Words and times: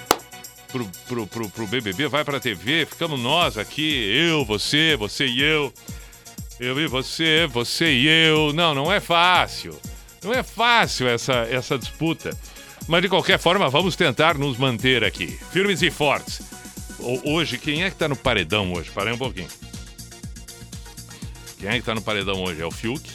pro, 0.71 0.85
pro, 1.09 1.27
pro, 1.27 1.49
pro 1.49 1.67
BBB, 1.67 2.07
vai 2.09 2.23
pra 2.23 2.39
TV, 2.39 2.85
ficamos 2.85 3.19
nós 3.19 3.57
aqui, 3.57 3.95
eu, 4.15 4.45
você, 4.45 4.95
você 4.97 5.27
e 5.27 5.41
eu. 5.41 5.73
Eu 6.61 6.79
e 6.79 6.87
você, 6.87 7.49
você 7.51 7.91
e 7.93 8.07
eu. 8.07 8.53
Não, 8.53 8.75
não 8.75 8.93
é 8.93 9.01
fácil. 9.01 9.77
Não 10.23 10.33
é 10.35 10.43
fácil 10.43 11.09
essa, 11.09 11.33
essa 11.51 11.79
disputa. 11.79 12.31
Mas 12.87 13.01
de 13.03 13.09
qualquer 13.09 13.39
forma, 13.39 13.69
vamos 13.71 13.97
tentar 13.97 14.37
nos 14.37 14.59
manter 14.59 15.03
aqui, 15.03 15.27
firmes 15.51 15.81
e 15.83 15.91
fortes. 15.91 16.43
Ho- 17.01 17.23
Hoje, 17.33 17.57
quem 17.59 17.83
é 17.83 17.91
que 17.91 17.97
tá 17.97 18.07
no 18.07 18.15
paredão 18.15 18.71
hoje? 18.75 18.91
Parei 18.95 19.13
um 19.13 19.19
pouquinho. 19.19 19.49
Quem 21.65 21.73
é 21.73 21.79
que 21.81 21.87
tá 21.87 21.95
no 21.95 22.03
paredão 22.03 22.45
hoje? 22.45 22.61
É 22.61 22.67
o 22.67 22.71
Fiuk? 22.71 23.11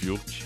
Fiuk. 0.00 0.42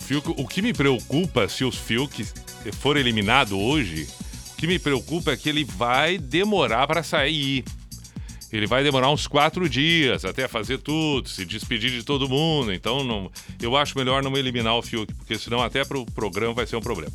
Fiuk. 0.00 0.28
O 0.36 0.46
que 0.46 0.60
me 0.60 0.74
preocupa 0.74 1.48
se 1.48 1.64
os 1.64 1.76
Fiuk 1.78 2.26
for 2.74 2.98
eliminado 2.98 3.58
hoje, 3.58 4.06
o 4.52 4.56
que 4.56 4.66
me 4.66 4.78
preocupa 4.78 5.32
é 5.32 5.36
que 5.38 5.48
ele 5.48 5.64
vai 5.64 6.18
demorar 6.18 6.86
para 6.86 7.02
sair. 7.02 7.64
Ele 8.52 8.66
vai 8.66 8.84
demorar 8.84 9.08
uns 9.10 9.26
quatro 9.26 9.66
dias 9.66 10.26
até 10.26 10.46
fazer 10.46 10.76
tudo, 10.76 11.26
se 11.30 11.42
despedir 11.46 11.90
de 11.90 12.02
todo 12.02 12.28
mundo. 12.28 12.70
Então, 12.70 13.02
não, 13.02 13.32
eu 13.58 13.74
acho 13.74 13.96
melhor 13.96 14.22
não 14.22 14.36
eliminar 14.36 14.76
o 14.76 14.82
Fiuk, 14.82 15.14
porque 15.14 15.38
senão 15.38 15.62
até 15.62 15.86
pro 15.86 16.04
programa 16.04 16.52
vai 16.52 16.66
ser 16.66 16.76
um 16.76 16.82
problema. 16.82 17.14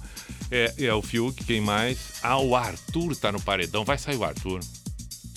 É, 0.49 0.73
é 0.79 0.93
o 0.95 1.03
Fiuk, 1.03 1.43
quem 1.45 1.61
mais? 1.61 2.13
Ah, 2.23 2.39
o 2.39 2.55
Arthur 2.55 3.15
tá 3.17 3.31
no 3.31 3.39
paredão. 3.39 3.85
Vai 3.85 3.99
sair 3.99 4.15
o 4.15 4.23
Arthur. 4.23 4.61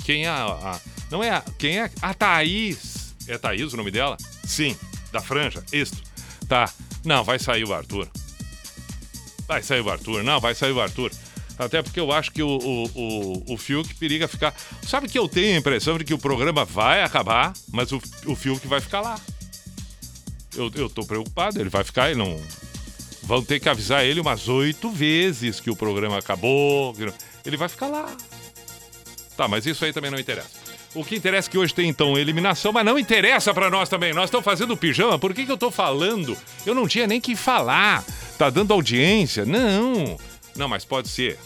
Quem 0.06 0.24
é 0.24 0.28
a. 0.30 0.46
a- 0.46 0.80
não 1.10 1.22
é 1.22 1.28
a. 1.28 1.42
Quem 1.58 1.80
é? 1.80 1.90
A 2.00 2.14
Thaís. 2.14 3.09
É 3.30 3.38
Thaís 3.38 3.72
o 3.72 3.76
nome 3.76 3.92
dela? 3.92 4.16
Sim, 4.44 4.76
da 5.12 5.20
Franja. 5.20 5.64
Isto. 5.72 5.98
Tá. 6.48 6.68
Não, 7.04 7.22
vai 7.22 7.38
sair 7.38 7.64
o 7.64 7.72
Arthur. 7.72 8.08
Vai 9.46 9.62
sair 9.62 9.80
o 9.80 9.90
Arthur. 9.90 10.24
Não, 10.24 10.40
vai 10.40 10.54
sair 10.54 10.72
o 10.72 10.80
Arthur. 10.80 11.12
Até 11.56 11.82
porque 11.82 12.00
eu 12.00 12.10
acho 12.10 12.32
que 12.32 12.42
o, 12.42 12.48
o, 12.48 12.84
o, 12.94 13.54
o 13.54 13.56
Fiuk 13.56 13.94
periga 13.94 14.26
ficar. 14.26 14.54
Sabe 14.82 15.08
que 15.08 15.18
eu 15.18 15.28
tenho 15.28 15.54
a 15.54 15.58
impressão 15.58 15.96
de 15.96 16.04
que 16.04 16.14
o 16.14 16.18
programa 16.18 16.64
vai 16.64 17.02
acabar, 17.02 17.52
mas 17.70 17.92
o, 17.92 18.02
o 18.26 18.34
Fiuk 18.34 18.66
vai 18.66 18.80
ficar 18.80 19.00
lá. 19.00 19.20
Eu, 20.56 20.70
eu 20.74 20.90
tô 20.90 21.04
preocupado, 21.06 21.60
ele 21.60 21.70
vai 21.70 21.84
ficar, 21.84 22.10
ele 22.10 22.18
não. 22.18 22.40
Vão 23.22 23.44
ter 23.44 23.60
que 23.60 23.68
avisar 23.68 24.04
ele 24.04 24.20
umas 24.20 24.48
oito 24.48 24.90
vezes 24.90 25.60
que 25.60 25.70
o 25.70 25.76
programa 25.76 26.18
acabou. 26.18 26.94
Ele 27.46 27.56
vai 27.56 27.68
ficar 27.68 27.86
lá. 27.86 28.12
Tá, 29.36 29.46
mas 29.46 29.64
isso 29.66 29.84
aí 29.84 29.92
também 29.92 30.10
não 30.10 30.18
interessa. 30.18 30.59
O 30.94 31.04
que 31.04 31.16
interessa 31.16 31.48
é 31.48 31.50
que 31.50 31.58
hoje 31.58 31.72
tem 31.72 31.88
então 31.88 32.18
eliminação, 32.18 32.72
mas 32.72 32.84
não 32.84 32.98
interessa 32.98 33.54
pra 33.54 33.70
nós 33.70 33.88
também. 33.88 34.12
Nós 34.12 34.24
estamos 34.24 34.44
fazendo 34.44 34.76
pijama, 34.76 35.18
por 35.18 35.32
que, 35.32 35.46
que 35.46 35.52
eu 35.52 35.58
tô 35.58 35.70
falando? 35.70 36.36
Eu 36.66 36.74
não 36.74 36.88
tinha 36.88 37.06
nem 37.06 37.20
que 37.20 37.36
falar. 37.36 38.04
Tá 38.36 38.50
dando 38.50 38.72
audiência? 38.72 39.44
Não. 39.44 40.16
Não, 40.56 40.68
mas 40.68 40.84
pode 40.84 41.08
ser. 41.08 41.38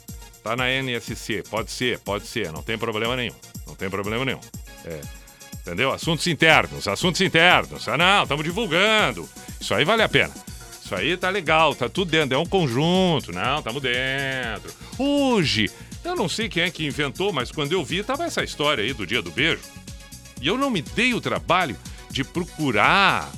Tá 0.43 0.56
na 0.56 0.71
NSC, 0.71 1.43
pode 1.50 1.71
ser, 1.71 1.99
pode 2.00 2.27
ser, 2.27 2.53
não 2.53 2.62
tem 2.62 2.78
problema 2.78 3.16
nenhum. 3.16 3.34
Não 3.66 3.75
tem 3.75 3.91
problema 3.91 4.25
nenhum. 4.25 4.41
É. 4.84 5.00
Entendeu? 5.61 5.93
Assuntos 5.93 6.26
internos, 6.26 6.87
assuntos 6.87 7.21
internos. 7.21 7.88
Ah, 7.88 7.97
não, 7.97 8.22
estamos 8.22 8.44
divulgando. 8.44 9.28
Isso 9.59 9.75
aí 9.75 9.84
vale 9.84 10.03
a 10.03 10.09
pena. 10.09 10.32
Isso 10.84 10.94
aí 10.94 11.16
tá 11.16 11.31
legal, 11.31 11.75
tá 11.75 11.88
tudo 11.88 12.11
dentro, 12.11 12.34
é 12.34 12.38
um 12.38 12.44
conjunto. 12.44 13.32
Não, 13.32 13.59
estamos 13.59 13.81
dentro. 13.81 14.71
Hoje, 14.99 15.71
eu 16.05 16.17
não 16.17 16.29
sei 16.29 16.49
quem 16.49 16.63
é 16.63 16.71
que 16.71 16.87
inventou, 16.87 17.33
mas 17.33 17.51
quando 17.51 17.73
eu 17.73 17.85
vi, 17.85 18.03
tava 18.03 18.25
essa 18.25 18.45
história 18.45 18.85
aí 18.85 18.93
do 18.93 19.07
dia 19.07 19.23
do 19.23 19.31
beijo. 19.31 19.63
E 20.41 20.47
eu 20.47 20.59
não 20.59 20.71
me 20.71 20.83
dei 20.83 21.15
o 21.15 21.21
trabalho 21.21 21.77
de 22.11 22.23
procurar 22.23 23.33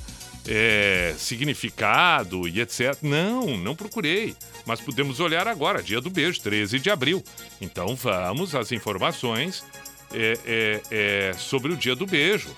é, 0.49 1.15
significado 1.19 2.47
e 2.49 2.61
etc. 2.61 2.97
Não, 3.03 3.57
não 3.57 3.75
procurei. 3.75 4.35
Mas 4.65 4.81
podemos 4.81 5.21
olhar 5.21 5.47
agora, 5.47 5.83
dia 5.83 6.01
do 6.01 6.11
beijo, 6.11 6.41
13 6.41 6.79
de 6.79 6.91
abril. 6.91 7.23
Então 7.61 7.95
vamos 7.95 8.55
às 8.55 8.73
informações 8.73 9.65
é, 10.13 10.39
é, 10.45 10.83
é, 10.91 11.33
sobre 11.35 11.73
o 11.73 11.77
dia 11.77 11.95
do 11.95 12.07
beijo. 12.07 12.51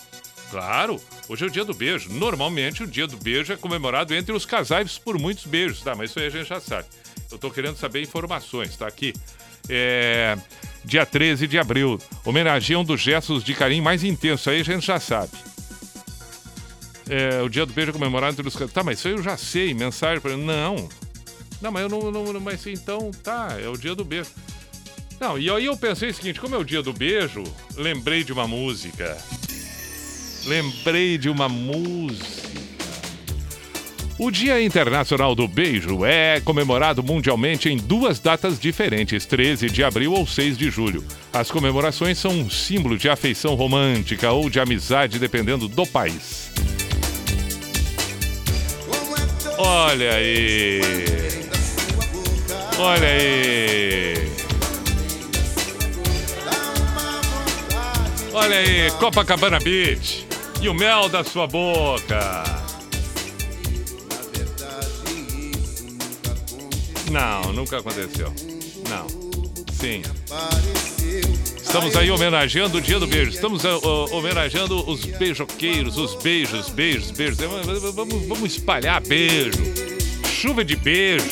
Claro, 0.50 0.98
hoje 1.28 1.44
é 1.44 1.46
o 1.46 1.50
dia 1.50 1.64
do 1.64 1.74
beijo. 1.74 2.10
Normalmente 2.10 2.82
o 2.82 2.86
dia 2.86 3.06
do 3.06 3.18
beijo 3.18 3.52
é 3.52 3.56
comemorado 3.56 4.14
entre 4.14 4.32
os 4.32 4.46
casais 4.46 4.98
por 4.98 5.18
muitos 5.18 5.44
beijos, 5.44 5.82
tá? 5.82 5.94
Mas 5.94 6.10
isso 6.10 6.18
aí 6.18 6.26
a 6.26 6.30
gente 6.30 6.48
já 6.48 6.60
sabe. 6.60 6.88
Eu 7.30 7.36
tô 7.36 7.50
querendo 7.50 7.76
saber 7.76 8.00
informações, 8.00 8.74
tá 8.76 8.86
aqui. 8.86 9.12
É, 9.68 10.36
dia 10.84 11.04
13 11.04 11.46
de 11.46 11.58
abril, 11.58 11.98
homenageia 12.24 12.78
um 12.78 12.84
dos 12.84 13.00
gestos 13.00 13.44
de 13.44 13.54
carinho 13.54 13.82
mais 13.82 14.02
intensos, 14.04 14.48
aí 14.48 14.60
a 14.60 14.64
gente 14.64 14.86
já 14.86 14.98
sabe. 14.98 15.32
É, 17.08 17.40
o 17.42 17.48
dia 17.48 17.64
do 17.64 17.72
beijo 17.72 17.92
comemorado 17.92 18.32
entre 18.32 18.46
os. 18.46 18.70
Tá, 18.70 18.82
mas 18.82 18.98
isso 18.98 19.08
eu 19.08 19.22
já 19.22 19.36
sei, 19.36 19.72
mensagem 19.72 20.20
para 20.20 20.36
Não. 20.36 20.88
Não, 21.60 21.72
mas 21.72 21.82
eu 21.82 21.88
não, 21.88 22.10
não- 22.12 22.40
Mas 22.40 22.66
então, 22.66 23.10
tá, 23.22 23.56
é 23.60 23.68
o 23.68 23.76
dia 23.76 23.94
do 23.94 24.04
beijo. 24.04 24.30
Não, 25.18 25.38
e 25.38 25.50
aí 25.50 25.64
eu 25.64 25.76
pensei 25.76 26.10
o 26.10 26.14
seguinte: 26.14 26.38
como 26.40 26.54
é 26.54 26.58
o 26.58 26.64
dia 26.64 26.82
do 26.82 26.92
beijo, 26.92 27.42
lembrei 27.76 28.22
de 28.22 28.32
uma 28.32 28.46
música. 28.46 29.16
Lembrei 30.44 31.18
de 31.18 31.28
uma 31.28 31.48
música. 31.48 32.47
O 34.18 34.32
Dia 34.32 34.60
Internacional 34.60 35.32
do 35.32 35.46
Beijo 35.46 36.04
é 36.04 36.40
comemorado 36.40 37.04
mundialmente 37.04 37.68
em 37.68 37.76
duas 37.76 38.18
datas 38.18 38.58
diferentes, 38.58 39.24
13 39.24 39.70
de 39.70 39.84
abril 39.84 40.12
ou 40.12 40.26
6 40.26 40.58
de 40.58 40.68
julho. 40.70 41.04
As 41.32 41.52
comemorações 41.52 42.18
são 42.18 42.32
um 42.32 42.50
símbolo 42.50 42.98
de 42.98 43.08
afeição 43.08 43.54
romântica 43.54 44.32
ou 44.32 44.50
de 44.50 44.58
amizade, 44.58 45.20
dependendo 45.20 45.68
do 45.68 45.86
país. 45.86 46.50
Olha 49.56 50.14
aí! 50.14 50.80
Olha 52.76 53.08
aí! 53.08 54.32
Olha 58.32 58.56
aí, 58.56 58.90
Copacabana 58.98 59.60
Beach 59.60 60.26
e 60.60 60.68
o 60.68 60.74
mel 60.74 61.08
da 61.08 61.22
sua 61.22 61.46
boca. 61.46 62.67
Não, 67.10 67.52
nunca 67.52 67.78
aconteceu. 67.78 68.32
Não. 68.88 69.06
Sim. 69.72 70.02
Estamos 71.62 71.96
aí 71.96 72.10
homenageando 72.10 72.78
o 72.78 72.80
Dia 72.80 72.98
do 72.98 73.06
Beijo. 73.06 73.30
Estamos 73.30 73.64
uh, 73.64 73.80
homenageando 74.10 74.88
os 74.90 75.04
beijoqueiros, 75.04 75.96
os 75.96 76.14
beijos, 76.16 76.68
beijos, 76.68 77.10
beijos. 77.10 77.40
Eh, 77.40 77.46
vamos, 77.94 78.26
vamos 78.26 78.52
espalhar 78.52 79.00
beijo. 79.00 79.52
Chuva 80.26 80.64
de 80.64 80.76
beijo. 80.76 81.24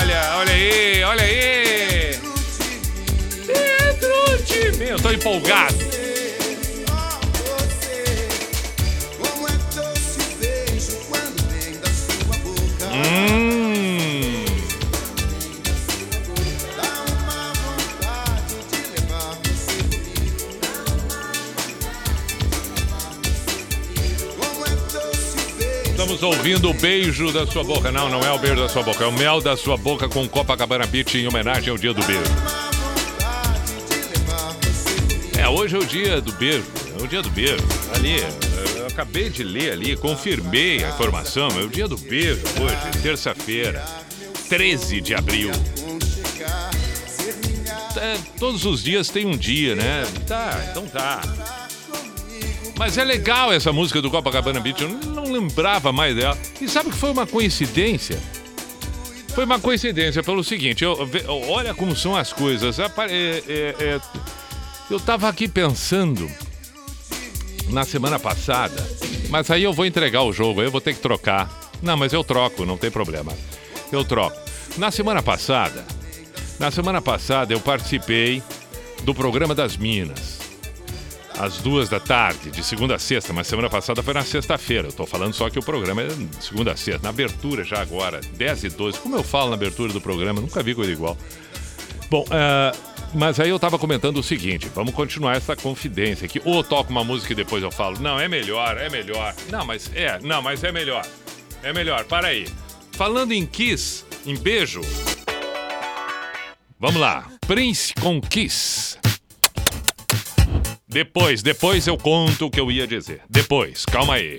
Olha, 0.00 0.36
olha 0.36 0.52
aí, 0.52 1.04
olha 1.04 1.22
aí. 1.22 2.20
Dentro 3.46 4.44
de 4.44 4.78
mim. 4.78 4.90
Eu 4.90 5.00
tô 5.00 5.10
empolgado. 5.10 5.95
Estamos 26.16 26.38
ouvindo 26.38 26.70
o 26.70 26.72
beijo 26.72 27.30
da 27.30 27.46
sua 27.46 27.62
boca. 27.62 27.92
Não, 27.92 28.08
não 28.08 28.20
é 28.20 28.32
o 28.32 28.38
beijo 28.38 28.56
da 28.56 28.70
sua 28.70 28.82
boca, 28.82 29.04
é 29.04 29.06
o 29.06 29.12
mel 29.12 29.38
da 29.38 29.54
sua 29.54 29.76
boca 29.76 30.08
com 30.08 30.26
Copacabana 30.26 30.86
Beach 30.86 31.18
em 31.18 31.28
homenagem 31.28 31.68
ao 31.68 31.76
dia 31.76 31.92
do 31.92 32.02
beijo. 32.04 32.22
É, 35.38 35.46
hoje 35.46 35.76
é 35.76 35.78
o 35.78 35.84
dia 35.84 36.18
do 36.22 36.32
beijo. 36.32 36.64
É 36.98 37.02
o 37.02 37.06
dia 37.06 37.20
do 37.20 37.28
beijo. 37.28 37.62
Ali, 37.94 38.16
eu 38.78 38.86
acabei 38.86 39.28
de 39.28 39.44
ler 39.44 39.72
ali, 39.72 39.94
confirmei 39.94 40.82
a 40.82 40.88
informação. 40.88 41.48
É 41.48 41.62
o 41.62 41.68
dia 41.68 41.86
do 41.86 41.98
beijo 41.98 42.40
hoje, 42.62 43.02
terça-feira, 43.02 43.84
13 44.48 45.02
de 45.02 45.14
abril. 45.14 45.50
É, 47.98 48.16
todos 48.38 48.64
os 48.64 48.82
dias 48.82 49.10
tem 49.10 49.26
um 49.26 49.36
dia, 49.36 49.74
né? 49.74 50.06
Tá, 50.26 50.66
então 50.70 50.86
tá. 50.86 51.65
Mas 52.76 52.98
é 52.98 53.04
legal 53.04 53.52
essa 53.52 53.72
música 53.72 54.02
do 54.02 54.10
Copacabana 54.10 54.60
Beach, 54.60 54.82
eu 54.82 54.88
não 54.90 55.24
lembrava 55.24 55.92
mais 55.92 56.14
dela. 56.14 56.36
E 56.60 56.68
sabe 56.68 56.90
que 56.90 56.96
foi 56.96 57.10
uma 57.10 57.26
coincidência? 57.26 58.20
Foi 59.34 59.44
uma 59.44 59.58
coincidência 59.58 60.22
pelo 60.22 60.44
seguinte, 60.44 60.84
eu, 60.84 60.96
olha 61.48 61.74
como 61.74 61.96
são 61.96 62.14
as 62.14 62.32
coisas. 62.32 62.78
É, 62.78 62.84
é, 63.08 63.74
é, 63.80 64.00
eu 64.90 65.00
tava 65.00 65.28
aqui 65.28 65.48
pensando 65.48 66.30
na 67.70 67.84
semana 67.84 68.18
passada, 68.18 68.86
mas 69.30 69.50
aí 69.50 69.62
eu 69.62 69.72
vou 69.72 69.86
entregar 69.86 70.22
o 70.22 70.32
jogo, 70.32 70.62
eu 70.62 70.70
vou 70.70 70.80
ter 70.80 70.94
que 70.94 71.00
trocar. 71.00 71.50
Não, 71.82 71.96
mas 71.96 72.12
eu 72.12 72.22
troco, 72.22 72.64
não 72.64 72.76
tem 72.76 72.90
problema. 72.90 73.32
Eu 73.90 74.04
troco. 74.04 74.36
Na 74.76 74.90
semana 74.90 75.22
passada, 75.22 75.84
na 76.58 76.70
semana 76.70 77.00
passada 77.00 77.52
eu 77.52 77.60
participei 77.60 78.42
do 79.02 79.14
programa 79.14 79.54
das 79.54 79.76
Minas 79.76 80.35
às 81.38 81.58
duas 81.58 81.88
da 81.88 82.00
tarde, 82.00 82.50
de 82.50 82.62
segunda 82.64 82.94
a 82.94 82.98
sexta, 82.98 83.32
mas 83.32 83.46
semana 83.46 83.68
passada 83.68 84.02
foi 84.02 84.14
na 84.14 84.22
sexta-feira. 84.22 84.88
Eu 84.88 84.92
tô 84.92 85.06
falando 85.06 85.34
só 85.34 85.50
que 85.50 85.58
o 85.58 85.62
programa 85.62 86.02
é 86.02 86.08
segunda 86.40 86.72
a 86.72 86.76
sexta. 86.76 87.02
Na 87.02 87.10
abertura 87.10 87.64
já 87.64 87.80
agora, 87.80 88.20
10 88.36 88.64
e 88.64 88.68
12. 88.70 88.98
Como 89.00 89.16
eu 89.16 89.22
falo 89.22 89.50
na 89.50 89.56
abertura 89.56 89.92
do 89.92 90.00
programa, 90.00 90.40
nunca 90.40 90.62
vi 90.62 90.74
coisa 90.74 90.90
igual. 90.90 91.16
Bom, 92.08 92.22
uh, 92.22 92.96
mas 93.14 93.40
aí 93.40 93.50
eu 93.50 93.58
tava 93.58 93.78
comentando 93.78 94.18
o 94.18 94.22
seguinte: 94.22 94.70
vamos 94.74 94.94
continuar 94.94 95.36
essa 95.36 95.56
confidência 95.56 96.26
aqui. 96.26 96.40
Ou 96.44 96.62
toco 96.62 96.90
uma 96.90 97.04
música 97.04 97.32
e 97.32 97.36
depois 97.36 97.62
eu 97.62 97.70
falo, 97.70 97.98
não, 98.00 98.18
é 98.18 98.28
melhor, 98.28 98.76
é 98.78 98.88
melhor. 98.88 99.34
Não, 99.50 99.64
mas 99.64 99.90
é, 99.94 100.18
não, 100.20 100.42
mas 100.42 100.62
é 100.62 100.72
melhor. 100.72 101.06
É 101.62 101.72
melhor, 101.72 102.04
para 102.04 102.28
aí. 102.28 102.46
Falando 102.92 103.32
em 103.32 103.44
Kiss, 103.44 104.04
em 104.24 104.36
beijo. 104.36 104.80
Vamos 106.78 107.00
lá. 107.00 107.26
Prince 107.46 107.94
com 107.94 108.20
Kiss. 108.20 108.98
Depois, 110.96 111.42
depois 111.42 111.86
eu 111.86 111.98
conto 111.98 112.46
o 112.46 112.50
que 112.50 112.58
eu 112.58 112.72
ia 112.72 112.86
dizer. 112.86 113.20
Depois, 113.28 113.84
calma 113.84 114.14
aí. 114.14 114.38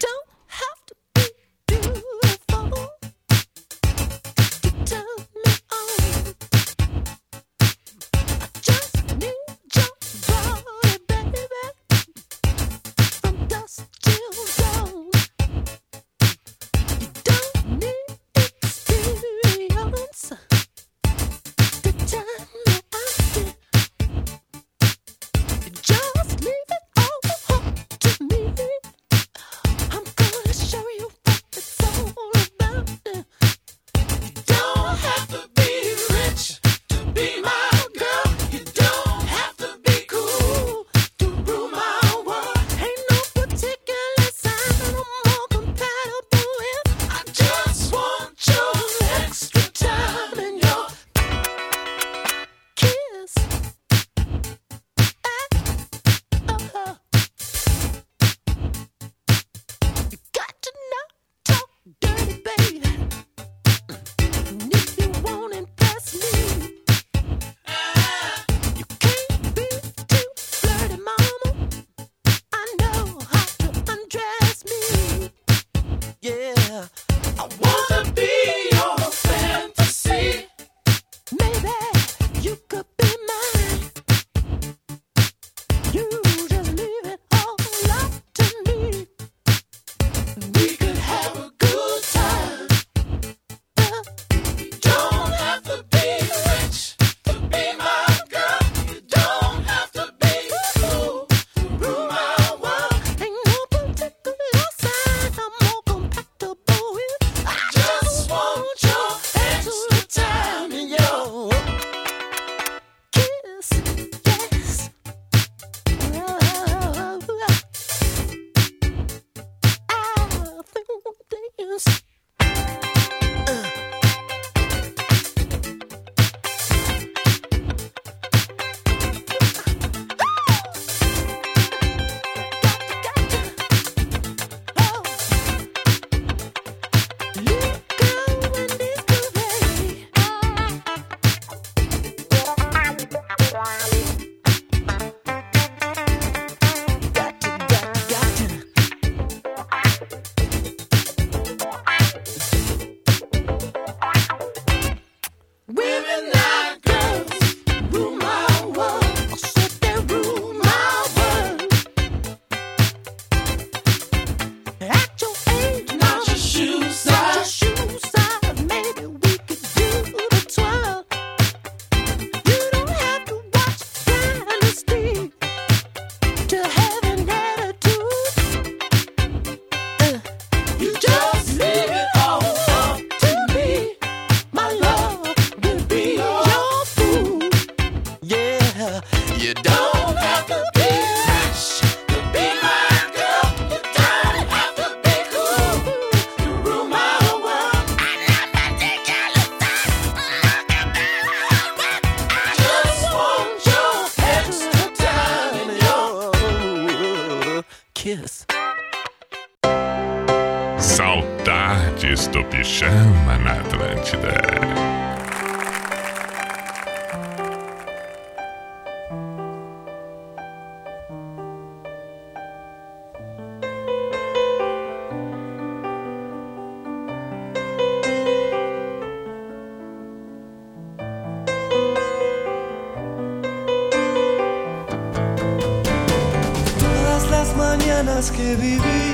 Que 238.17 238.55
viví, 238.55 239.13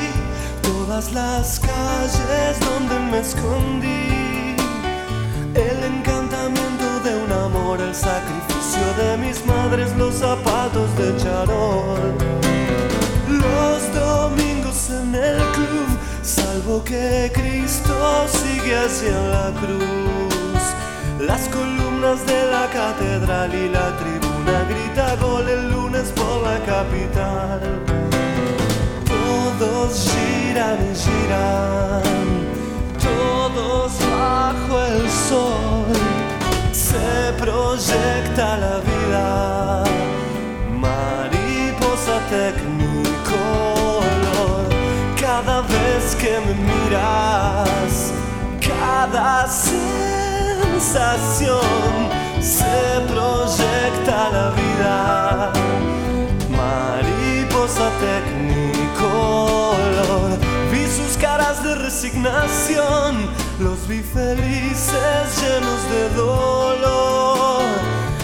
todas 0.61 1.11
las 1.11 1.59
calles 1.59 2.57
donde 2.61 2.97
me 3.11 3.19
escondí, 3.19 4.55
el 5.53 5.83
encantamiento 5.83 7.01
de 7.03 7.13
un 7.25 7.31
amor, 7.33 7.81
el 7.81 7.93
sacrificio 7.93 8.81
de 8.97 9.17
mis 9.17 9.45
madres, 9.45 9.93
los 9.97 10.15
zapatos 10.15 10.87
de 10.95 11.17
charol, 11.17 12.15
los 13.27 13.93
domingos 13.93 14.89
en 14.89 15.13
el 15.15 15.37
club, 15.51 15.99
salvo 16.21 16.81
que 16.85 17.29
Cristo 17.33 18.25
sigue 18.29 18.77
hacia 18.77 19.19
la 19.19 19.51
cruz, 19.59 20.63
las 21.19 21.49
columnas 21.49 22.25
de 22.25 22.45
la 22.45 22.69
catedral 22.69 23.53
y 23.53 23.67
la 23.67 23.97
tribuna 23.97 24.63
grita 24.69 25.17
gol 25.17 25.49
el 25.49 25.71
lunes 25.71 26.13
por 26.15 26.41
la 26.43 26.57
capital. 26.59 28.12
Todos 29.63 30.11
giran 30.11 30.77
y 30.91 30.93
giran, 30.93 32.03
todos 33.01 33.91
bajo 34.11 34.75
el 34.83 35.09
sol. 35.09 35.87
Se 36.73 37.31
proyecta 37.37 38.57
la 38.57 38.75
vida, 38.89 39.85
mariposa 40.81 42.15
tecnicolor. 42.29 43.23
Cada 45.17 45.61
vez 45.61 46.15
que 46.19 46.33
me 46.45 46.53
miras, 46.69 47.93
cada 48.59 49.47
sensación 49.47 50.89
se 52.41 52.99
proyecta 53.07 54.29
la 54.29 54.47
vida 54.59 55.53
mariposa 56.49 57.85
tecnicolor. 58.01 58.72
Vi 60.71 60.87
sus 60.87 61.17
caras 61.17 61.63
de 61.63 61.75
resignación, 61.75 63.29
los 63.59 63.87
vi 63.87 64.01
felices 64.01 65.41
llenos 65.41 65.89
de 65.91 66.09
dolor. 66.15 67.63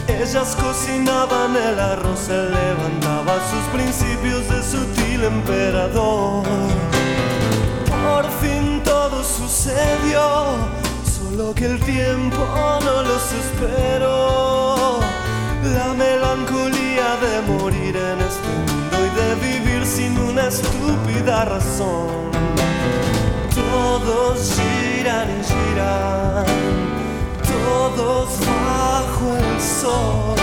Ellas 0.07 0.55
cocinaban 0.55 1.55
el 1.55 1.79
arroz, 1.79 2.29
él 2.29 2.51
levantaba 2.51 3.35
sus 3.49 3.63
principios 3.71 4.47
de 4.49 4.63
sutil 4.63 5.23
emperador. 5.23 6.43
Por 7.85 8.25
fin 8.41 8.81
todo 8.83 9.23
sucedió, 9.23 10.57
solo 11.03 11.53
que 11.55 11.65
el 11.65 11.79
tiempo 11.79 12.45
no 12.83 13.03
los 13.03 13.31
esperó. 13.31 14.99
La 15.63 15.93
melancolía 15.93 17.17
de 17.21 17.41
morir 17.51 17.95
en 17.95 18.19
este 18.21 18.68
vivir 19.35 19.85
sin 19.85 20.17
una 20.19 20.47
estúpida 20.47 21.45
razón. 21.45 22.31
Todos 23.53 24.53
giran 24.55 25.27
y 25.29 25.43
giran, 25.43 26.45
todos 27.43 28.29
bajo 28.47 29.37
el 29.37 29.61
sol. 29.61 30.35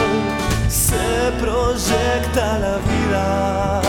Se 0.69 1.33
proyecta 1.41 2.59
la 2.59 2.77
vida, 2.91 3.83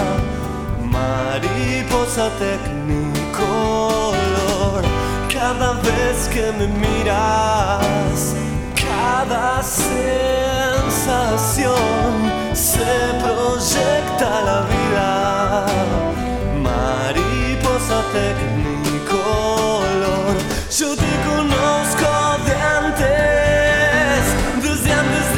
mariposa 0.89 2.29
tecnicolor. 2.39 4.17
Cada 5.31 5.73
vez 5.73 6.27
que 6.33 6.51
me 6.57 6.67
miras, 6.67 8.35
cada 8.75 9.61
sensación 9.63 10.07
se 12.53 12.89
proyecta 13.21 14.06
la 14.25 14.61
vida. 14.61 15.65
Mariposa 16.61 18.01
tecnicolor. 18.13 19.17
Yo 20.77 20.95
te 20.95 21.11
conozco 21.29 22.09
de 22.45 22.53
antes, 22.79 24.21
desde 24.63 24.89
antes 24.93 25.25
del 25.31 25.36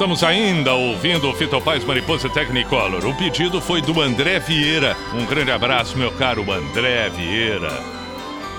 estamos 0.00 0.24
ainda 0.24 0.72
ouvindo 0.72 1.28
o 1.28 1.34
Fito 1.34 1.60
Paz 1.60 1.84
Mariposa 1.84 2.26
Technicolor. 2.30 3.04
O 3.04 3.14
pedido 3.14 3.60
foi 3.60 3.82
do 3.82 4.00
André 4.00 4.38
Vieira. 4.38 4.96
Um 5.12 5.26
grande 5.26 5.50
abraço, 5.50 5.98
meu 5.98 6.10
caro 6.12 6.50
André 6.50 7.10
Vieira. 7.10 7.70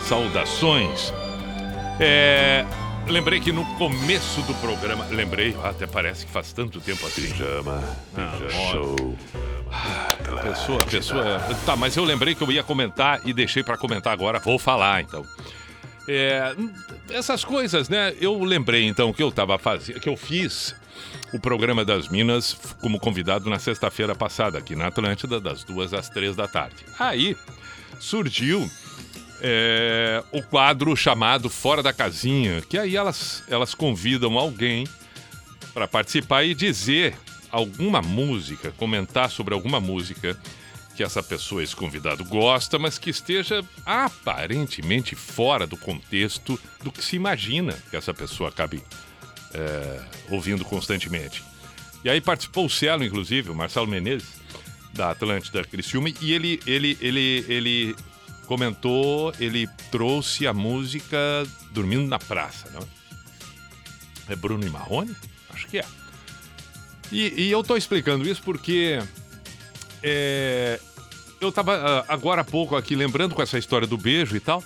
Saudações. 0.03 1.11
É, 1.99 2.63
lembrei 3.07 3.39
que 3.39 3.51
no 3.51 3.65
começo 3.79 4.43
do 4.43 4.53
programa. 4.61 5.03
Lembrei, 5.09 5.57
até 5.63 5.87
parece 5.87 6.27
que 6.27 6.31
faz 6.31 6.53
tanto 6.53 6.79
tempo 6.79 7.03
assim. 7.07 7.23
Pijama, 7.23 7.83
pijama 8.13 8.71
show. 8.71 9.17
A 9.71 10.41
pessoa, 10.43 10.77
pessoa. 10.77 11.39
Tá, 11.65 11.75
mas 11.75 11.97
eu 11.97 12.03
lembrei 12.03 12.35
que 12.35 12.43
eu 12.43 12.51
ia 12.51 12.61
comentar 12.61 13.19
e 13.25 13.33
deixei 13.33 13.63
pra 13.63 13.75
comentar 13.75 14.13
agora. 14.13 14.37
Vou 14.37 14.59
falar 14.59 15.01
então. 15.01 15.25
É, 16.07 16.53
essas 17.09 17.43
coisas, 17.43 17.89
né? 17.89 18.13
Eu 18.21 18.43
lembrei 18.43 18.85
então 18.85 19.11
que 19.11 19.23
eu 19.23 19.31
tava 19.31 19.57
fazendo, 19.57 19.99
que 19.99 20.07
eu 20.07 20.15
fiz 20.15 20.75
o 21.33 21.39
programa 21.39 21.85
das 21.85 22.07
Minas 22.07 22.55
como 22.81 22.99
convidado 22.99 23.49
na 23.49 23.59
sexta-feira 23.59 24.13
passada 24.13 24.57
aqui 24.57 24.75
na 24.75 24.87
Atlântida 24.87 25.39
das 25.39 25.63
duas 25.63 25.93
às 25.93 26.09
três 26.09 26.35
da 26.35 26.47
tarde. 26.47 26.77
Aí 26.99 27.37
surgiu 27.99 28.69
é, 29.41 30.23
o 30.31 30.41
quadro 30.43 30.95
chamado 30.95 31.49
Fora 31.49 31.81
da 31.81 31.93
Casinha, 31.93 32.61
que 32.61 32.77
aí 32.77 32.95
elas 32.95 33.43
elas 33.47 33.73
convidam 33.73 34.37
alguém 34.37 34.87
para 35.73 35.87
participar 35.87 36.43
e 36.43 36.53
dizer 36.53 37.15
alguma 37.51 38.01
música, 38.01 38.71
comentar 38.77 39.29
sobre 39.29 39.53
alguma 39.53 39.79
música 39.79 40.37
que 40.95 41.03
essa 41.03 41.23
pessoa, 41.23 41.63
esse 41.63 41.75
convidado, 41.75 42.23
gosta, 42.25 42.77
mas 42.77 42.97
que 42.97 43.09
esteja 43.09 43.63
aparentemente 43.85 45.15
fora 45.15 45.65
do 45.65 45.77
contexto 45.77 46.59
do 46.83 46.91
que 46.91 47.03
se 47.03 47.15
imagina 47.15 47.73
que 47.89 47.95
essa 47.95 48.13
pessoa 48.13 48.49
acabe 48.49 48.83
é, 49.53 50.01
ouvindo 50.29 50.63
constantemente. 50.65 51.43
E 52.03 52.09
aí 52.09 52.19
participou 52.19 52.65
o 52.65 52.69
Cielo, 52.69 53.03
inclusive, 53.03 53.51
o 53.51 53.55
Marcelo 53.55 53.87
Menezes, 53.87 54.41
da 54.93 55.11
Atlântida 55.11 55.63
Criciúma, 55.63 56.09
e 56.21 56.33
ele, 56.33 56.59
ele, 56.65 56.97
ele, 56.99 57.45
ele 57.47 57.95
comentou, 58.45 59.33
ele 59.39 59.67
trouxe 59.89 60.47
a 60.47 60.53
música 60.53 61.17
Dormindo 61.71 62.07
na 62.07 62.19
Praça, 62.19 62.69
não? 62.71 62.85
É 64.27 64.35
Bruno 64.35 64.65
e 64.65 64.69
Marrone? 64.69 65.15
Acho 65.49 65.67
que 65.67 65.77
é. 65.77 65.85
E, 67.11 67.43
e 67.43 67.51
eu 67.51 67.63
tô 67.63 67.75
explicando 67.75 68.27
isso 68.27 68.41
porque 68.41 68.99
é, 70.01 70.79
eu 71.39 71.49
estava 71.49 71.75
ah, 71.75 72.05
agora 72.07 72.41
há 72.41 72.45
pouco 72.45 72.75
aqui 72.75 72.95
lembrando 72.95 73.35
com 73.35 73.41
essa 73.41 73.57
história 73.57 73.87
do 73.87 73.97
beijo 73.97 74.35
e 74.35 74.39
tal, 74.39 74.63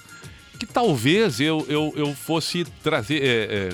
que 0.60 0.66
talvez 0.66 1.40
eu, 1.40 1.66
eu, 1.68 1.94
eu 1.96 2.14
fosse 2.14 2.66
trazer, 2.84 3.24
é, 3.24 3.28
é, 3.28 3.70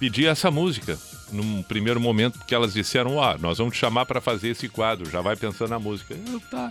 pedir 0.00 0.26
essa 0.26 0.50
música 0.50 0.98
num 1.30 1.62
primeiro 1.62 2.00
momento, 2.00 2.38
porque 2.38 2.54
elas 2.54 2.72
disseram, 2.72 3.22
ah, 3.22 3.36
nós 3.38 3.58
vamos 3.58 3.74
te 3.74 3.78
chamar 3.78 4.06
para 4.06 4.20
fazer 4.20 4.48
esse 4.48 4.66
quadro, 4.68 5.08
já 5.08 5.20
vai 5.20 5.36
pensando 5.36 5.68
na 5.68 5.78
música. 5.78 6.16
Eu, 6.26 6.40
tá. 6.40 6.70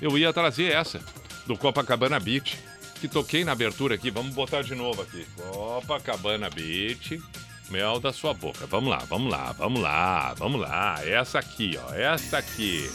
eu 0.00 0.16
ia 0.16 0.32
trazer 0.32 0.72
essa, 0.72 1.00
do 1.44 1.56
Copacabana 1.58 2.18
Beach, 2.20 2.56
que 3.00 3.08
toquei 3.08 3.44
na 3.44 3.50
abertura 3.50 3.96
aqui, 3.96 4.10
vamos 4.12 4.32
botar 4.32 4.62
de 4.62 4.76
novo 4.76 5.02
aqui. 5.02 5.26
Copacabana 5.36 6.48
Beach, 6.48 7.20
mel 7.68 7.98
da 7.98 8.12
sua 8.12 8.32
boca. 8.32 8.64
Vamos 8.66 8.88
lá, 8.88 8.98
vamos 9.08 9.30
lá, 9.30 9.52
vamos 9.52 9.82
lá, 9.82 10.34
vamos 10.34 10.60
lá. 10.60 11.00
Essa 11.04 11.40
aqui, 11.40 11.76
ó, 11.84 11.92
essa 11.92 12.38
aqui. 12.38 12.88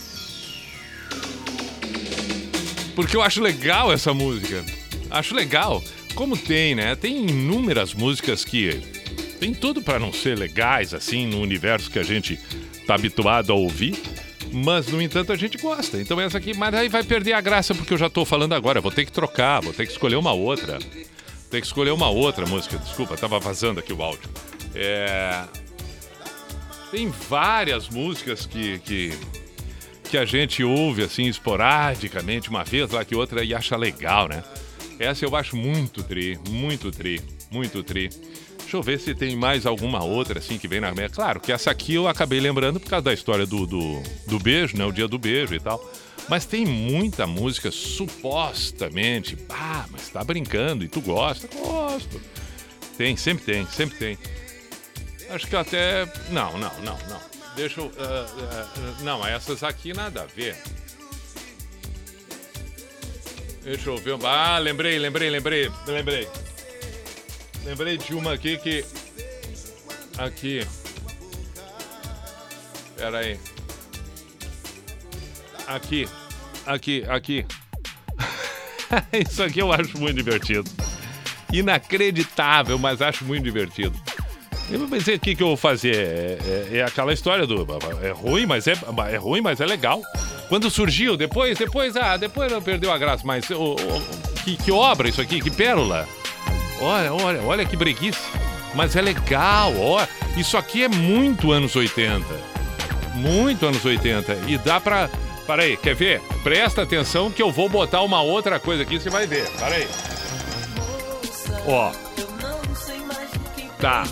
Porque 2.96 3.16
eu 3.16 3.22
acho 3.22 3.42
legal 3.42 3.92
essa 3.92 4.14
música. 4.14 4.66
Acho 5.12 5.36
legal. 5.36 5.84
Como 6.16 6.36
tem, 6.36 6.74
né? 6.74 6.96
Tem 6.96 7.28
inúmeras 7.30 7.94
músicas 7.94 8.44
que 8.44 8.97
tem 9.40 9.54
tudo 9.54 9.82
para 9.82 10.00
não 10.00 10.12
ser 10.12 10.38
legais 10.38 10.94
assim 10.94 11.28
no 11.28 11.42
universo 11.42 11.90
que 11.90 12.00
a 12.00 12.04
gente 12.04 12.38
tá 12.86 12.96
habituado 12.96 13.52
a 13.52 13.56
ouvir. 13.56 13.96
Mas, 14.52 14.88
no 14.88 15.02
entanto, 15.02 15.34
a 15.34 15.36
gente 15.36 15.58
gosta. 15.58 16.00
Então 16.00 16.20
essa 16.22 16.38
aqui, 16.38 16.56
mas 16.56 16.74
aí 16.74 16.88
vai 16.88 17.04
perder 17.04 17.34
a 17.34 17.42
graça 17.42 17.76
porque 17.76 17.94
eu 17.94 17.98
já 17.98 18.10
tô 18.10 18.24
falando 18.24 18.54
agora. 18.54 18.80
Vou 18.80 18.92
ter 18.92 19.06
que 19.06 19.12
trocar, 19.12 19.62
vou 19.62 19.74
ter 19.74 19.86
que 19.86 19.92
escolher 19.92 20.16
uma 20.16 20.32
outra. 20.32 20.80
Tem 21.50 21.60
que 21.60 21.68
escolher 21.68 21.92
uma 21.92 22.10
outra 22.10 22.46
música. 22.46 22.78
Desculpa, 22.78 23.18
tava 23.18 23.40
vazando 23.40 23.80
aqui 23.80 23.92
o 23.92 24.02
áudio. 24.02 24.30
É... 24.74 25.44
Tem 26.92 27.10
várias 27.10 27.90
músicas 27.90 28.46
que, 28.46 28.80
que 28.80 29.12
que 30.08 30.18
a 30.18 30.26
gente 30.26 30.64
ouve 30.64 31.04
assim 31.04 31.26
esporadicamente, 31.26 32.50
uma 32.50 32.64
vez 32.64 32.90
lá 32.92 33.04
que 33.04 33.16
outra, 33.16 33.44
e 33.44 33.54
acha 33.54 33.76
legal, 33.76 34.28
né? 34.28 34.44
Essa 34.98 35.26
eu 35.26 35.36
acho 35.36 35.56
muito 35.56 36.02
tri, 36.02 36.40
muito 36.50 36.92
tri, 36.92 37.22
muito 37.52 37.84
tri. 37.84 38.10
Deixa 38.68 38.76
eu 38.76 38.84
ver 38.84 39.00
se 39.00 39.16
tem 39.16 39.34
mais 39.34 39.66
alguma 39.66 40.04
outra 40.04 40.40
assim 40.40 40.58
que 40.58 40.68
vem 40.68 40.82
na 40.82 40.92
minha. 40.92 41.08
Claro 41.08 41.40
que 41.40 41.54
essa 41.54 41.72
aqui 41.72 41.94
eu 41.94 42.06
acabei 42.06 42.38
lembrando 42.38 42.82
por 42.82 42.90
causa 42.90 43.06
da 43.06 43.14
história 43.14 43.46
do, 43.46 43.66
do, 43.66 44.04
do 44.28 44.38
beijo, 44.40 44.76
né? 44.76 44.84
O 44.84 44.92
dia 44.92 45.08
do 45.08 45.18
beijo 45.18 45.56
e 45.56 45.60
tal. 45.60 45.82
Mas 46.28 46.46
tem 46.46 46.66
muita 46.66 47.26
música 47.26 47.72
supostamente. 47.72 49.38
Ah, 49.50 49.86
mas 49.90 50.10
tá 50.10 50.22
brincando 50.22 50.84
e 50.84 50.90
tu 50.90 51.00
gosta? 51.00 51.48
Gosto. 51.48 52.20
Tem, 52.98 53.16
sempre 53.16 53.46
tem, 53.46 53.66
sempre 53.68 53.98
tem. 53.98 54.18
Acho 55.30 55.48
que 55.48 55.56
até. 55.56 56.06
Não, 56.30 56.58
não, 56.58 56.74
não, 56.80 56.98
não. 57.08 57.22
Deixa 57.56 57.80
eu. 57.80 57.86
Uh, 57.86 57.90
uh, 57.90 59.04
não, 59.04 59.26
essas 59.26 59.64
aqui 59.64 59.94
nada 59.94 60.24
a 60.24 60.26
ver. 60.26 60.58
Deixa 63.64 63.90
eu 63.90 63.96
ver. 63.96 64.18
Ah, 64.26 64.58
lembrei, 64.58 65.00
lembrei, 65.00 65.30
lembrei, 65.30 65.72
lembrei. 65.88 66.28
Lembrei 67.68 67.98
de 67.98 68.16
uma 68.16 68.32
aqui 68.32 68.58
que. 68.58 68.86
Aqui. 70.18 70.66
Pera 72.96 73.18
aí. 73.18 73.38
Aqui. 75.68 76.08
Aqui, 76.66 77.04
aqui. 77.10 77.46
Isso 79.30 79.44
aqui 79.44 79.60
eu 79.60 79.74
acho 79.74 79.98
muito 79.98 80.16
divertido. 80.16 80.64
Inacreditável, 81.52 82.80
mas 82.80 83.02
acho 83.02 83.26
muito 83.26 83.44
divertido. 83.44 84.00
Eu 84.72 84.88
pensei, 84.88 85.16
o 85.16 85.20
que, 85.20 85.36
que 85.36 85.44
eu 85.44 85.48
vou 85.48 85.58
fazer? 85.58 85.94
É, 85.94 86.38
é, 86.46 86.78
é, 86.78 86.84
aquela 86.84 87.12
história 87.12 87.46
do. 87.46 87.68
É 88.02 88.12
ruim, 88.12 88.46
mas 88.46 88.66
é, 88.66 88.76
é 89.12 89.18
ruim, 89.18 89.42
mas 89.42 89.60
é 89.60 89.66
legal. 89.66 90.02
Quando 90.48 90.70
surgiu, 90.70 91.18
depois, 91.18 91.58
depois, 91.58 91.98
ah, 91.98 92.16
depois 92.16 92.50
não 92.50 92.62
perdeu 92.62 92.94
a 92.94 92.98
graça, 92.98 93.24
mas 93.26 93.52
oh, 93.52 93.76
oh, 93.76 94.42
que, 94.46 94.56
que 94.56 94.72
obra 94.72 95.10
isso 95.10 95.22
aqui, 95.22 95.42
que 95.42 95.52
pérola. 95.52 96.08
Olha, 96.80 97.14
olha, 97.14 97.42
olha 97.44 97.66
que 97.66 97.76
breguice. 97.76 98.20
Mas 98.74 98.96
é 98.96 99.02
legal, 99.02 99.74
ó. 99.80 100.06
Isso 100.36 100.58
aqui 100.58 100.84
é 100.84 100.88
muito 100.88 101.52
anos 101.52 101.76
80. 101.76 102.26
Muito 103.16 103.66
anos 103.66 103.84
80. 103.84 104.40
E 104.48 104.58
dá 104.58 104.80
pra. 104.80 105.10
Peraí, 105.46 105.78
quer 105.78 105.96
ver? 105.96 106.22
Presta 106.44 106.84
atenção 106.84 107.32
que 107.32 107.42
eu 107.42 107.52
vou 107.52 107.70
botar 107.70 108.02
uma 108.02 108.22
outra 108.22 108.60
coisa 108.60 108.84
aqui, 108.84 109.00
você 109.00 109.10
vai 109.10 109.26
ver. 109.26 109.50
Peraí. 109.52 109.88
Ó. 111.66 111.92
Tá. 113.80 114.04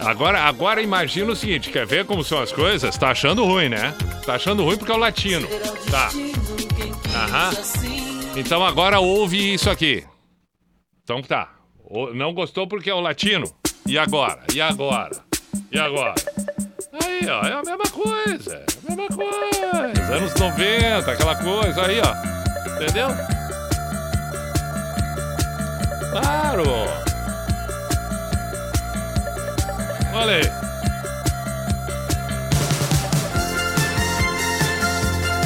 Agora, 0.00 0.42
agora 0.42 0.82
imagina 0.82 1.32
o 1.32 1.36
seguinte, 1.36 1.70
quer 1.70 1.86
ver 1.86 2.04
como 2.04 2.24
são 2.24 2.40
as 2.40 2.52
coisas? 2.52 2.96
Tá 2.98 3.10
achando 3.10 3.44
ruim, 3.44 3.68
né? 3.68 3.94
Tá 4.26 4.34
achando 4.34 4.64
ruim 4.64 4.76
porque 4.76 4.92
é 4.92 4.94
o 4.94 4.98
latino. 4.98 5.46
Tá. 5.90 6.10
Aham. 7.14 7.50
Então 8.36 8.64
agora 8.64 8.98
ouve 8.98 9.54
isso 9.54 9.70
aqui. 9.70 10.04
Então 11.04 11.22
tá. 11.22 11.50
Não 12.14 12.32
gostou 12.32 12.66
porque 12.66 12.88
é 12.88 12.94
o 12.94 13.00
latino. 13.00 13.44
E 13.86 13.98
agora? 13.98 14.40
E 14.54 14.62
agora? 14.62 15.10
E 15.70 15.78
agora? 15.78 16.14
Aí, 17.04 17.28
ó, 17.28 17.46
é 17.46 17.52
a 17.52 17.62
mesma 17.62 17.90
coisa. 17.90 18.64
É 18.88 18.92
a 18.92 18.96
mesma 18.96 19.08
coisa. 19.08 20.14
Anos 20.14 20.34
90, 20.34 21.10
aquela 21.12 21.36
coisa 21.36 21.86
aí, 21.86 22.00
ó. 22.00 22.82
Entendeu? 22.82 23.08
Claro. 26.10 26.62
Olha 30.14 30.36
aí. 30.36 30.50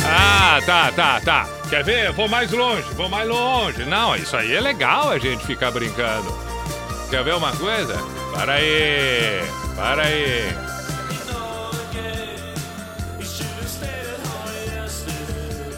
Ah, 0.09 0.61
tá, 0.65 0.93
tá, 0.93 1.21
tá. 1.21 1.56
Quer 1.69 1.83
ver? 1.83 2.13
Vou 2.13 2.29
mais 2.29 2.51
longe, 2.53 2.89
vou 2.95 3.09
mais 3.09 3.29
longe. 3.29 3.85
Não, 3.85 4.15
isso 4.15 4.37
aí 4.37 4.55
é 4.55 4.61
legal 4.61 5.11
a 5.11 5.19
gente 5.19 5.45
ficar 5.45 5.71
brincando. 5.71 6.33
Quer 7.11 7.25
ver 7.25 7.35
uma 7.35 7.55
coisa? 7.57 7.97
Para 8.33 8.55
aí, 8.55 9.43
para 9.75 10.03
aí. 10.03 10.67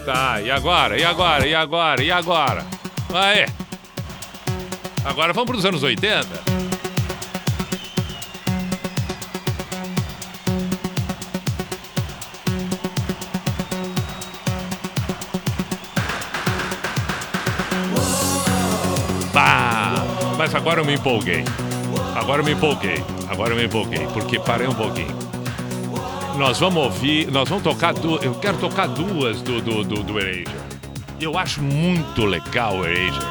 Tá, 0.04 0.40
e 0.40 0.50
agora? 0.50 0.98
E 0.98 1.04
agora? 1.04 1.46
E 1.46 1.54
agora? 1.54 2.02
E 2.02 2.10
agora? 2.10 2.64
Aí. 3.12 3.46
Agora 5.04 5.32
vamos 5.32 5.48
para 5.48 5.56
os 5.56 5.64
anos 5.64 5.82
80. 5.82 6.67
Mas 20.38 20.54
agora 20.54 20.80
eu 20.80 20.84
me 20.84 20.94
empolguei. 20.94 21.44
Agora 22.14 22.42
eu 22.42 22.44
me 22.44 22.52
empolguei. 22.52 23.02
Agora 23.28 23.50
eu 23.50 23.56
me 23.56 23.64
empolguei. 23.64 24.06
Porque 24.12 24.38
parei 24.38 24.68
um 24.68 24.74
pouquinho. 24.74 25.12
Nós 26.36 26.60
vamos 26.60 26.80
ouvir. 26.80 27.28
Nós 27.32 27.48
vamos 27.48 27.64
tocar 27.64 27.92
duas. 27.92 28.22
Eu 28.22 28.36
quero 28.36 28.56
tocar 28.58 28.86
duas 28.86 29.42
do, 29.42 29.60
do, 29.60 29.82
do, 29.82 30.02
do 30.04 30.18
Erasure. 30.20 30.46
Eu 31.20 31.36
acho 31.36 31.60
muito 31.60 32.24
legal 32.24 32.76
o 32.78 32.86
Erasure. 32.86 33.26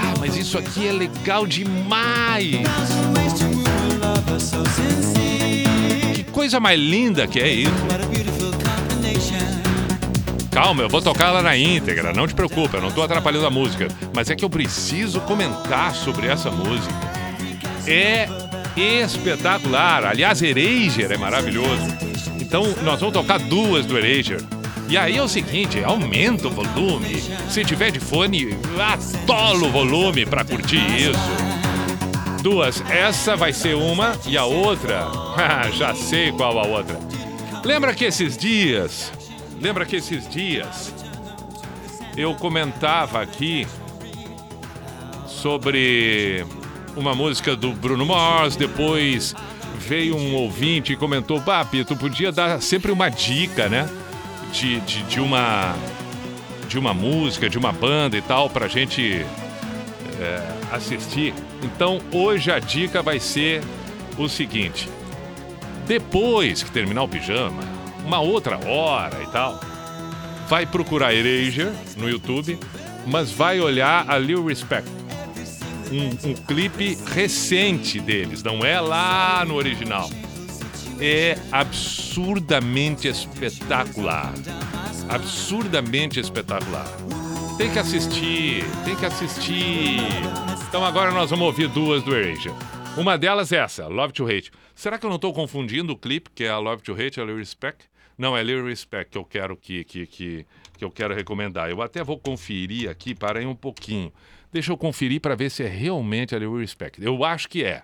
Ah, 0.00 0.14
mas 0.20 0.36
isso 0.36 0.56
aqui 0.56 0.86
é 0.86 0.92
legal 0.92 1.44
demais. 1.44 2.62
Que 6.14 6.22
coisa 6.22 6.60
mais 6.60 6.78
linda 6.78 7.26
que 7.26 7.40
é 7.40 7.48
isso. 7.48 7.72
Calma, 10.60 10.82
eu 10.82 10.88
vou 10.88 11.00
tocar 11.00 11.28
ela 11.28 11.40
na 11.40 11.56
íntegra, 11.56 12.12
não 12.12 12.26
te 12.26 12.34
preocupa, 12.34 12.78
eu 12.78 12.80
não 12.80 12.88
estou 12.88 13.04
atrapalhando 13.04 13.46
a 13.46 13.50
música. 13.50 13.86
Mas 14.12 14.28
é 14.28 14.34
que 14.34 14.44
eu 14.44 14.50
preciso 14.50 15.20
comentar 15.20 15.94
sobre 15.94 16.26
essa 16.26 16.50
música. 16.50 16.92
É 17.86 18.28
espetacular. 18.76 20.04
Aliás, 20.04 20.42
Erasure 20.42 21.14
é 21.14 21.16
maravilhoso. 21.16 21.86
Então, 22.40 22.64
nós 22.82 22.98
vamos 22.98 23.12
tocar 23.12 23.38
duas 23.38 23.86
do 23.86 23.96
Erasure. 23.96 24.44
E 24.88 24.96
aí 24.96 25.16
é 25.16 25.22
o 25.22 25.28
seguinte, 25.28 25.80
aumenta 25.84 26.48
o 26.48 26.50
volume. 26.50 27.22
Se 27.48 27.64
tiver 27.64 27.92
de 27.92 28.00
fone, 28.00 28.58
atola 28.80 29.64
o 29.64 29.70
volume 29.70 30.26
para 30.26 30.44
curtir 30.44 30.84
isso. 31.00 32.42
Duas, 32.42 32.82
essa 32.90 33.36
vai 33.36 33.52
ser 33.52 33.76
uma 33.76 34.18
e 34.26 34.36
a 34.36 34.44
outra, 34.44 35.06
já 35.78 35.94
sei 35.94 36.32
qual 36.32 36.58
a 36.58 36.66
outra. 36.66 36.98
Lembra 37.64 37.94
que 37.94 38.04
esses 38.04 38.36
dias 38.36 39.12
Lembra 39.60 39.84
que 39.84 39.96
esses 39.96 40.28
dias 40.28 40.94
eu 42.16 42.34
comentava 42.34 43.20
aqui 43.20 43.66
sobre 45.26 46.44
uma 46.96 47.14
música 47.14 47.54
do 47.54 47.72
Bruno 47.72 48.04
Mars, 48.04 48.56
depois 48.56 49.34
veio 49.78 50.16
um 50.16 50.34
ouvinte 50.34 50.92
e 50.92 50.96
comentou: 50.96 51.40
Papi, 51.40 51.84
tu 51.84 51.96
podia 51.96 52.32
dar 52.32 52.60
sempre 52.60 52.90
uma 52.90 53.08
dica, 53.08 53.68
né? 53.68 53.88
De, 54.52 54.80
de, 54.80 55.02
de 55.04 55.20
uma 55.20 55.74
de 56.68 56.78
uma 56.78 56.92
música, 56.92 57.48
de 57.48 57.56
uma 57.56 57.72
banda 57.72 58.16
e 58.16 58.22
tal, 58.22 58.50
pra 58.50 58.68
gente 58.68 59.24
é, 60.20 60.42
assistir. 60.72 61.32
Então 61.62 62.00
hoje 62.12 62.52
a 62.52 62.58
dica 62.58 63.02
vai 63.02 63.18
ser 63.18 63.62
o 64.16 64.28
seguinte: 64.28 64.88
depois 65.86 66.62
que 66.62 66.70
terminar 66.70 67.02
o 67.02 67.08
pijama, 67.08 67.77
uma 68.08 68.20
outra 68.20 68.58
hora 68.66 69.22
e 69.22 69.26
tal, 69.26 69.60
vai 70.48 70.64
procurar 70.64 71.12
Erasure 71.12 71.76
no 71.94 72.08
YouTube, 72.08 72.58
mas 73.06 73.30
vai 73.30 73.60
olhar 73.60 74.08
a 74.08 74.16
Lil 74.16 74.46
Respect. 74.46 74.90
Um, 75.92 76.30
um 76.30 76.34
clipe 76.34 76.96
recente 77.12 78.00
deles, 78.00 78.42
não 78.42 78.64
é 78.64 78.80
lá 78.80 79.44
no 79.46 79.56
original. 79.56 80.08
É 80.98 81.36
absurdamente 81.52 83.08
espetacular. 83.08 84.32
Absurdamente 85.10 86.18
espetacular. 86.18 86.88
Tem 87.58 87.70
que 87.70 87.78
assistir, 87.78 88.64
tem 88.86 88.96
que 88.96 89.04
assistir. 89.04 90.00
Então 90.66 90.82
agora 90.82 91.10
nós 91.10 91.28
vamos 91.28 91.44
ouvir 91.44 91.68
duas 91.68 92.02
do 92.02 92.16
Erasure. 92.16 92.54
Uma 92.96 93.18
delas 93.18 93.52
é 93.52 93.58
essa, 93.58 93.86
Love 93.86 94.14
to 94.14 94.24
Hate. 94.24 94.50
Será 94.74 94.98
que 94.98 95.04
eu 95.04 95.10
não 95.10 95.16
estou 95.16 95.34
confundindo 95.34 95.92
o 95.92 95.96
clipe, 95.96 96.30
que 96.34 96.44
é 96.44 96.48
a 96.48 96.58
Love 96.58 96.82
to 96.82 96.94
Hate, 96.94 97.20
a 97.20 97.24
Lil 97.24 97.36
Respect? 97.36 97.86
Não, 98.18 98.36
é 98.36 98.42
Lil 98.42 98.66
Respect 98.66 99.12
que 99.12 99.18
eu 99.18 99.24
quero 99.24 99.56
que, 99.56 99.84
que, 99.84 100.04
que, 100.04 100.46
que 100.76 100.84
eu 100.84 100.90
quero 100.90 101.14
recomendar. 101.14 101.70
Eu 101.70 101.80
até 101.80 102.02
vou 102.02 102.18
conferir 102.18 102.90
aqui, 102.90 103.14
para 103.14 103.38
aí 103.38 103.46
um 103.46 103.54
pouquinho. 103.54 104.12
Deixa 104.52 104.72
eu 104.72 104.76
conferir 104.76 105.20
para 105.20 105.36
ver 105.36 105.50
se 105.50 105.62
é 105.62 105.68
realmente 105.68 106.34
a 106.34 106.38
Lil 106.38 106.58
Respect. 106.58 107.00
Eu 107.00 107.22
acho 107.22 107.48
que 107.48 107.62
é. 107.62 107.82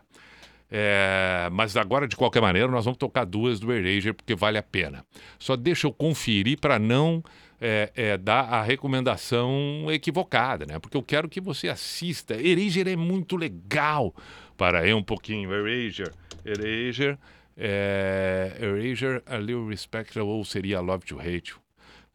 é. 0.69 1.49
Mas 1.53 1.77
agora, 1.77 2.09
de 2.09 2.17
qualquer 2.17 2.43
maneira, 2.43 2.67
nós 2.67 2.85
vamos 2.85 2.99
tocar 2.99 3.25
duas 3.25 3.61
do 3.61 3.73
Erasure, 3.73 4.13
porque 4.13 4.35
vale 4.35 4.59
a 4.59 4.63
pena. 4.63 5.07
Só 5.39 5.55
deixa 5.55 5.87
eu 5.87 5.93
conferir 5.93 6.59
para 6.59 6.81
não 6.81 7.23
é, 7.61 7.93
é, 7.95 8.19
dar 8.19 8.43
a 8.53 8.63
recomendação 8.63 9.87
equivocada, 9.91 10.67
né? 10.67 10.81
Porque 10.81 10.97
eu 10.97 11.03
quero 11.03 11.29
que 11.29 11.41
você 11.41 11.69
assista. 11.69 12.35
Erasure 12.35 12.91
é 12.91 12.97
muito 12.97 13.37
legal. 13.37 14.13
Para 14.57 14.81
aí 14.81 14.93
um 14.93 15.03
pouquinho. 15.03 15.53
Erasure. 15.53 16.11
Erasure. 16.45 17.19
É, 17.57 18.57
Erasure, 18.61 19.23
a 19.27 19.37
Little 19.37 19.69
Respect 19.69 20.19
ou 20.19 20.45
seria 20.45 20.81
Love 20.81 21.07
to 21.07 21.21
Hate. 21.21 21.55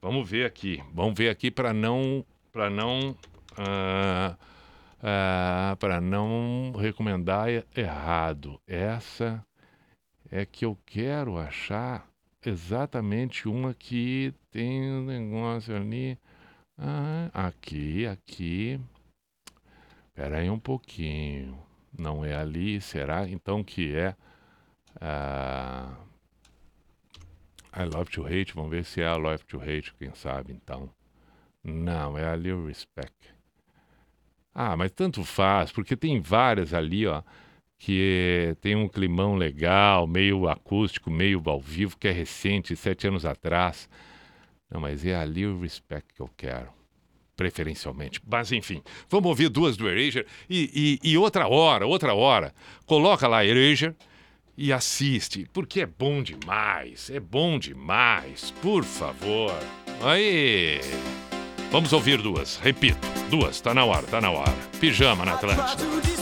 Vamos 0.01 0.29
ver 0.29 0.45
aqui. 0.45 0.83
Vamos 0.93 1.17
ver 1.17 1.29
aqui 1.29 1.49
para 1.51 1.73
não 1.73 2.25
para 2.51 2.69
não 2.69 3.11
uh, 3.11 4.33
uh, 4.99 5.75
para 5.77 6.01
não 6.01 6.73
recomendar 6.77 7.47
errado. 7.75 8.59
Essa 8.67 9.45
é 10.31 10.45
que 10.45 10.65
eu 10.65 10.77
quero 10.85 11.37
achar 11.37 12.07
exatamente 12.45 13.47
uma 13.47 13.73
que 13.73 14.33
tem 14.51 14.91
um 14.91 15.05
negócio 15.05 15.75
ali. 15.75 16.17
Ah, 16.77 17.29
aqui, 17.33 18.05
aqui. 18.07 18.79
Espera 20.07 20.37
aí 20.37 20.49
um 20.49 20.59
pouquinho. 20.59 21.57
Não 21.97 22.23
é 22.23 22.35
ali, 22.35 22.79
será 22.79 23.27
então 23.27 23.63
que 23.63 23.95
é 23.95 24.15
Uh, 25.01 25.95
I 27.73 27.85
Love 27.85 28.11
to 28.11 28.25
Hate, 28.25 28.53
vamos 28.53 28.71
ver 28.71 28.83
se 28.83 29.01
é 29.01 29.07
a 29.07 29.15
Love 29.15 29.43
to 29.45 29.61
Hate, 29.61 29.93
quem 29.97 30.13
sabe 30.13 30.53
então. 30.53 30.89
Não, 31.63 32.17
é 32.17 32.27
a 32.27 32.35
Little 32.35 32.67
Respect. 32.67 33.15
Ah, 34.53 34.75
mas 34.75 34.91
tanto 34.91 35.23
faz, 35.23 35.71
porque 35.71 35.95
tem 35.95 36.19
várias 36.19 36.73
ali, 36.73 37.05
ó, 37.05 37.21
que 37.77 38.57
tem 38.59 38.75
um 38.75 38.89
climão 38.89 39.35
legal, 39.35 40.05
meio 40.05 40.49
acústico, 40.49 41.09
meio 41.09 41.41
ao 41.45 41.61
vivo, 41.61 41.97
que 41.97 42.07
é 42.07 42.11
recente, 42.11 42.75
sete 42.75 43.07
anos 43.07 43.25
atrás. 43.25 43.89
Não, 44.69 44.81
mas 44.81 45.05
é 45.05 45.15
a 45.15 45.23
Little 45.23 45.61
Respect 45.61 46.13
que 46.13 46.21
eu 46.21 46.29
quero 46.35 46.79
preferencialmente. 47.39 48.21
Mas 48.29 48.51
enfim, 48.51 48.83
vamos 49.09 49.29
ouvir 49.29 49.47
duas 49.47 49.77
do 49.77 49.87
Erasure 49.87 50.25
e, 50.49 50.99
e, 51.01 51.11
e, 51.11 51.17
outra 51.17 51.47
hora, 51.47 51.87
outra 51.87 52.13
hora. 52.13 52.53
Coloca 52.85 53.29
lá 53.29 53.45
Erasure 53.45 53.95
e 54.59 54.73
assiste, 54.73 55.47
porque 55.53 55.79
é 55.79 55.85
bom 55.85 56.21
demais, 56.21 57.09
é 57.09 57.19
bom 57.19 57.57
demais, 57.57 58.53
por 58.61 58.83
favor. 58.83 59.57
Aí. 60.03 60.81
Vamos 61.71 61.93
ouvir 61.93 62.21
duas, 62.21 62.57
repito, 62.57 63.07
duas, 63.29 63.61
tá 63.61 63.73
na 63.73 63.85
hora, 63.85 64.05
tá 64.05 64.19
na 64.19 64.31
hora. 64.31 64.53
Pijama 64.77 65.23
na 65.23 65.35
Atlântida. 65.35 66.18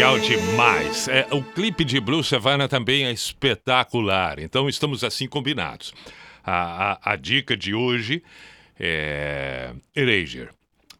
Legal 0.00 0.18
demais. 0.18 1.08
É, 1.08 1.28
o 1.30 1.42
clipe 1.42 1.84
de 1.84 2.00
Blue 2.00 2.24
Savannah 2.24 2.66
também 2.66 3.04
é 3.04 3.12
espetacular, 3.12 4.38
então 4.38 4.66
estamos 4.66 5.04
assim 5.04 5.28
combinados. 5.28 5.92
A, 6.42 6.92
a, 6.92 7.12
a 7.12 7.16
dica 7.16 7.54
de 7.54 7.74
hoje 7.74 8.22
é 8.78 9.74
Erasure. 9.94 10.48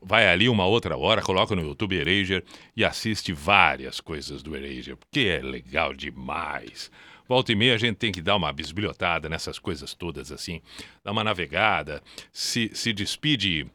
Vai 0.02 0.28
ali 0.28 0.50
uma 0.50 0.66
outra 0.66 0.98
hora, 0.98 1.22
coloca 1.22 1.56
no 1.56 1.62
YouTube 1.62 1.96
Erasure 1.96 2.44
e 2.76 2.84
assiste 2.84 3.32
várias 3.32 4.02
coisas 4.02 4.42
do 4.42 4.54
Erasure, 4.54 4.96
porque 4.96 5.20
é 5.20 5.40
legal 5.40 5.94
demais. 5.94 6.90
Volta 7.26 7.52
e 7.52 7.54
meia 7.54 7.76
a 7.76 7.78
gente 7.78 7.96
tem 7.96 8.12
que 8.12 8.20
dar 8.20 8.36
uma 8.36 8.52
bisbilhotada 8.52 9.30
nessas 9.30 9.58
coisas 9.58 9.94
todas 9.94 10.30
assim, 10.30 10.60
dar 11.02 11.12
uma 11.12 11.24
navegada, 11.24 12.02
se, 12.30 12.70
se 12.74 12.92
despide 12.92 13.66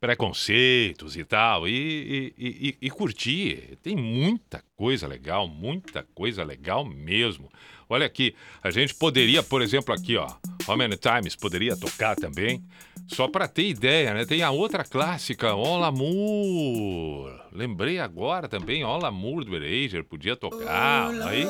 preconceitos 0.00 1.14
e 1.14 1.24
tal, 1.24 1.68
e, 1.68 2.32
e, 2.38 2.46
e, 2.48 2.86
e, 2.86 2.90
curtir. 2.90 3.78
Tem 3.82 3.94
muita 3.94 4.64
coisa 4.74 5.06
legal, 5.06 5.46
muita 5.46 6.06
coisa 6.14 6.42
legal 6.42 6.84
mesmo. 6.84 7.50
Olha 7.88 8.06
aqui, 8.06 8.34
a 8.62 8.70
gente 8.70 8.94
poderia, 8.94 9.42
por 9.42 9.60
exemplo, 9.60 9.92
aqui, 9.92 10.16
ó, 10.16 10.26
How 10.66 10.76
Many 10.76 10.96
Times 10.96 11.36
poderia 11.36 11.76
tocar 11.76 12.16
também. 12.16 12.64
Só 13.08 13.26
para 13.26 13.48
ter 13.48 13.68
ideia, 13.68 14.14
né? 14.14 14.24
Tem 14.24 14.42
a 14.42 14.52
outra 14.52 14.84
clássica, 14.84 15.48
All 15.48 15.82
Amour. 15.82 17.32
Lembrei 17.52 17.98
agora 17.98 18.48
também, 18.48 18.84
All 18.84 19.04
Amour 19.04 19.44
do 19.44 19.56
Eraser, 19.56 20.04
podia 20.04 20.36
tocar. 20.36 21.10
Aí 21.22 21.44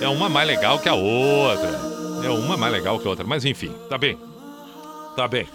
é 0.00 0.08
uma 0.08 0.28
mais 0.28 0.48
legal 0.48 0.80
que 0.80 0.88
a 0.88 0.94
outra. 0.94 1.70
É 2.24 2.28
uma 2.28 2.56
mais 2.56 2.72
legal 2.72 2.98
que 2.98 3.06
a 3.06 3.10
outra, 3.10 3.24
mas 3.24 3.44
enfim, 3.44 3.72
tá 3.88 3.96
bem. 3.96 4.18
Tá 5.14 5.28
bem. 5.28 5.46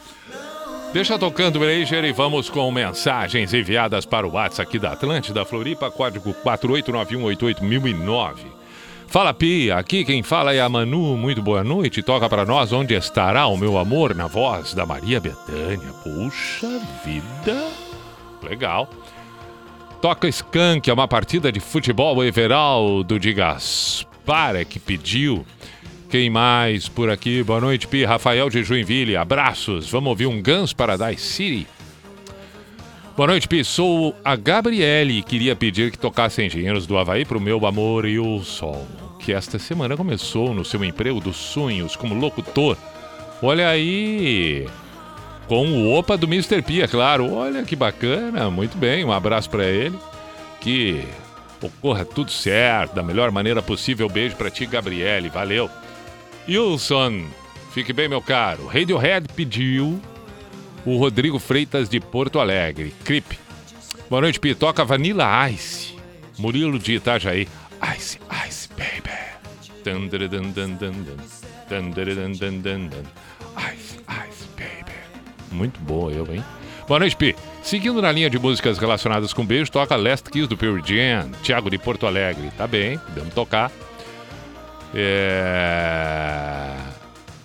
Deixa 0.91 1.19
tocando 1.19 1.63
Eraser 1.63 2.04
e 2.04 2.12
vamos 2.12 2.49
com 2.49 2.71
mensagens 2.71 3.54
enviadas 3.54 4.08
para 4.08 4.28
o 4.28 4.32
WhatsApp 4.32 4.67
aqui 4.67 4.80
da 4.80 4.93
Atlântida 4.93 5.45
Floripa, 5.45 5.91
código 5.91 6.34
489188009. 6.43 8.38
Fala 9.06 9.32
Pia, 9.32 9.78
aqui 9.78 10.04
quem 10.04 10.23
fala 10.23 10.52
é 10.52 10.60
a 10.60 10.67
Manu, 10.67 11.15
muito 11.15 11.43
boa 11.43 11.63
noite. 11.63 12.02
Toca 12.02 12.28
para 12.28 12.43
nós 12.43 12.73
onde 12.73 12.95
estará 12.95 13.45
o 13.45 13.56
meu 13.56 13.78
amor 13.78 14.15
na 14.15 14.25
voz 14.25 14.73
da 14.73 14.84
Maria 14.84 15.19
Bethânia. 15.19 15.93
Puxa 16.04 16.82
vida, 17.06 17.67
legal. 18.41 18.89
Toca 20.02 20.28
Skank, 20.28 20.89
é 20.89 20.93
uma 20.93 21.08
partida 21.08 21.52
de 21.52 21.60
futebol 21.60 22.23
Everaldo 22.23 23.19
de 23.19 23.32
Gaspar 23.32 24.56
é 24.56 24.65
que 24.65 24.80
pediu. 24.80 25.45
Quem 26.10 26.28
mais 26.28 26.89
por 26.89 27.08
aqui? 27.08 27.43
Boa 27.43 27.62
noite, 27.62 27.88
Pi. 27.88 28.04
Rafael 28.04 28.50
de 28.50 28.63
Joinville. 28.63 29.15
Abraços. 29.15 29.91
Vamos 29.91 30.10
ouvir 30.10 30.26
um 30.26 30.41
Guns 30.41 30.74
Paradise 30.74 31.22
City. 31.22 31.67
Boa 33.15 33.28
noite, 33.28 33.48
Pi. 33.48 33.63
Sou 33.63 34.15
a 34.26 34.36
Gabriele 34.36 35.22
queria 35.22 35.56
pedir 35.56 35.91
que 35.91 36.00
tocasse 36.00 36.43
Engenheiros 36.43 36.88
do 36.88 36.98
Havaí 36.98 37.26
para 37.26 37.38
o 37.38 37.41
meu 37.41 37.63
amor 37.63 38.08
e 38.08 38.17
o 38.17 38.39
sol, 38.39 38.88
que 39.19 39.32
esta 39.32 39.60
semana 39.60 39.95
começou 39.95 40.52
no 40.52 40.65
seu 40.65 40.84
emprego 40.84 41.19
dos 41.19 41.36
sonhos 41.36 41.95
como 41.95 42.15
locutor. 42.15 42.76
Olha 43.39 43.69
aí, 43.69 44.67
com 45.48 45.67
o 45.67 45.93
Opa 45.93 46.17
do 46.17 46.26
Mr. 46.26 46.63
P, 46.63 46.82
é 46.82 46.88
claro. 46.88 47.32
Olha 47.32 47.62
que 47.62 47.76
bacana, 47.76 48.50
muito 48.50 48.76
bem. 48.80 49.06
Um 49.06 49.12
abraço 49.12 49.48
para 49.48 49.65
ele. 49.65 49.95
Que 50.60 51.04
ocorra 51.62 52.04
tudo 52.04 52.32
certo, 52.32 52.95
da 52.95 53.04
melhor 53.04 53.30
maneira 53.30 53.62
possível. 53.62 54.10
Beijo 54.10 54.36
para 54.36 54.50
ti, 54.50 54.65
Gabriele. 54.65 55.30
Valeu. 55.30 55.69
Wilson, 56.49 57.25
fique 57.71 57.93
bem, 57.93 58.07
meu 58.07 58.23
caro. 58.23 58.65
Radiohead 58.65 59.27
pediu 59.35 60.01
o 60.83 60.97
Rodrigo 60.97 61.38
Freitas 61.38 61.88
de 61.88 61.99
Porto 61.99 62.39
Alegre. 62.39 62.91
Crip. 63.03 63.38
Boa 64.09 64.23
noite, 64.23 64.39
Pi. 64.39 64.55
Toca 64.55 64.83
Vanilla 64.83 65.47
Ice. 65.51 65.93
Murilo 66.39 66.79
de 66.79 66.95
Itajaí. 66.95 67.47
Ice, 67.95 68.17
Ice, 68.47 68.67
baby. 68.69 69.15
Ice, 73.71 73.99
Ice, 74.27 74.47
baby. 74.57 74.95
Muito 75.51 75.79
boa 75.81 76.12
eu, 76.12 76.27
hein? 76.33 76.43
Boa 76.88 76.99
noite, 76.99 77.15
Pi. 77.15 77.35
Seguindo 77.62 78.01
na 78.01 78.12
linha 78.12 78.29
de 78.29 78.39
músicas 78.39 78.79
relacionadas 78.79 79.33
com 79.33 79.45
beijo, 79.45 79.71
toca 79.71 79.95
Last 79.95 80.31
Kiss 80.31 80.47
do 80.47 80.57
Pure 80.57 80.81
Jam. 80.83 81.29
Thiago 81.43 81.69
de 81.69 81.77
Porto 81.77 82.07
Alegre. 82.07 82.49
Tá 82.57 82.65
bem, 82.65 82.99
vamos 83.15 83.35
tocar. 83.35 83.71
É... 84.93 86.75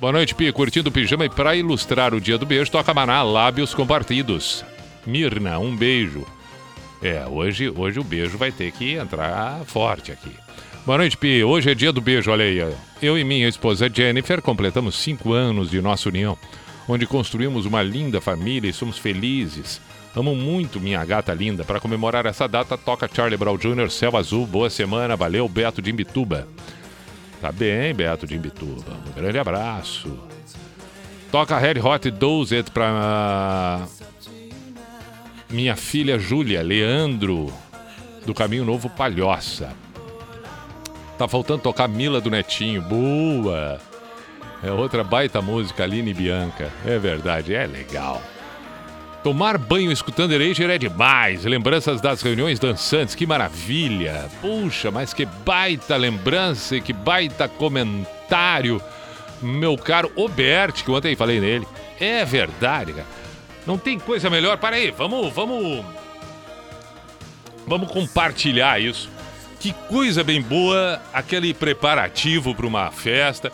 Boa 0.00 0.12
noite, 0.12 0.35
Pi. 0.35 0.52
Curtindo 0.52 0.90
o 0.90 0.92
pijama 0.92 1.24
e 1.24 1.30
para 1.30 1.57
ilustrar 1.57 2.14
o 2.14 2.20
dia 2.20 2.37
do 2.37 2.44
beijo, 2.46 2.70
toca 2.70 2.92
Maná, 2.92 3.22
lábios 3.22 3.74
compartidos. 3.74 4.64
Mirna, 5.07 5.59
um 5.59 5.74
beijo. 5.74 6.26
É, 7.02 7.26
hoje, 7.26 7.68
hoje 7.68 8.00
o 8.00 8.04
beijo 8.04 8.38
vai 8.38 8.50
ter 8.50 8.72
que 8.72 8.94
entrar 8.94 9.61
forte 9.66 10.11
aqui. 10.11 10.33
Boa 10.87 10.98
noite, 10.98 11.16
Pi. 11.16 11.42
Hoje 11.42 11.70
é 11.70 11.74
dia 11.74 11.92
do 11.92 12.00
beijo, 12.00 12.30
olha 12.30 12.44
aí. 12.44 12.74
Eu 13.00 13.18
e 13.18 13.24
minha 13.24 13.48
esposa 13.48 13.90
Jennifer 13.92 14.42
completamos 14.42 14.96
cinco 14.96 15.33
anos 15.33 15.70
de 15.70 15.80
nossa 15.80 16.09
união, 16.09 16.37
onde 16.88 17.07
construímos 17.07 17.66
uma 17.66 17.83
linda 17.83 18.20
família 18.20 18.68
e 18.68 18.72
somos 18.72 18.98
felizes. 18.98 19.80
Amo 20.16 20.35
muito 20.35 20.80
minha 20.80 21.04
gata 21.04 21.35
linda. 21.35 21.64
Para 21.64 21.80
comemorar 21.80 22.24
essa 22.26 22.46
data, 22.46 22.78
toca 22.78 23.11
Charlie 23.12 23.37
Brown 23.37 23.57
Jr., 23.57 23.90
Céu 23.90 24.16
Azul. 24.16 24.46
Boa 24.46 24.70
semana, 24.70 25.16
valeu, 25.16 25.48
Beto 25.48 25.83
de 25.83 25.90
Imbituba. 25.90 26.46
Tá 27.44 27.52
bem, 27.52 27.92
Beto 27.92 28.26
de 28.26 28.35
Imbituba. 28.35 28.96
Um 29.07 29.12
grande 29.12 29.38
abraço. 29.38 30.18
Toca 31.30 31.59
Red 31.59 31.78
Hot 31.78 32.11
Dozed 32.11 32.70
pra 32.70 33.87
minha 35.50 35.76
filha 35.76 36.18
Júlia, 36.18 36.62
Leandro, 36.62 37.52
do 38.24 38.33
Caminho 38.33 38.64
Novo 38.64 38.88
Palhoça. 38.88 39.74
Tá 41.18 41.28
faltando 41.28 41.61
tocar 41.61 41.87
Mila 41.87 42.18
do 42.18 42.30
Netinho. 42.30 42.80
Boa! 42.80 43.78
É 44.62 44.72
outra 44.72 45.04
baita 45.04 45.42
música, 45.42 45.85
Aline 45.85 46.14
Bianca. 46.14 46.72
É 46.87 46.98
verdade, 46.98 47.54
é 47.54 47.66
legal. 47.66 48.22
Tomar 49.24 49.56
banho 49.56 49.90
escutando 49.90 50.32
Eraser 50.32 50.68
é 50.68 50.76
demais. 50.76 51.46
Lembranças 51.46 51.98
das 51.98 52.20
reuniões 52.20 52.58
dançantes, 52.58 53.14
que 53.14 53.26
maravilha. 53.26 54.28
Puxa, 54.42 54.90
mas 54.90 55.14
que 55.14 55.24
baita 55.24 55.96
lembrança 55.96 56.76
e 56.76 56.80
que 56.82 56.92
baita 56.92 57.48
comentário. 57.48 58.82
Meu 59.40 59.78
caro 59.78 60.12
Obert, 60.14 60.84
que 60.84 60.90
ontem 60.90 61.16
falei 61.16 61.40
nele. 61.40 61.66
É 61.98 62.22
verdade, 62.22 62.92
cara. 62.92 63.06
Não 63.66 63.78
tem 63.78 63.98
coisa 63.98 64.28
melhor. 64.28 64.58
Para 64.58 64.76
aí, 64.76 64.90
vamos, 64.90 65.32
vamos. 65.32 65.82
Vamos 67.66 67.90
compartilhar 67.90 68.78
isso. 68.78 69.08
Que 69.58 69.72
coisa 69.88 70.22
bem 70.22 70.42
boa 70.42 71.00
aquele 71.14 71.54
preparativo 71.54 72.55
para 72.55 72.66
uma 72.66 72.90
festa 72.90 73.51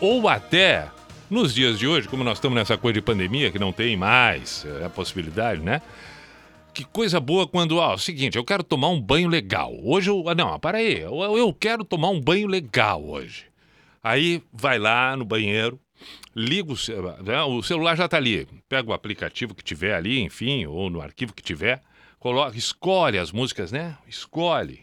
ou 0.00 0.26
até 0.30 0.86
nos 1.30 1.54
dias 1.54 1.78
de 1.78 1.86
hoje, 1.86 2.08
como 2.08 2.24
nós 2.24 2.38
estamos 2.38 2.56
nessa 2.56 2.76
coisa 2.76 2.94
de 2.94 3.02
pandemia, 3.02 3.50
que 3.50 3.58
não 3.58 3.72
tem 3.72 3.96
mais 3.96 4.66
é 4.80 4.84
a 4.84 4.90
possibilidade, 4.90 5.62
né? 5.62 5.80
Que 6.74 6.84
coisa 6.84 7.20
boa 7.20 7.46
quando, 7.46 7.78
ó, 7.78 7.92
é 7.92 7.94
o 7.94 7.98
seguinte, 7.98 8.36
eu 8.36 8.44
quero 8.44 8.62
tomar 8.62 8.88
um 8.88 9.00
banho 9.00 9.28
legal. 9.28 9.72
Hoje 9.82 10.10
eu. 10.10 10.22
Não, 10.36 10.58
para 10.58 10.78
aí, 10.78 11.00
eu, 11.00 11.36
eu 11.36 11.52
quero 11.54 11.84
tomar 11.84 12.10
um 12.10 12.20
banho 12.20 12.46
legal 12.46 13.04
hoje. 13.04 13.46
Aí 14.02 14.42
vai 14.52 14.78
lá 14.78 15.16
no 15.16 15.24
banheiro, 15.24 15.78
liga 16.34 16.72
o, 16.72 17.22
né, 17.22 17.42
o 17.42 17.62
celular 17.62 17.96
já 17.96 18.06
está 18.06 18.16
ali. 18.16 18.48
Pega 18.68 18.90
o 18.90 18.92
aplicativo 18.92 19.54
que 19.54 19.62
tiver 19.62 19.94
ali, 19.94 20.20
enfim, 20.20 20.66
ou 20.66 20.90
no 20.90 21.00
arquivo 21.00 21.32
que 21.32 21.42
tiver, 21.42 21.80
coloca, 22.18 22.56
escolhe 22.56 23.18
as 23.18 23.30
músicas, 23.30 23.70
né? 23.70 23.96
Escolhe. 24.06 24.82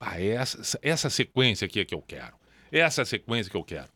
Ah, 0.00 0.20
essa, 0.20 0.78
essa 0.82 1.10
sequência 1.10 1.66
aqui 1.66 1.80
é 1.80 1.84
que 1.84 1.94
eu 1.94 2.02
quero. 2.02 2.34
Essa 2.70 3.04
sequência 3.04 3.50
que 3.50 3.56
eu 3.56 3.64
quero. 3.64 3.93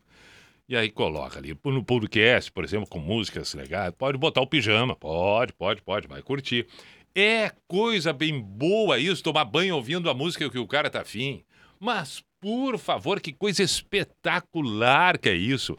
E 0.69 0.77
aí 0.77 0.91
coloca 0.91 1.39
ali 1.39 1.57
no 1.65 1.83
podcast, 1.83 2.51
por 2.51 2.63
exemplo, 2.63 2.87
com 2.87 2.99
músicas 2.99 3.55
legais. 3.55 3.91
Pode 3.97 4.19
botar 4.19 4.41
o 4.41 4.45
pijama, 4.45 4.95
pode, 4.95 5.51
pode, 5.53 5.81
pode, 5.81 6.07
vai 6.07 6.21
curtir. 6.21 6.67
É 7.15 7.51
coisa 7.67 8.13
bem 8.13 8.39
boa 8.39 8.99
isso, 8.99 9.23
tomar 9.23 9.45
banho 9.45 9.75
ouvindo 9.75 10.07
a 10.11 10.13
música 10.13 10.47
que 10.47 10.59
o 10.59 10.67
cara 10.67 10.87
tá 10.87 11.01
afim. 11.01 11.43
Mas, 11.79 12.23
por 12.39 12.77
favor, 12.77 13.19
que 13.19 13.33
coisa 13.33 13.63
espetacular 13.63 15.17
que 15.17 15.29
é 15.29 15.33
isso. 15.33 15.75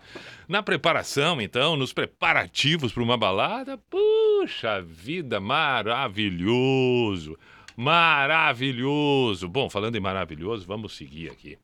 Na 0.49 0.61
preparação, 0.61 1.41
então, 1.41 1.76
nos 1.76 1.93
preparativos 1.93 2.93
para 2.93 3.05
uma 3.05 3.16
balada, 3.16 3.78
puxa 3.78 4.82
vida, 4.82 5.38
maravilhoso. 5.38 7.38
Maravilhoso. 7.76 9.49
Bom, 9.49 9.70
falando 9.70 9.95
em 9.95 10.01
maravilhoso, 10.01 10.66
vamos 10.66 10.97
seguir 10.97 11.30
aqui. 11.30 11.57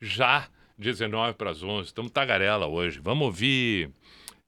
Já 0.00 0.48
19 0.82 1.34
para 1.34 1.50
as 1.50 1.62
11. 1.62 1.86
Estamos 1.86 2.10
tagarela 2.10 2.66
hoje. 2.66 3.00
Vamos 3.02 3.26
ouvir. 3.26 3.90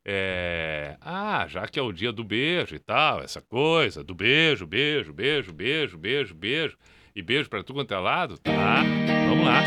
É... 0.05 0.97
Ah, 1.01 1.47
já 1.49 1.67
que 1.67 1.79
é 1.79 1.83
o 1.83 1.93
dia 1.93 2.13
do 2.13 2.23
beijo 2.23 2.75
e 2.75 2.79
tal, 2.79 3.23
essa 3.23 3.41
coisa 3.41 4.05
do 4.05 4.15
beijo, 4.15 4.67
beijo, 4.67 5.13
beijo, 5.13 5.53
beijo, 5.53 5.97
beijo, 5.97 6.35
beijo. 6.35 6.77
E 7.17 7.23
beijo 7.23 7.49
para 7.49 7.63
tudo 7.63 7.77
quanto 7.79 7.95
é 7.95 7.99
lado, 7.99 8.37
tá? 8.39 8.83
Vamos 9.29 9.47
lá. 9.47 9.63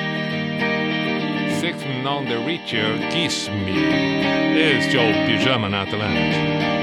Six 1.60 1.84
on 2.06 2.26
the 2.26 2.38
Richer, 2.46 3.10
Kiss 3.12 3.50
Me. 3.50 4.18
Este 4.60 4.98
é 4.98 5.02
o 5.02 5.26
Pijama 5.26 5.70
na 5.70 5.82
Atlântica. 5.84 6.77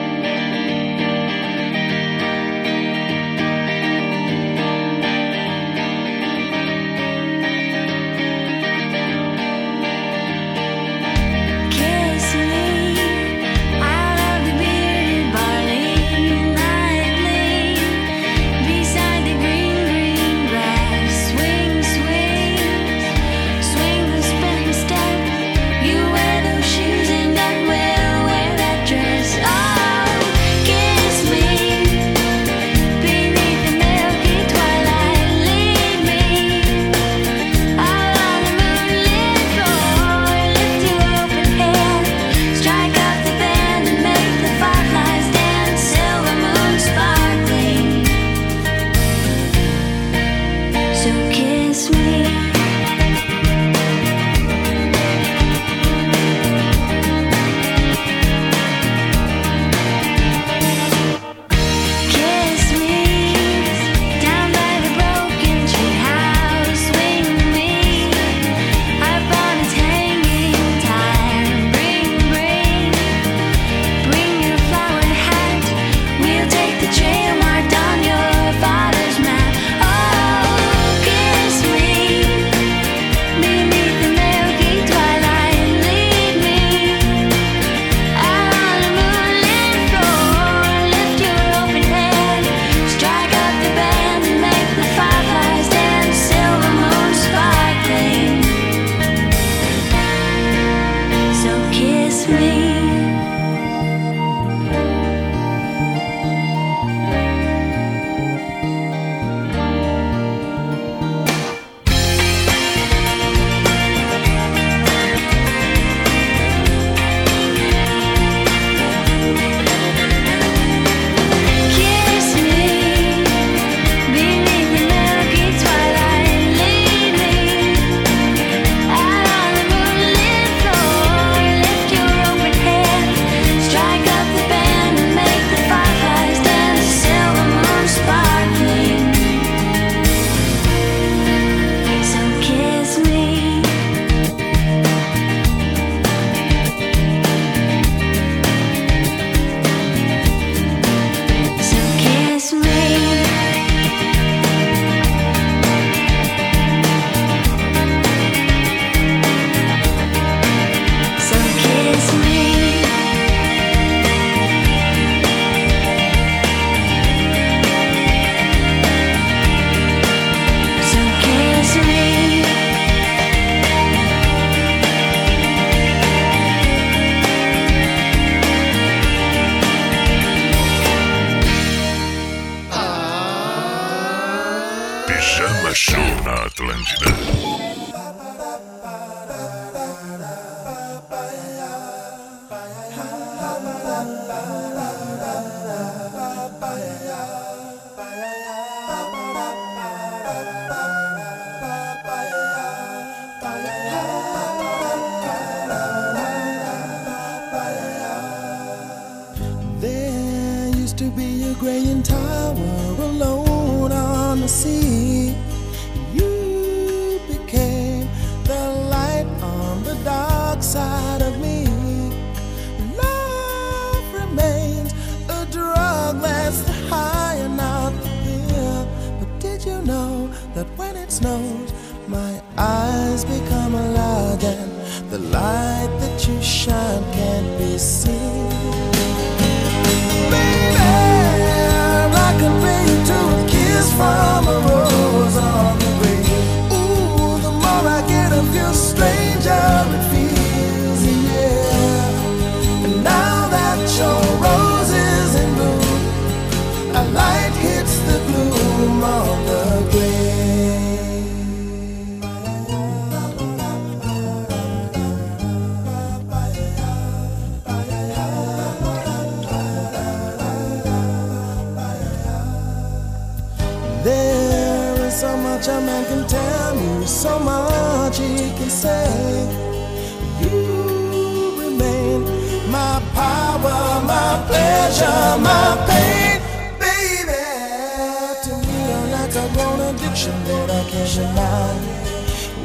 attraction 290.14 290.44
that 290.44 290.70
I 290.70 290.90
can't 290.90 291.14
deny. 291.14 291.74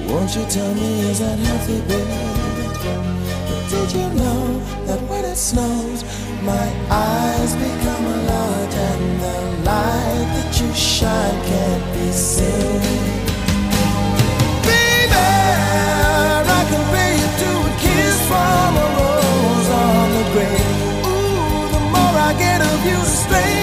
Won't 0.08 0.36
you 0.36 0.46
tell 0.46 0.74
me 0.76 1.10
is 1.10 1.20
that 1.20 1.40
healthy, 1.40 1.82
babe? 1.88 2.08
But 3.50 3.70
did 3.70 3.92
you 3.92 4.08
know 4.22 4.60
that 4.86 5.02
when 5.10 5.26
it 5.26 5.36
snows, 5.36 6.04
my 6.44 6.68
eyes 6.90 7.56
become 7.56 8.06
a 8.06 8.18
lot 8.30 8.74
and 8.88 9.22
the 9.22 9.38
light 9.66 10.28
that 10.36 10.62
you 10.62 10.72
shine 10.74 11.40
can't 11.50 11.86
be 11.94 12.12
seen? 12.12 12.82
Baby, 14.70 15.26
I 16.58 16.62
can 16.70 16.84
you 17.22 17.30
to 17.42 17.52
a 17.66 17.74
kiss 17.82 18.18
from 18.30 18.72
a 18.78 18.88
rose 19.00 19.70
on 19.86 20.06
the 20.18 20.26
grave. 20.34 20.78
Ooh, 21.10 21.66
the 21.74 21.82
more 21.94 22.16
I 22.30 22.32
get 22.38 22.62
of 22.62 22.86
you, 22.86 22.98
the 22.98 23.18
stranger. 23.24 23.59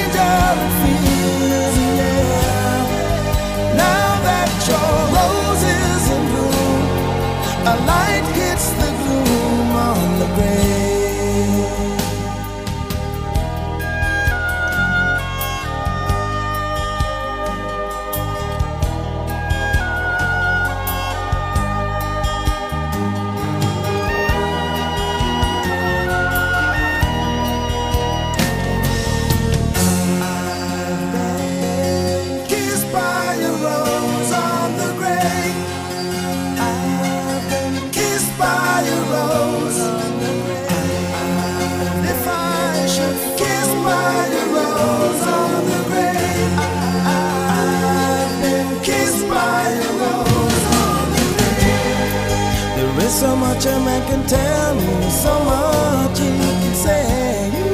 can 54.06 54.26
tell 54.26 54.74
me 54.74 55.10
so 55.10 55.32
much, 55.44 56.18
you 56.20 56.32
can 56.62 56.74
say 56.74 57.50
you 57.56 57.64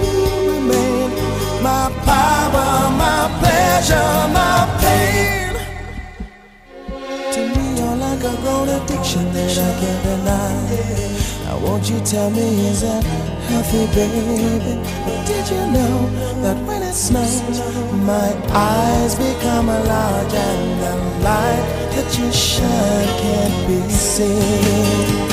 remain 0.52 1.10
my 1.62 1.90
power, 2.04 2.90
my 3.02 3.20
pleasure, 3.40 4.12
my 4.38 4.56
pain. 4.80 5.54
To 7.34 7.40
me, 7.54 7.64
you're 7.78 7.96
like 7.96 8.22
a 8.24 8.34
grown 8.42 8.68
addiction 8.68 9.24
that 9.34 9.58
I 9.58 9.70
can't 9.80 10.02
deny. 10.04 11.02
Now, 11.44 11.58
won't 11.58 11.88
you 11.90 12.00
tell 12.00 12.30
me, 12.30 12.68
is 12.70 12.80
that 12.82 13.04
healthy, 13.48 13.86
baby? 13.94 14.80
But 15.04 15.26
did 15.26 15.48
you 15.50 15.62
know 15.76 15.94
that 16.42 16.56
when 16.66 16.82
it 16.82 16.96
night, 17.12 17.42
my 18.10 18.28
eyes 18.54 19.14
become 19.16 19.66
large 19.66 20.34
and 20.34 20.80
the 20.82 20.94
light 21.24 21.64
that 21.94 22.18
you 22.18 22.32
shine 22.32 23.08
can't 23.20 23.68
be 23.68 23.80
seen? 23.90 25.31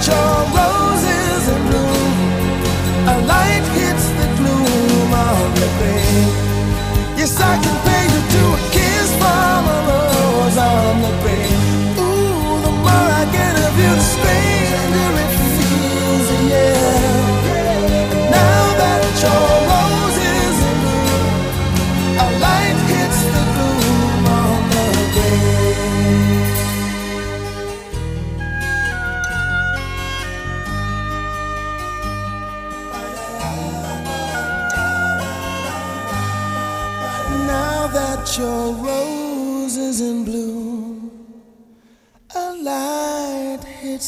저 0.00 0.33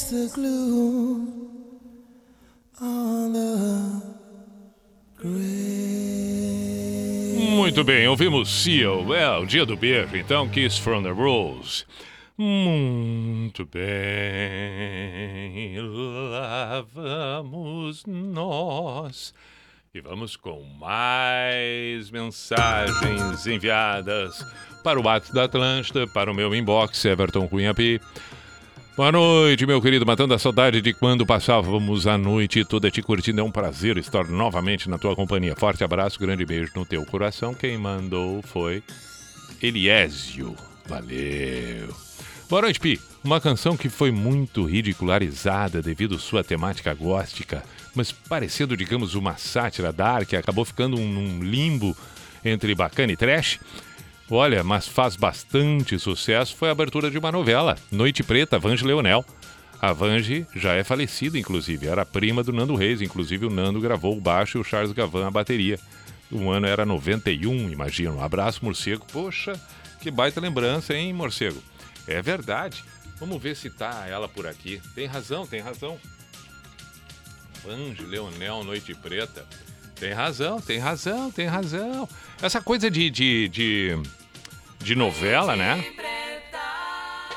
The 0.09 0.31
glue 0.33 1.51
on 2.81 3.33
the 3.33 4.01
grave. 5.17 6.37
Muito 7.57 7.83
bem, 7.83 8.07
ouvimos 8.07 8.49
Seal, 8.49 9.13
é 9.13 9.37
o 9.37 9.45
dia 9.45 9.67
do 9.67 9.77
beijo, 9.77 10.17
então 10.17 10.49
Kiss 10.49 10.81
from 10.81 11.03
the 11.03 11.11
Rose. 11.11 11.85
Muito 12.39 13.65
bem, 13.67 13.83
lá 15.81 16.87
vamos 16.95 18.05
nós. 18.07 19.35
E 19.93 20.01
vamos 20.01 20.37
com 20.37 20.63
mais 20.79 22.13
mensagens 22.13 23.45
enviadas 23.45 24.47
para 24.85 25.01
o 25.01 25.09
Ato 25.09 25.35
da 25.35 25.45
Atlântida, 25.45 26.07
para 26.07 26.31
o 26.31 26.35
meu 26.35 26.55
inbox, 26.55 27.05
Everton 27.05 27.49
Cunha 27.49 27.75
Pi. 27.75 28.01
Boa 28.97 29.13
noite, 29.13 29.67
meu 29.67 29.81
querido, 29.83 30.07
matando 30.07 30.33
a 30.33 30.39
saudade 30.39 30.81
de 30.81 30.95
quando 30.95 31.27
passávamos 31.27 32.07
a 32.07 32.17
noite 32.17 32.65
toda 32.65 32.91
te 32.91 33.03
curtindo. 33.03 33.41
É 33.41 33.45
um 33.45 33.51
prazer 33.51 33.99
estar 33.99 34.25
novamente 34.25 34.89
na 34.89 34.97
tua 34.97 35.15
companhia. 35.15 35.55
Forte 35.55 35.85
abraço, 35.85 36.19
grande 36.19 36.47
beijo 36.47 36.73
no 36.75 36.87
teu 36.87 37.05
coração. 37.05 37.53
Quem 37.53 37.77
mandou 37.77 38.41
foi 38.43 38.83
Eliésio. 39.63 40.57
Valeu. 40.87 41.95
Boa 42.49 42.63
noite, 42.63 42.81
Pi. 42.81 42.99
Uma 43.23 43.41
canção 43.41 43.77
que 43.77 43.89
foi 43.89 44.11
muito 44.11 44.65
ridicularizada 44.65 45.83
devido 45.83 46.19
sua 46.19 46.43
temática 46.43 46.95
góstica 46.95 47.63
mas 47.97 48.13
parecendo, 48.13 48.77
digamos, 48.77 49.15
uma 49.15 49.39
sátira 49.39 49.91
dark, 49.91 50.35
acabou 50.35 50.67
ficando 50.67 50.99
um, 50.99 51.19
um 51.19 51.43
limbo 51.43 51.97
entre 52.45 52.75
bacana 52.75 53.11
e 53.11 53.17
trash. 53.17 53.59
Olha, 54.31 54.65
mas 54.65 54.89
faz 54.89 55.15
bastante 55.15 55.99
sucesso 56.01 56.57
foi 56.57 56.69
a 56.69 56.73
abertura 56.73 57.11
de 57.11 57.17
uma 57.17 57.31
novela, 57.31 57.77
Noite 57.93 58.25
Preta, 58.25 58.59
Vange 58.59 58.85
Leonel. 58.85 59.25
A 59.81 59.93
Vange 59.93 60.45
já 60.55 60.73
é 60.73 60.83
falecida, 60.83 61.39
inclusive, 61.39 61.87
era 61.87 62.05
prima 62.05 62.43
do 62.43 62.53
Nando 62.53 62.75
Reis, 62.75 63.01
inclusive 63.01 63.47
o 63.47 63.51
Nando 63.51 63.81
gravou 63.81 64.17
o 64.17 64.21
baixo 64.21 64.59
e 64.59 64.61
o 64.61 64.65
Charles 64.65 64.93
Gavan 64.93 65.29
a 65.29 65.31
bateria. 65.31 65.79
O 66.31 66.51
ano 66.51 66.67
era 66.67 66.85
91, 66.85 67.71
imagino. 67.71 68.17
Um 68.17 68.23
abraço, 68.23 68.65
morcego. 68.65 69.07
Poxa, 69.13 69.53
que 70.01 70.11
baita 70.11 70.41
lembrança, 70.41 70.93
hein, 70.93 71.13
morcego? 71.13 71.63
É 72.09 72.21
verdade. 72.21 72.83
Vamos 73.21 73.41
ver 73.41 73.55
se 73.55 73.71
tá 73.71 74.07
ela 74.09 74.29
por 74.29 74.47
aqui. 74.47 74.81
Tem 74.95 75.07
razão, 75.07 75.47
tem 75.47 75.61
razão. 75.61 75.99
Anjo, 77.69 78.07
Leonel, 78.07 78.65
Noite 78.65 78.93
Preta. 78.95 79.47
Tem 79.99 80.13
razão, 80.13 80.61
tem 80.61 80.79
razão, 80.79 81.31
tem 81.31 81.47
razão. 81.47 82.09
Essa 82.43 82.61
coisa 82.61 82.91
de, 82.91 83.09
de, 83.11 83.49
de, 83.49 83.99
de 84.79 84.95
novela, 84.95 85.57
né? 85.57 85.85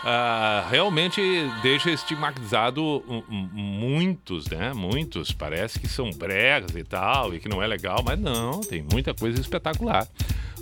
Ah, 0.04 0.66
realmente 0.70 1.22
deixa 1.62 1.92
estigmatizado 1.92 3.04
muitos, 3.52 4.48
né? 4.48 4.74
Muitos. 4.74 5.32
Parece 5.32 5.80
que 5.80 5.88
são 5.88 6.10
bregas 6.12 6.76
e 6.76 6.84
tal, 6.84 7.34
e 7.34 7.40
que 7.40 7.50
não 7.50 7.62
é 7.62 7.68
legal, 7.68 8.02
mas 8.06 8.20
não, 8.20 8.62
tem 8.62 8.82
muita 8.82 9.14
coisa 9.14 9.40
espetacular. 9.40 10.08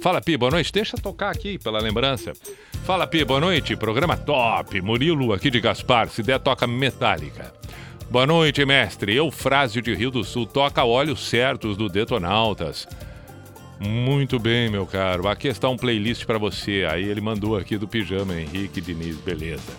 Fala, 0.01 0.21
Pi, 0.21 0.37
boa 0.37 0.51
noite. 0.51 0.71
Deixa 0.71 0.97
tocar 0.97 1.31
aqui 1.31 1.57
pela 1.57 1.79
lembrança. 1.79 2.33
Fala, 2.85 3.07
Pi, 3.07 3.25
boa 3.25 3.39
noite. 3.39 3.75
Programa 3.75 4.15
top. 4.15 4.79
Murilo 4.81 5.33
aqui 5.33 5.49
de 5.49 5.59
Gaspar. 5.59 6.09
Se 6.09 6.21
der, 6.21 6.39
toca 6.39 6.67
metálica. 6.67 7.53
Boa 8.10 8.26
noite, 8.26 8.66
mestre. 8.66 9.14
Eufrásio 9.16 9.82
de 9.82 9.93
Rio 9.93 10.10
do 10.10 10.24
Sul. 10.24 10.45
Toca 10.45 10.86
olhos 10.86 11.28
certos 11.28 11.76
do 11.76 11.89
Detonautas. 11.89 12.88
Muito 13.78 14.39
bem, 14.39 14.70
meu 14.70 14.86
caro. 14.86 15.28
Aqui 15.28 15.49
está 15.49 15.68
um 15.68 15.76
playlist 15.76 16.26
para 16.26 16.38
você. 16.38 16.88
Aí 16.89 17.03
ele 17.03 17.20
mandou 17.20 17.58
aqui 17.58 17.78
do 17.78 17.86
pijama, 17.86 18.39
Henrique 18.39 18.80
Diniz. 18.80 19.18
Beleza. 19.18 19.74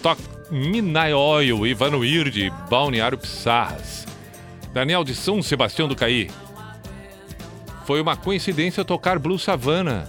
Toca 0.00 0.22
Minai 0.52 1.12
Oil, 1.12 1.66
Ivano 1.66 2.04
Irde, 2.04 2.48
Balneário 2.70 3.18
Pissarras. 3.18 4.06
Daniel 4.72 5.02
de 5.02 5.14
São 5.14 5.42
Sebastião 5.42 5.88
do 5.88 5.96
Caí. 5.96 6.30
Foi 7.84 8.00
uma 8.00 8.16
coincidência 8.16 8.84
tocar 8.84 9.18
Blue 9.18 9.38
Savana. 9.38 10.08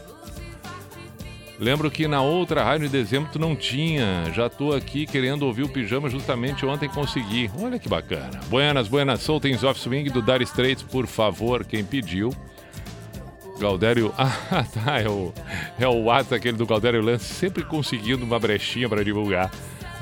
Lembro 1.57 1.89
que 1.89 2.07
na 2.07 2.21
outra 2.21 2.63
rádio 2.63 2.87
em 2.87 2.89
dezembro 2.89 3.29
tu 3.31 3.39
não 3.39 3.55
tinha. 3.55 4.25
Já 4.33 4.49
tô 4.49 4.73
aqui 4.73 5.05
querendo 5.05 5.43
ouvir 5.43 5.63
o 5.63 5.69
pijama 5.69 6.09
justamente 6.09 6.65
ontem 6.65 6.89
consegui. 6.89 7.49
Olha 7.59 7.79
que 7.79 7.87
bacana. 7.87 8.41
Buenas, 8.47 8.87
buenas, 8.87 9.21
Sultans 9.21 9.63
of 9.63 9.79
Swing 9.79 10.09
do 10.09 10.21
Dire 10.21 10.43
Straits, 10.43 10.83
por 10.83 11.07
favor, 11.07 11.63
quem 11.63 11.83
pediu. 11.83 12.33
Galdério. 13.59 14.13
Ah, 14.51 14.63
tá. 14.63 14.99
É 15.01 15.09
o, 15.09 15.33
é 15.79 15.87
o 15.87 16.03
WhatsApp 16.03 16.35
aquele 16.35 16.57
do 16.57 16.65
Galdério 16.65 17.01
Lance, 17.01 17.25
sempre 17.25 17.63
conseguindo 17.63 18.25
uma 18.25 18.39
brechinha 18.39 18.87
para 18.87 19.03
divulgar. 19.03 19.49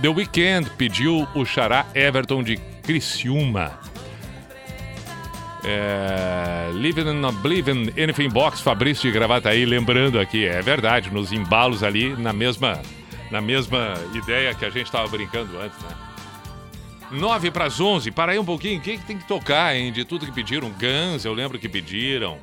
The 0.01 0.09
Weeknd 0.09 0.69
pediu 0.71 1.27
o 1.35 1.45
xará 1.45 1.85
Everton 1.93 2.43
de 2.43 2.57
Criciúma. 2.81 3.79
É, 5.66 6.72
Living 6.74 7.09
in 7.09 7.24
Oblivion, 7.24 7.88
Anything 8.01 8.30
Box, 8.30 8.61
Fabrício 8.61 9.03
de 9.03 9.11
Gravataí, 9.11 9.66
lembrando 9.66 10.20
aqui, 10.20 10.45
é 10.45 10.61
verdade, 10.61 11.09
nos 11.09 11.32
embalos 11.32 11.84
ali, 11.84 12.09
na 12.18 12.34
mesma, 12.34 12.82
na 13.32 13.39
mesma 13.39 13.93
ideia 14.14 14.53
que 14.53 14.66
a 14.66 14.70
gente 14.70 14.86
estava 14.86 15.07
brincando 15.07 15.57
antes, 15.59 15.80
né? 15.80 15.95
9 17.11 17.51
para 17.51 17.66
as 17.66 17.80
11, 17.80 18.11
para 18.11 18.32
aí 18.32 18.39
um 18.39 18.45
pouquinho, 18.45 18.82
quem 18.82 18.97
que 18.97 19.05
tem 19.05 19.18
que 19.18 19.28
tocar, 19.28 19.76
hein? 19.76 19.91
De 19.91 20.03
tudo 20.03 20.26
que 20.26 20.32
pediram, 20.32 20.70
Guns, 20.72 21.24
eu 21.24 21.34
lembro 21.34 21.59
que 21.59 21.70
pediram. 21.70 22.39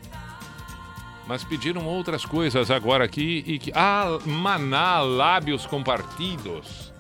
Mas 1.27 1.45
pediram 1.45 1.87
outras 1.87 2.25
coisas 2.25 2.71
agora 2.71 3.05
aqui 3.05 3.45
e 3.47 3.59
que. 3.59 3.71
Ah, 3.75 4.19
Maná, 4.25 5.01
lábios 5.01 5.67
compartidos. 5.67 6.93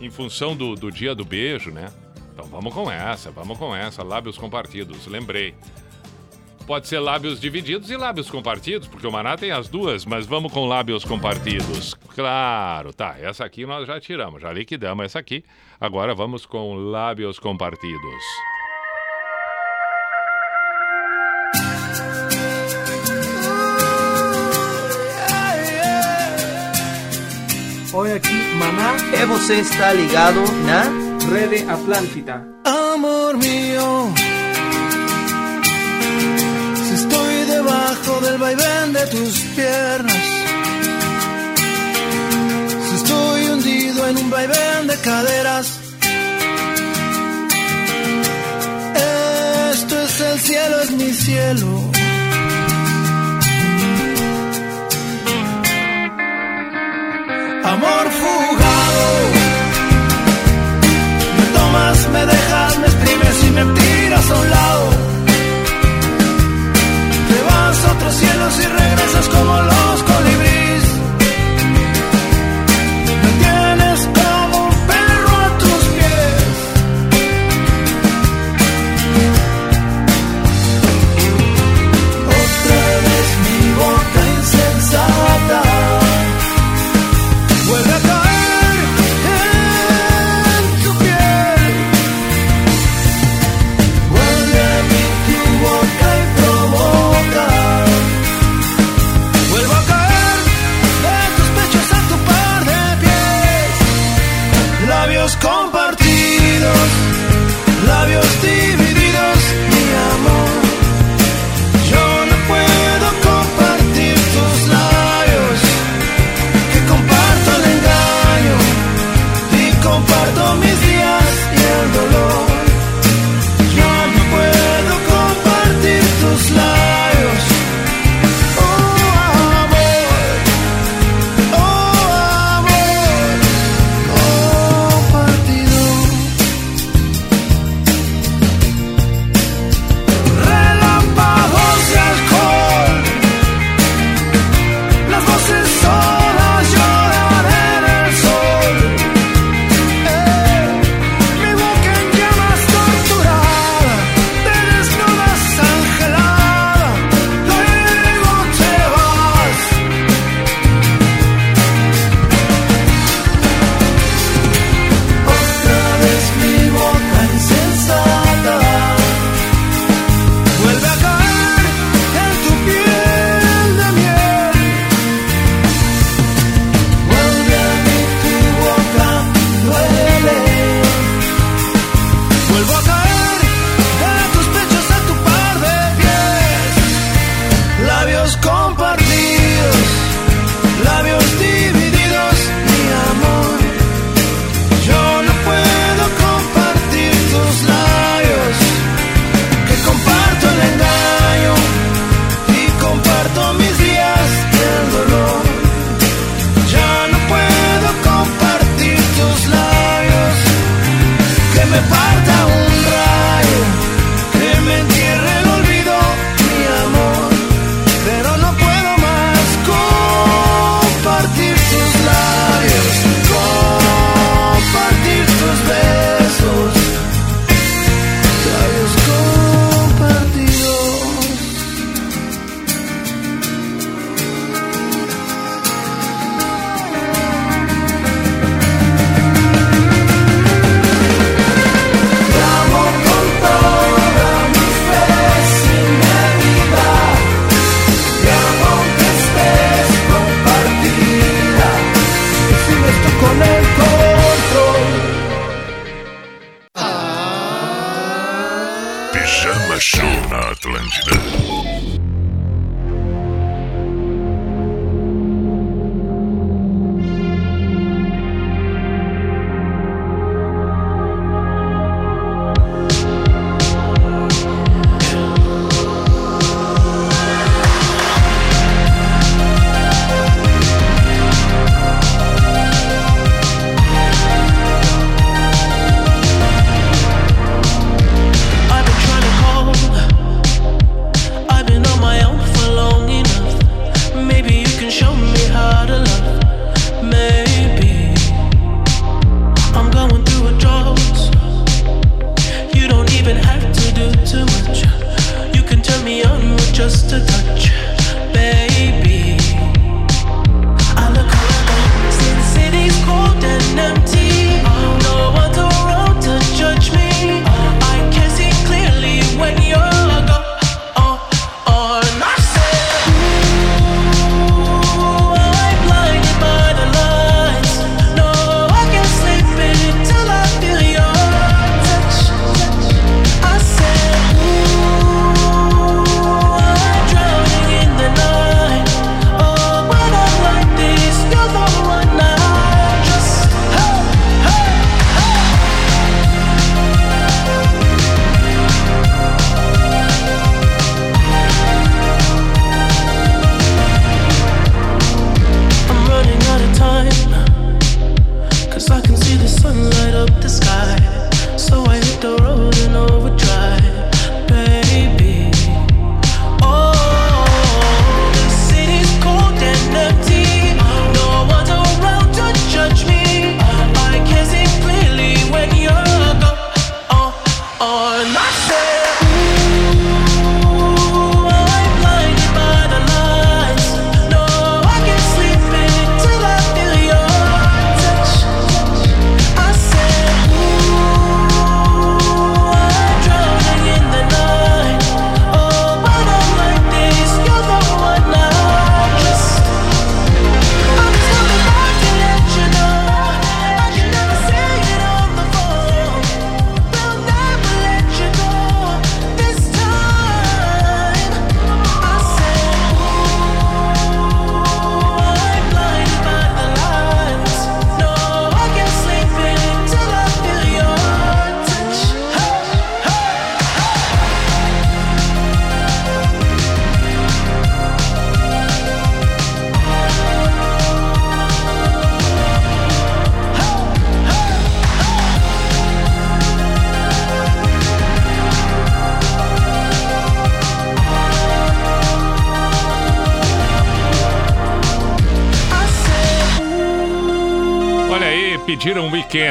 Em 0.00 0.10
função 0.10 0.56
do, 0.56 0.74
do 0.74 0.90
dia 0.90 1.14
do 1.14 1.26
beijo, 1.26 1.70
né? 1.70 1.90
Então 2.40 2.48
vamos 2.48 2.72
com 2.72 2.90
essa, 2.90 3.30
vamos 3.30 3.58
com 3.58 3.76
essa. 3.76 4.02
Lábios 4.02 4.38
compartidos, 4.38 5.06
lembrei. 5.06 5.54
Pode 6.66 6.88
ser 6.88 6.98
lábios 6.98 7.38
divididos 7.38 7.90
e 7.90 7.96
lábios 7.96 8.30
compartidos, 8.30 8.88
porque 8.88 9.06
o 9.06 9.12
Maná 9.12 9.36
tem 9.36 9.50
as 9.50 9.68
duas, 9.68 10.06
mas 10.06 10.26
vamos 10.26 10.50
com 10.50 10.66
lábios 10.66 11.04
compartidos. 11.04 11.94
Claro, 12.14 12.94
tá. 12.94 13.16
Essa 13.20 13.44
aqui 13.44 13.66
nós 13.66 13.86
já 13.86 14.00
tiramos, 14.00 14.40
já 14.40 14.50
liquidamos 14.52 15.04
essa 15.04 15.18
aqui. 15.18 15.44
Agora 15.78 16.14
vamos 16.14 16.46
com 16.46 16.74
lábios 16.74 17.38
compartidos. 17.38 18.24
Oi, 27.92 28.12
aqui, 28.12 28.54
Maná. 28.54 28.96
É 29.20 29.26
você 29.26 29.56
está 29.56 29.92
ligado 29.92 30.40
na 30.64 31.09
Rede 31.28 31.66
Atlántica. 31.68 32.44
Amor 32.64 33.36
mío, 33.36 34.14
si 36.84 36.94
estoy 36.94 37.34
debajo 37.44 38.20
del 38.22 38.38
vaivén 38.38 38.92
de 38.92 39.06
tus 39.06 39.40
piernas, 39.56 40.24
si 42.88 42.94
estoy 42.96 43.48
hundido 43.48 44.08
en 44.08 44.18
un 44.18 44.30
vaivén 44.30 44.86
de 44.86 44.96
caderas, 44.98 45.80
esto 49.72 50.02
es 50.02 50.20
el 50.20 50.40
cielo, 50.40 50.80
es 50.82 50.90
mi 50.92 51.12
cielo. 51.12 51.90
Amor 57.64 58.10
fugado 58.10 58.69
me 62.12 62.26
dejas, 62.26 62.78
me 62.78 62.86
exprimes 62.86 63.44
y 63.44 63.50
me 63.50 63.64
tiras 63.78 64.30
a 64.30 64.34
un 64.34 64.50
lado. 64.50 64.90
Te 67.28 67.42
vas 67.48 67.84
a 67.84 67.92
otros 67.92 68.14
cielos 68.14 68.54
y 68.58 68.66
regresas 68.66 69.28
como 69.28 69.62
los 69.62 70.02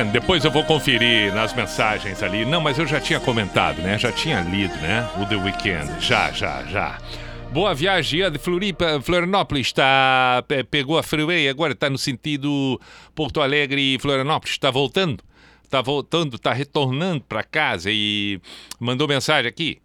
Depois 0.05 0.45
eu 0.45 0.51
vou 0.51 0.63
conferir 0.63 1.33
nas 1.33 1.53
mensagens 1.53 2.23
ali. 2.23 2.45
Não, 2.45 2.61
mas 2.61 2.77
eu 2.77 2.87
já 2.87 2.99
tinha 2.99 3.19
comentado, 3.19 3.81
né? 3.81 3.97
Já 3.97 4.11
tinha 4.11 4.41
lido, 4.41 4.75
né? 4.77 5.07
O 5.17 5.25
The 5.25 5.35
Weekend. 5.35 5.91
Já, 5.99 6.31
já, 6.31 6.63
já. 6.63 6.97
Boa 7.51 7.73
viagem 7.73 8.31
de 8.31 8.37
Floripa, 8.37 9.01
Florianópolis, 9.01 9.73
tá, 9.73 10.43
pegou 10.69 10.99
a 10.99 11.03
freeway, 11.03 11.49
agora 11.49 11.73
está 11.73 11.89
no 11.89 11.97
sentido 11.97 12.79
Porto 13.15 13.41
Alegre 13.41 13.95
e 13.95 13.99
Florianópolis, 13.99 14.53
está 14.53 14.69
voltando, 14.69 15.23
está 15.63 15.81
voltando, 15.81 16.35
está 16.35 16.53
retornando 16.53 17.23
para 17.23 17.41
casa 17.41 17.89
e 17.91 18.39
mandou 18.79 19.07
mensagem 19.07 19.49
aqui. 19.49 19.81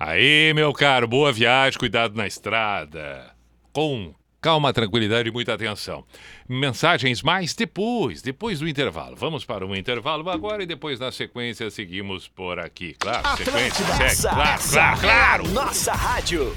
Aí, 0.00 0.54
meu 0.54 0.72
caro, 0.72 1.06
boa 1.06 1.30
viagem, 1.30 1.78
cuidado 1.78 2.16
na 2.16 2.26
estrada. 2.26 3.30
Com 3.74 4.14
calma, 4.46 4.72
tranquilidade 4.72 5.28
e 5.28 5.32
muita 5.32 5.54
atenção. 5.54 6.04
Mensagens 6.48 7.20
mais 7.20 7.52
depois, 7.52 8.22
depois 8.22 8.60
do 8.60 8.68
intervalo. 8.68 9.16
Vamos 9.16 9.44
para 9.44 9.66
um 9.66 9.74
intervalo 9.74 10.30
agora 10.30 10.62
e 10.62 10.66
depois 10.66 11.00
na 11.00 11.10
sequência 11.10 11.68
seguimos 11.68 12.28
por 12.28 12.60
aqui. 12.60 12.94
Claro, 12.96 13.36
sequência, 13.36 13.84
segue, 13.84 14.22
claro, 14.22 14.62
claro, 14.70 15.00
claro. 15.00 15.48
Nossa 15.48 15.92
rádio. 15.92 16.56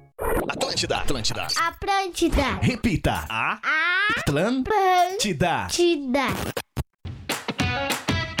Atlântida. 0.21 0.97
Atlântida. 1.01 1.47
Atlântida. 1.57 2.59
Repita. 2.61 3.25
A. 3.29 3.57
Atlântida. 4.17 5.65
Atlântida. 5.65 6.70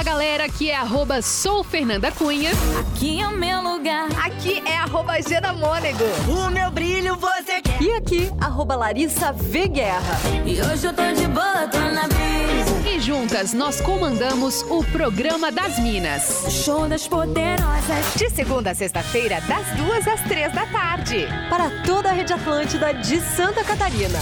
Fala 0.00 0.12
galera, 0.12 0.44
aqui 0.46 0.70
é 0.70 0.76
arroba 0.76 1.20
sou 1.20 1.62
Fernanda 1.62 2.10
Cunha. 2.10 2.52
Aqui 2.80 3.20
é 3.20 3.28
o 3.28 3.36
meu 3.36 3.60
lugar. 3.60 4.08
Aqui 4.24 4.62
é 4.64 4.78
arroba 4.78 5.20
Gena 5.20 5.52
Mônego. 5.52 6.04
O 6.26 6.50
meu 6.50 6.70
brilho 6.70 7.16
você 7.16 7.60
quer. 7.60 7.82
E 7.82 7.92
aqui, 7.92 8.32
arroba 8.40 8.76
Larissa 8.76 9.30
V 9.30 9.68
Guerra. 9.68 10.18
E 10.46 10.58
hoje 10.62 10.86
eu 10.86 10.94
tô 10.94 11.02
de 11.12 11.26
boa, 11.26 11.68
tô 11.68 11.78
na 11.78 12.08
brisa. 12.08 12.88
E 12.88 12.98
juntas 12.98 13.52
nós 13.52 13.78
comandamos 13.82 14.62
o 14.70 14.82
programa 14.84 15.52
das 15.52 15.78
Minas. 15.78 16.46
Show 16.48 16.88
das 16.88 17.06
poderosas. 17.06 18.14
De 18.16 18.30
segunda 18.30 18.70
a 18.70 18.74
sexta-feira, 18.74 19.42
das 19.42 19.66
duas 19.76 20.08
às 20.08 20.22
três 20.22 20.50
da 20.54 20.64
tarde. 20.64 21.28
Para 21.50 21.68
toda 21.84 22.08
a 22.08 22.12
rede 22.12 22.32
Atlântida 22.32 22.94
de 22.94 23.20
Santa 23.20 23.62
Catarina. 23.62 24.18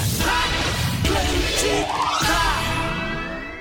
Atlântida. 1.04 2.57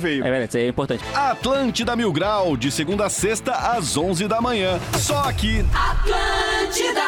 veio. 0.00 0.24
É 0.24 0.30
verdade, 0.30 0.48
isso 0.48 0.58
é 0.58 0.66
importante. 0.66 1.04
Atlântida 1.14 1.94
Mil 1.94 2.12
Grau, 2.12 2.56
de 2.56 2.70
segunda 2.70 3.06
a 3.06 3.10
sexta, 3.10 3.52
às 3.52 3.96
11 3.96 4.26
da 4.26 4.40
manhã. 4.40 4.80
Só 4.98 5.20
aqui. 5.20 5.64
Atlântida! 5.72 7.00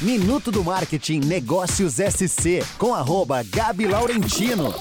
Minuto 0.00 0.50
do 0.50 0.64
Marketing 0.64 1.20
Negócios 1.20 1.96
SC, 1.96 2.64
com 2.78 2.94
arroba 2.94 3.42
Gabi 3.42 3.86
Laurentino. 3.86 4.74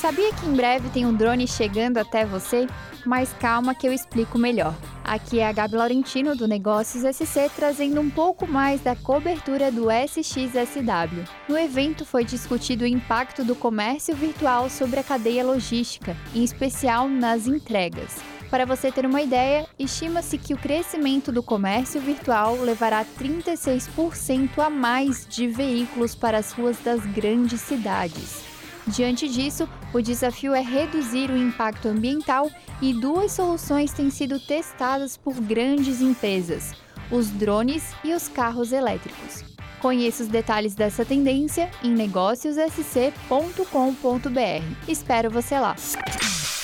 Sabia 0.00 0.32
que 0.32 0.46
em 0.46 0.52
breve 0.52 0.88
tem 0.90 1.04
um 1.04 1.12
drone 1.12 1.48
chegando 1.48 1.98
até 1.98 2.24
você? 2.24 2.68
Mas 3.04 3.32
calma 3.32 3.74
que 3.74 3.86
eu 3.86 3.92
explico 3.92 4.38
melhor. 4.38 4.72
Aqui 5.02 5.40
é 5.40 5.48
a 5.48 5.50
Gabi 5.50 5.74
Laurentino 5.74 6.36
do 6.36 6.46
Negócios 6.46 7.02
SC 7.02 7.50
trazendo 7.56 8.00
um 8.00 8.08
pouco 8.08 8.46
mais 8.46 8.80
da 8.80 8.94
cobertura 8.94 9.72
do 9.72 9.90
SXSW. 9.90 11.24
No 11.48 11.58
evento 11.58 12.04
foi 12.04 12.24
discutido 12.24 12.84
o 12.84 12.86
impacto 12.86 13.42
do 13.42 13.56
comércio 13.56 14.14
virtual 14.14 14.70
sobre 14.70 15.00
a 15.00 15.02
cadeia 15.02 15.44
logística, 15.44 16.16
em 16.32 16.44
especial 16.44 17.08
nas 17.08 17.48
entregas. 17.48 18.18
Para 18.48 18.64
você 18.64 18.92
ter 18.92 19.04
uma 19.04 19.20
ideia, 19.20 19.66
estima-se 19.76 20.38
que 20.38 20.54
o 20.54 20.58
crescimento 20.58 21.32
do 21.32 21.42
comércio 21.42 22.00
virtual 22.00 22.54
levará 22.60 23.04
36% 23.04 24.60
a 24.60 24.70
mais 24.70 25.26
de 25.28 25.48
veículos 25.48 26.14
para 26.14 26.38
as 26.38 26.52
ruas 26.52 26.78
das 26.84 27.04
grandes 27.04 27.60
cidades. 27.60 28.47
Diante 28.88 29.28
disso, 29.28 29.68
o 29.92 30.00
desafio 30.00 30.54
é 30.54 30.60
reduzir 30.60 31.30
o 31.30 31.36
impacto 31.36 31.88
ambiental 31.88 32.50
e 32.80 32.94
duas 32.94 33.32
soluções 33.32 33.92
têm 33.92 34.10
sido 34.10 34.40
testadas 34.40 35.16
por 35.16 35.34
grandes 35.34 36.00
empresas: 36.00 36.72
os 37.10 37.28
drones 37.28 37.92
e 38.02 38.14
os 38.14 38.28
carros 38.28 38.72
elétricos. 38.72 39.44
Conheça 39.80 40.24
os 40.24 40.28
detalhes 40.28 40.74
dessa 40.74 41.04
tendência 41.04 41.70
em 41.84 41.90
negóciossc.com.br. 41.90 44.88
Espero 44.88 45.30
você 45.30 45.58
lá. 45.58 45.76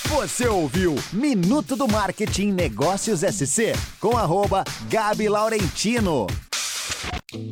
Você 0.09 0.47
ouviu 0.47 0.95
Minuto 1.13 1.75
do 1.75 1.87
Marketing 1.87 2.51
Negócios 2.51 3.21
SC 3.21 3.73
com 3.99 4.17
arroba 4.17 4.63
Gabi 4.89 5.29
Laurentino. 5.29 6.27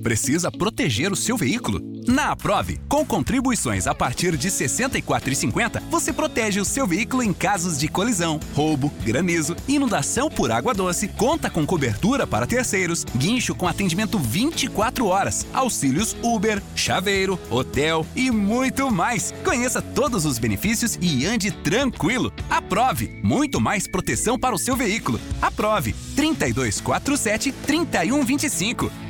Precisa 0.01 0.51
proteger 0.51 1.12
o 1.12 1.16
seu 1.16 1.38
veículo? 1.38 1.82
Na 2.08 2.32
Aprove, 2.32 2.80
com 2.89 3.06
contribuições 3.06 3.88
a 3.88 3.95
partir 3.95 4.36
de 4.36 4.49
R$ 4.49 4.54
64,50, 4.54 5.82
você 5.89 6.12
protege 6.12 6.60
o 6.60 6.66
seu 6.66 6.86
veículo 6.86 7.24
em 7.24 7.34
casos 7.34 7.80
de 7.80 7.88
colisão, 7.88 8.39
roubo, 8.54 8.91
granizo, 9.04 9.56
inundação 9.68 10.30
por 10.30 10.51
água 10.51 10.74
doce, 10.74 11.08
conta 11.08 11.49
com 11.49 11.66
cobertura 11.66 12.28
para 12.28 12.45
terceiros, 12.45 13.06
guincho 13.16 13.56
com 13.56 13.68
atendimento 13.68 14.20
24 14.20 15.06
horas, 15.06 15.45
auxílios 15.54 16.16
Uber, 16.22 16.62
chaveiro, 16.76 17.39
hotel 17.49 18.06
e 18.16 18.30
muito 18.30 18.91
mais. 18.91 19.34
Conheça 19.43 19.82
todos 19.82 20.26
os 20.26 20.38
benefícios 20.38 20.97
e 21.01 21.26
ande 21.26 21.51
tranquilo. 21.51 22.34
Aprove, 22.49 23.20
muito 23.24 23.62
mais 23.62 23.88
proteção 23.88 24.38
para 24.38 24.56
o 24.56 24.60
seu 24.60 24.76
veículo. 24.76 25.20
Aprove 25.41 25.95
3247 26.16 27.51
3125. 27.66 29.03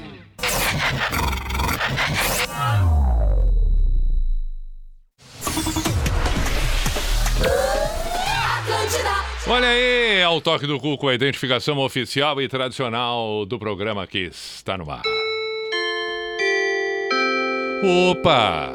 Olha 9.46 9.68
aí, 9.68 10.24
ao 10.24 10.42
toque 10.42 10.66
do 10.66 10.80
cu 10.80 10.98
com 10.98 11.10
a 11.10 11.14
identificação 11.14 11.78
oficial 11.78 12.42
e 12.42 12.48
tradicional 12.48 13.46
do 13.46 13.60
programa 13.60 14.08
que 14.08 14.20
está 14.20 14.78
no 14.78 14.90
ar. 14.90 15.04
Opa! 17.84 18.74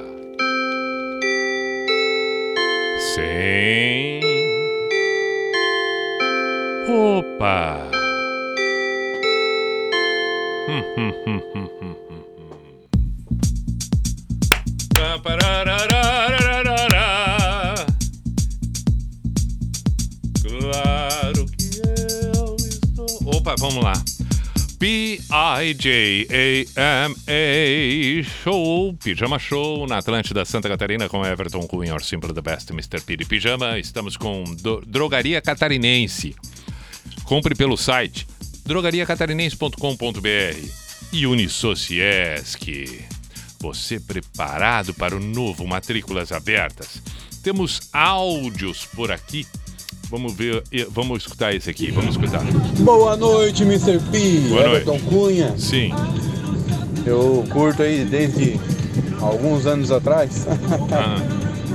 Sim. 3.14 4.20
Opa! 6.86 7.97
Claro 10.68 10.84
que 21.56 21.80
eu 21.80 22.56
estou. 22.56 23.08
Opa, 23.24 23.54
vamos 23.58 23.82
lá. 23.82 23.94
P-I-J-A-M-A 24.78 25.72
Show, 28.44 28.92
Pijama 29.02 29.38
Show, 29.38 29.86
na 29.86 29.96
Atlântida 29.96 30.44
Santa 30.44 30.68
Catarina, 30.68 31.08
com 31.08 31.24
Everton 31.24 31.66
Cunha, 31.66 31.94
or 31.94 32.04
Simple 32.04 32.34
the 32.34 32.42
Best, 32.42 32.72
Mr. 32.72 33.00
P 33.00 33.16
de 33.16 33.24
Pijama. 33.24 33.78
Estamos 33.78 34.18
com 34.18 34.44
Drogaria 34.86 35.40
Catarinense. 35.40 36.36
Compre 37.24 37.54
pelo 37.54 37.78
site 37.78 38.26
drogariacatarinense.com.br 38.68 40.68
e 41.10 41.26
Unisociesc. 41.26 43.06
Você 43.60 43.98
preparado 43.98 44.92
para 44.92 45.16
o 45.16 45.18
novo 45.18 45.66
Matrículas 45.66 46.32
Abertas? 46.32 47.02
Temos 47.42 47.88
áudios 47.94 48.84
por 48.94 49.10
aqui. 49.10 49.46
Vamos 50.10 50.34
ver, 50.34 50.62
eh, 50.70 50.86
vamos 50.90 51.22
escutar 51.22 51.54
esse 51.54 51.70
aqui, 51.70 51.90
vamos 51.90 52.10
escutar. 52.10 52.42
Boa 52.80 53.16
noite, 53.16 53.62
Mr. 53.62 53.98
P. 54.12 54.48
Boa 54.50 54.66
Everton 54.66 54.98
Cunha. 55.00 55.54
Sim. 55.56 55.90
Eu 57.06 57.46
curto 57.50 57.82
aí 57.82 58.04
desde 58.04 58.60
alguns 59.18 59.64
anos 59.66 59.90
atrás. 59.90 60.46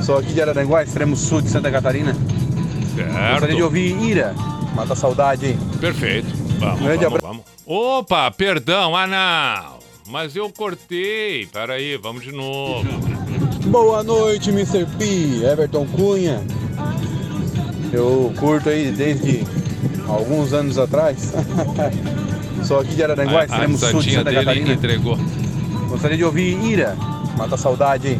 Sou 0.06 0.20
aqui 0.20 0.32
de 0.32 0.42
Araranguá, 0.42 0.84
extremo 0.84 1.16
sul 1.16 1.42
de 1.42 1.50
Santa 1.50 1.72
Catarina. 1.72 2.14
Gostaria 2.14 3.40
de 3.40 3.40
Certo. 3.40 3.64
ouvir 3.64 4.00
Ira. 4.00 4.34
Mata 4.76 4.94
a 4.94 4.96
saudade 4.96 5.48
aí. 5.48 5.58
Perfeito. 5.80 6.53
Vamos, 6.64 6.82
Grande 6.82 7.04
vamos, 7.06 7.22
vamos. 7.22 7.44
Opa, 7.66 8.32
perdão, 8.32 8.96
ah 8.96 9.08
não. 9.08 9.80
Mas 10.12 10.36
eu 10.36 10.50
cortei. 10.50 11.46
Peraí, 11.48 11.98
vamos 11.98 12.24
de 12.24 12.32
novo. 12.32 12.86
Boa 13.68 14.04
noite, 14.04 14.50
Mr. 14.50 14.86
P. 14.98 15.44
Everton 15.46 15.86
Cunha. 15.88 16.42
Eu 17.92 18.34
curto 18.40 18.70
aí 18.70 18.92
desde 18.92 19.46
alguns 20.08 20.52
anos 20.54 20.78
atrás. 20.78 21.34
Sou 22.66 22.80
aqui 22.80 22.96
de 22.96 23.04
Araranguá, 23.04 23.40
A, 23.40 23.42
a 23.42 23.46
extremo 23.46 23.78
sul 23.78 24.02
de 24.02 24.12
Santa 24.14 24.24
dele 24.26 24.40
Catarina. 24.46 24.74
entregou. 24.74 25.18
Gostaria 25.90 26.18
de 26.18 26.24
ouvir 26.24 26.58
Ira. 26.66 26.96
Mata 27.38 27.56
a 27.56 27.58
saudade 27.58 28.08
aí. 28.08 28.20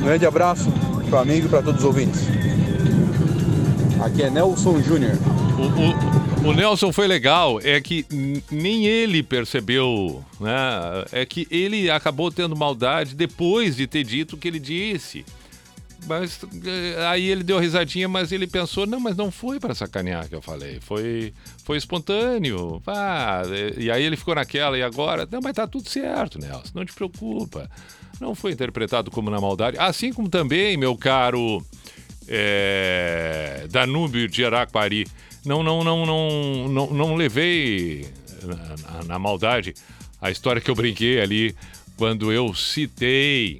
Um 0.00 0.04
grande 0.04 0.26
abraço 0.26 0.70
pro 1.08 1.18
amigo 1.18 1.46
e 1.46 1.48
para 1.48 1.62
todos 1.62 1.80
os 1.80 1.86
ouvintes. 1.86 2.20
Aqui 4.04 4.22
é 4.22 4.30
Nelson 4.30 4.80
Júnior. 4.82 5.16
O, 5.58 5.62
o- 5.62 6.31
o 6.44 6.52
Nelson 6.52 6.92
foi 6.92 7.06
legal, 7.06 7.60
é 7.62 7.80
que 7.80 8.04
nem 8.50 8.86
ele 8.86 9.22
percebeu, 9.22 10.24
né? 10.40 10.52
É 11.12 11.24
que 11.24 11.46
ele 11.50 11.90
acabou 11.90 12.30
tendo 12.30 12.56
maldade 12.56 13.14
depois 13.14 13.76
de 13.76 13.86
ter 13.86 14.04
dito 14.04 14.34
o 14.34 14.38
que 14.38 14.48
ele 14.48 14.58
disse. 14.58 15.24
Mas 16.06 16.40
eh, 16.64 17.06
aí 17.06 17.28
ele 17.28 17.44
deu 17.44 17.60
risadinha, 17.60 18.08
mas 18.08 18.32
ele 18.32 18.48
pensou, 18.48 18.86
não, 18.86 18.98
mas 18.98 19.16
não 19.16 19.30
foi 19.30 19.60
para 19.60 19.72
sacanear 19.72 20.28
que 20.28 20.34
eu 20.34 20.42
falei, 20.42 20.80
foi 20.80 21.32
foi 21.64 21.76
espontâneo. 21.76 22.82
Ah, 22.88 23.42
e 23.78 23.88
aí 23.88 24.02
ele 24.02 24.16
ficou 24.16 24.34
naquela 24.34 24.76
e 24.76 24.82
agora, 24.82 25.28
não, 25.30 25.40
mas 25.40 25.52
tá 25.52 25.66
tudo 25.66 25.88
certo, 25.88 26.40
Nelson, 26.40 26.72
não 26.74 26.84
te 26.84 26.92
preocupa. 26.92 27.70
Não 28.20 28.34
foi 28.34 28.52
interpretado 28.52 29.10
como 29.10 29.30
na 29.30 29.40
maldade, 29.40 29.78
assim 29.78 30.12
como 30.12 30.28
também, 30.28 30.76
meu 30.76 30.96
caro 30.96 31.64
é, 32.28 33.66
Danúbio 33.70 34.28
de 34.28 34.44
Araquari. 34.44 35.06
Não, 35.44 35.62
não, 35.62 35.82
não, 35.82 36.06
não, 36.06 36.68
não, 36.68 36.86
não 36.90 37.14
levei 37.16 38.06
na, 38.42 38.56
na- 38.98 39.04
na 39.04 39.18
maldade 39.18 39.74
a 40.20 40.30
história 40.30 40.60
que 40.60 40.70
eu 40.70 40.74
brinquei 40.74 41.20
ali 41.20 41.54
quando 41.96 42.32
eu 42.32 42.54
citei 42.54 43.58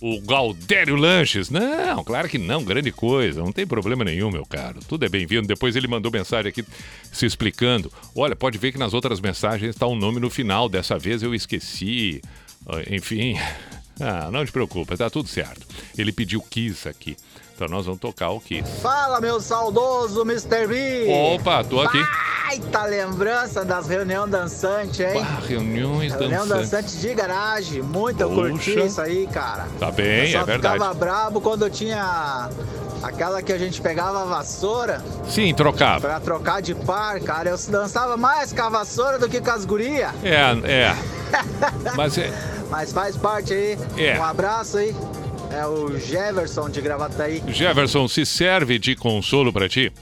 o 0.00 0.20
Galdério 0.20 0.96
Lanches. 0.96 1.48
Não, 1.48 2.02
claro 2.04 2.28
que 2.28 2.36
não, 2.36 2.64
grande 2.64 2.90
coisa, 2.90 3.40
não 3.40 3.52
tem 3.52 3.66
problema 3.66 4.04
nenhum, 4.04 4.30
meu 4.30 4.44
caro. 4.44 4.80
Tudo 4.88 5.04
é 5.04 5.08
bem-vindo. 5.08 5.46
Depois 5.46 5.74
ele 5.76 5.86
mandou 5.88 6.10
mensagem 6.10 6.48
aqui 6.50 6.64
se 7.12 7.24
explicando. 7.24 7.90
Olha, 8.14 8.34
pode 8.36 8.58
ver 8.58 8.72
que 8.72 8.78
nas 8.78 8.92
outras 8.94 9.20
mensagens 9.20 9.70
está 9.70 9.86
um 9.86 9.94
nome 9.96 10.18
no 10.20 10.28
final. 10.28 10.68
Dessa 10.68 10.98
vez 10.98 11.22
eu 11.22 11.34
esqueci. 11.34 12.20
Ah, 12.66 12.82
Enfim, 12.90 13.36
ah, 14.00 14.28
não 14.32 14.44
te 14.44 14.50
preocupa, 14.52 14.96
tá 14.96 15.08
tudo 15.08 15.28
certo. 15.28 15.66
Ele 15.96 16.12
pediu 16.12 16.42
Kiss 16.42 16.88
aqui. 16.88 17.16
Então 17.54 17.68
nós 17.68 17.84
vamos 17.86 18.00
tocar 18.00 18.30
o 18.30 18.40
Kiss. 18.40 18.80
Fala, 18.80 19.20
meu 19.20 19.40
saudoso 19.40 20.22
Mr. 20.22 20.66
B! 20.66 21.06
Opa, 21.36 21.62
tô 21.64 21.80
aqui. 21.80 21.98
Baita 22.46 22.82
lembrança 22.84 23.64
das 23.64 23.88
reuniões 23.88 24.30
dançantes, 24.30 25.00
hein? 25.00 25.24
Ah, 25.24 25.40
reuniões 25.46 26.12
Reunião 26.12 26.46
dançantes. 26.46 26.70
dançante 26.70 26.96
de 26.98 27.14
garagem. 27.14 27.82
Muito 27.82 28.20
eu 28.20 28.30
curti 28.30 28.78
isso 28.78 29.00
aí, 29.00 29.26
cara. 29.26 29.66
Tá 29.78 29.90
bem, 29.90 30.30
eu 30.32 30.40
é 30.40 30.44
verdade. 30.44 30.74
ficava 30.74 30.92
brabo 30.94 31.40
quando 31.40 31.62
eu 31.64 31.70
tinha 31.70 32.50
aquela 33.02 33.40
que 33.42 33.52
a 33.52 33.58
gente 33.58 33.80
pegava 33.80 34.22
a 34.22 34.24
vassoura 34.26 35.02
Sim, 35.28 35.52
trocava. 35.54 36.00
pra 36.00 36.20
trocar 36.20 36.60
de 36.60 36.74
par, 36.74 37.20
cara. 37.20 37.48
Eu 37.50 37.58
dançava 37.68 38.16
mais 38.18 38.52
com 38.52 38.62
a 38.62 38.68
vassoura 38.68 39.18
do 39.18 39.28
que 39.28 39.40
com 39.40 39.50
as 39.50 39.64
gurias. 39.64 40.10
É, 40.22 40.36
é. 40.70 40.96
Mas 41.96 42.18
é. 42.18 42.30
Mas 42.70 42.92
faz 42.92 43.16
parte 43.16 43.52
aí. 43.54 43.78
É. 43.96 44.18
Um 44.18 44.24
abraço 44.24 44.76
aí. 44.78 44.94
É 45.54 45.66
o 45.66 45.98
Jefferson 45.98 46.70
de 46.70 46.80
Gravataí. 46.80 47.42
Jefferson, 47.48 48.08
se 48.08 48.24
serve 48.24 48.78
de 48.78 48.96
consolo 48.96 49.52
pra 49.52 49.68
ti, 49.68 49.92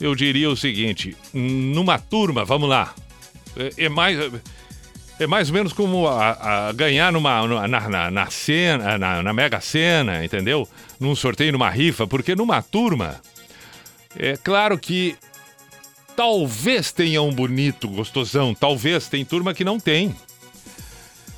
eu 0.00 0.14
diria 0.14 0.48
o 0.48 0.56
seguinte: 0.56 1.16
numa 1.34 1.98
turma, 1.98 2.44
vamos 2.44 2.68
lá, 2.68 2.94
é, 3.56 3.84
é 3.86 3.88
mais. 3.88 4.16
É 5.18 5.26
mais 5.26 5.48
ou 5.50 5.54
menos 5.54 5.74
como 5.74 6.08
a, 6.08 6.68
a 6.68 6.72
ganhar 6.72 7.12
numa- 7.12 7.46
na, 7.68 7.88
na, 7.90 8.10
na 8.10 8.30
cena, 8.30 8.96
na, 8.96 9.22
na 9.22 9.32
Mega 9.34 9.60
Sena, 9.60 10.24
entendeu? 10.24 10.66
Num 10.98 11.14
sorteio, 11.14 11.52
numa 11.52 11.68
rifa, 11.68 12.06
porque 12.06 12.34
numa 12.34 12.62
turma, 12.62 13.20
é 14.18 14.38
claro 14.38 14.78
que 14.78 15.14
talvez 16.16 16.90
tenha 16.90 17.20
um 17.20 17.30
bonito, 17.34 17.86
gostosão, 17.86 18.54
talvez, 18.54 19.08
tem 19.08 19.22
turma 19.22 19.52
que 19.52 19.62
não 19.62 19.78
tem. 19.78 20.16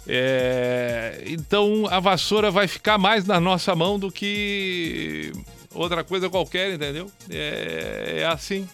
É, 0.07 1.23
então 1.27 1.87
a 1.89 2.01
vassoura 2.01 2.51
vai 2.51 2.67
ficar 2.67 2.99
mais 2.99 3.25
na 3.25 3.41
nossa 3.41 3.75
mão 3.75 3.99
do 3.99 4.11
que 4.11 5.33
outra 5.73 6.03
coisa 6.03 6.29
qualquer, 6.29 6.75
entendeu? 6.75 7.11
É, 7.31 8.19
é 8.21 8.27
assim. 8.27 8.69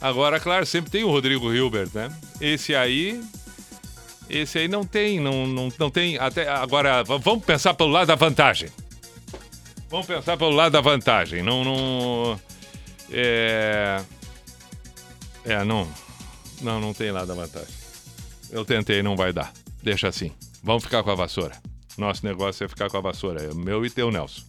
Agora, 0.00 0.40
claro, 0.40 0.64
sempre 0.64 0.90
tem 0.90 1.04
o 1.04 1.10
Rodrigo 1.10 1.52
Hilbert, 1.52 1.90
né? 1.94 2.10
Esse 2.40 2.74
aí. 2.74 3.22
Esse 4.28 4.58
aí 4.58 4.68
não 4.68 4.84
tem, 4.84 5.18
não, 5.18 5.46
não, 5.46 5.72
não 5.78 5.90
tem. 5.90 6.16
Até 6.18 6.48
agora, 6.48 7.02
vamos 7.02 7.44
pensar 7.44 7.74
pelo 7.74 7.90
lado 7.90 8.06
da 8.06 8.14
vantagem. 8.14 8.70
Vamos 9.90 10.06
pensar 10.06 10.36
pelo 10.36 10.50
lado 10.50 10.72
da 10.72 10.80
vantagem. 10.80 11.42
Não, 11.42 11.64
não. 11.64 12.40
É. 13.10 14.00
É, 15.44 15.64
não. 15.64 15.88
Não, 16.62 16.80
não 16.80 16.94
tem 16.94 17.10
lado 17.10 17.26
da 17.26 17.34
vantagem. 17.34 17.74
Eu 18.50 18.64
tentei, 18.64 19.02
não 19.02 19.16
vai 19.16 19.32
dar. 19.32 19.52
Deixa 19.82 20.08
assim. 20.08 20.32
Vamos 20.62 20.84
ficar 20.84 21.02
com 21.02 21.10
a 21.10 21.14
vassoura. 21.14 21.56
Nosso 21.96 22.24
negócio 22.24 22.64
é 22.64 22.68
ficar 22.68 22.88
com 22.88 22.96
a 22.96 23.00
vassoura. 23.00 23.42
É 23.42 23.54
meu 23.54 23.84
e 23.84 23.90
teu, 23.90 24.10
Nelson. 24.10 24.42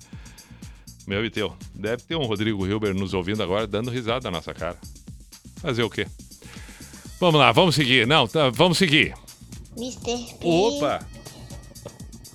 Meu 1.08 1.26
e 1.26 1.30
teu. 1.30 1.56
Deve 1.74 2.04
ter 2.04 2.16
um 2.16 2.26
Rodrigo 2.26 2.66
Hilber 2.66 2.94
nos 2.94 3.14
ouvindo 3.14 3.42
agora, 3.42 3.66
dando 3.66 3.90
risada 3.90 4.30
na 4.30 4.38
nossa 4.38 4.54
cara. 4.54 4.78
Fazer 5.58 5.84
o 5.84 5.90
quê? 5.90 6.08
Vamos 7.20 7.40
lá, 7.40 7.52
vamos 7.52 7.76
seguir. 7.76 8.08
Não, 8.08 8.28
tá, 8.28 8.50
vamos 8.50 8.78
seguir. 8.78 9.14
Mr. 9.78 10.36
P. 10.40 10.48
Opa! 10.48 11.06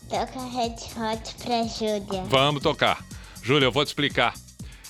Toca 0.08 0.40
Red 0.44 0.76
Hot 0.96 1.34
pra 1.42 1.64
Júlia. 1.64 2.24
Vamos 2.28 2.62
tocar. 2.62 3.04
Júlia, 3.42 3.66
eu 3.66 3.72
vou 3.72 3.84
te 3.84 3.88
explicar. 3.88 4.34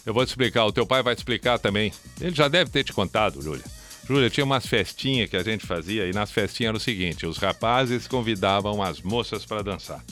Eu 0.04 0.12
vou 0.12 0.24
te 0.24 0.28
explicar. 0.28 0.66
O 0.66 0.72
teu 0.72 0.86
pai 0.86 1.02
vai 1.02 1.14
te 1.14 1.18
explicar 1.18 1.58
também. 1.58 1.92
Ele 2.20 2.34
já 2.34 2.48
deve 2.48 2.70
ter 2.70 2.84
te 2.84 2.92
contado, 2.92 3.42
Júlia. 3.42 3.64
Júlia, 4.06 4.30
tinha 4.30 4.44
umas 4.44 4.64
festinhas 4.64 5.28
que 5.28 5.36
a 5.36 5.42
gente 5.42 5.66
fazia 5.66 6.06
e 6.06 6.12
nas 6.12 6.30
festinhas 6.30 6.68
era 6.68 6.76
o 6.76 6.80
seguinte: 6.80 7.26
os 7.26 7.38
rapazes 7.38 8.06
convidavam 8.06 8.82
as 8.82 9.02
moças 9.02 9.44
para 9.44 9.62
dançar. 9.62 10.04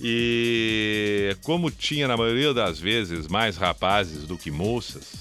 E 0.00 1.34
como 1.42 1.70
tinha 1.70 2.06
na 2.06 2.16
maioria 2.16 2.52
das 2.52 2.78
vezes 2.78 3.26
mais 3.26 3.56
rapazes 3.56 4.24
do 4.24 4.36
que 4.36 4.50
moças, 4.50 5.14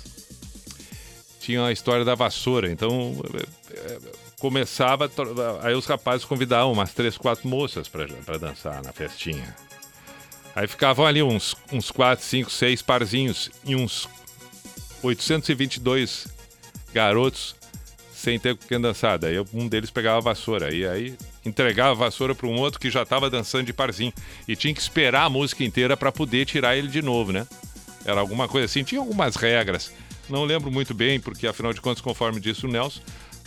tinha 1.40 1.66
a 1.66 1.72
história 1.72 2.04
da 2.04 2.16
vassoura. 2.16 2.70
Então 2.70 3.16
eh, 3.34 3.46
eh, 3.72 4.00
começava, 4.40 5.10
aí 5.64 5.74
os 5.74 5.86
rapazes 5.86 6.26
convidavam 6.26 6.74
umas 6.74 6.94
três, 6.94 7.18
quatro 7.18 7.48
moças 7.48 7.88
para 7.88 8.38
dançar 8.38 8.84
na 8.84 8.92
festinha. 8.92 9.56
Aí 10.54 10.68
ficavam 10.68 11.06
ali 11.06 11.24
uns, 11.24 11.56
uns 11.72 11.92
4, 11.92 12.24
5, 12.26 12.52
6 12.52 12.82
parzinhos 12.82 13.50
e 13.64 13.76
uns 13.76 14.08
822 15.02 16.37
garotos 16.98 17.56
sem 18.12 18.40
ter 18.40 18.56
com 18.56 18.66
quem 18.68 18.82
dançar. 18.82 19.20
Daí 19.20 19.40
um 19.54 19.68
deles 19.68 19.92
pegava 19.92 20.18
a 20.18 20.22
vassoura 20.22 20.74
e 20.74 20.86
aí 20.88 21.16
entregava 21.46 21.92
a 21.92 21.94
vassoura 21.94 22.34
para 22.34 22.48
um 22.48 22.58
outro 22.58 22.80
que 22.80 22.90
já 22.90 23.04
estava 23.04 23.30
dançando 23.30 23.66
de 23.66 23.74
parzinho. 23.74 24.12
E 24.48 24.56
tinha 24.56 24.74
que 24.74 24.82
esperar 24.82 25.26
a 25.26 25.30
música 25.30 25.64
inteira 25.64 25.96
para 25.96 26.12
poder 26.12 26.46
tirar 26.46 26.76
ele 26.76 26.88
de 26.88 27.02
novo, 27.02 27.32
né? 27.32 27.46
Era 28.04 28.20
alguma 28.20 28.48
coisa 28.48 28.66
assim. 28.66 28.84
Tinha 28.84 29.00
algumas 29.00 29.36
regras. 29.36 29.94
Não 30.28 30.44
lembro 30.44 30.72
muito 30.72 30.94
bem, 30.94 31.20
porque 31.20 31.46
afinal 31.46 31.72
de 31.72 31.80
contas, 31.80 32.02
conforme 32.02 32.40
disse 32.40 32.66
o 32.66 32.70
Nelson, 32.70 33.02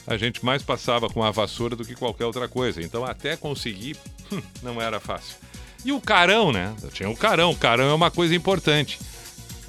a 0.07 0.17
gente 0.17 0.45
mais 0.45 0.63
passava 0.63 1.09
com 1.11 1.23
a 1.23 1.31
vassoura 1.33 1.75
do 1.75 1.85
que 1.85 1.97
qualquer 1.97 2.25
outra 2.25 2.47
coisa. 2.47 2.81
Então 2.81 3.05
até 3.05 3.37
conseguir, 3.37 3.97
hum, 4.33 4.41
não 4.63 4.81
era 4.81 5.01
fácil. 5.01 5.37
E 5.85 5.91
o 5.91 6.01
carão, 6.01 6.53
né? 6.53 6.75
Tinha 6.93 7.11
o 7.11 7.17
carão. 7.17 7.51
O 7.51 7.57
carão 7.57 7.91
é 7.91 7.95
uma 7.95 8.11
coisa 8.11 8.35
importante. 8.35 9.01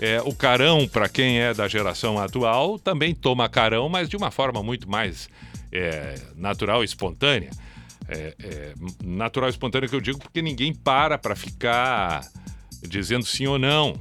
É, 0.01 0.19
o 0.25 0.33
carão, 0.33 0.87
para 0.87 1.07
quem 1.07 1.39
é 1.39 1.53
da 1.53 1.67
geração 1.67 2.17
atual, 2.17 2.79
também 2.79 3.13
toma 3.13 3.47
carão, 3.47 3.87
mas 3.87 4.09
de 4.09 4.17
uma 4.17 4.31
forma 4.31 4.63
muito 4.63 4.89
mais 4.89 5.29
é, 5.71 6.15
natural 6.35 6.81
e 6.81 6.85
espontânea. 6.85 7.51
É, 8.09 8.35
é, 8.43 8.73
natural 9.03 9.47
e 9.47 9.51
espontânea 9.51 9.87
que 9.87 9.95
eu 9.95 10.01
digo 10.01 10.17
porque 10.17 10.41
ninguém 10.41 10.73
para 10.73 11.19
para 11.19 11.35
ficar 11.35 12.27
dizendo 12.81 13.23
sim 13.27 13.45
ou 13.45 13.59
não. 13.59 13.93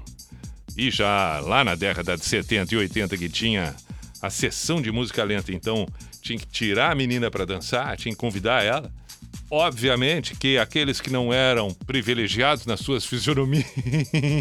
E 0.74 0.90
já 0.90 1.38
lá 1.40 1.62
na 1.62 1.74
década 1.74 2.16
de 2.16 2.24
70 2.24 2.74
e 2.74 2.78
80 2.78 3.18
que 3.18 3.28
tinha 3.28 3.76
a 4.22 4.30
sessão 4.30 4.80
de 4.80 4.90
música 4.90 5.22
lenta, 5.22 5.52
então 5.52 5.86
tinha 6.22 6.38
que 6.38 6.46
tirar 6.46 6.92
a 6.92 6.94
menina 6.94 7.30
para 7.30 7.44
dançar, 7.44 7.94
tinha 7.98 8.14
que 8.14 8.18
convidar 8.18 8.64
ela. 8.64 8.90
Obviamente 9.50 10.36
que 10.36 10.56
aqueles 10.58 11.00
que 11.00 11.10
não 11.10 11.32
eram 11.32 11.74
privilegiados 11.74 12.66
nas 12.66 12.78
suas 12.78 13.04
fisionomias, 13.04 13.66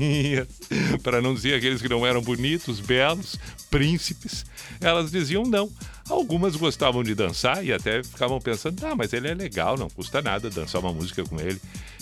para 1.02 1.20
não 1.20 1.34
dizer 1.34 1.56
aqueles 1.56 1.82
que 1.82 1.90
não 1.90 2.06
eram 2.06 2.22
bonitos, 2.22 2.80
belos, 2.80 3.36
príncipes, 3.72 4.46
elas 4.80 5.10
diziam 5.10 5.42
não. 5.44 5.68
Algumas 6.08 6.56
gostavam 6.56 7.04
de 7.04 7.16
dançar 7.16 7.66
e 7.66 7.74
até 7.74 8.04
ficavam 8.04 8.40
pensando, 8.40 8.86
ah, 8.86 8.96
mas 8.96 9.12
ele 9.12 9.28
é 9.28 9.34
legal, 9.34 9.78
não 9.78 9.90
custa 9.90 10.22
nada 10.22 10.48
dançar 10.48 10.80
uma 10.80 10.94
música 10.94 11.24
com 11.24 11.40
ele. 11.40 11.60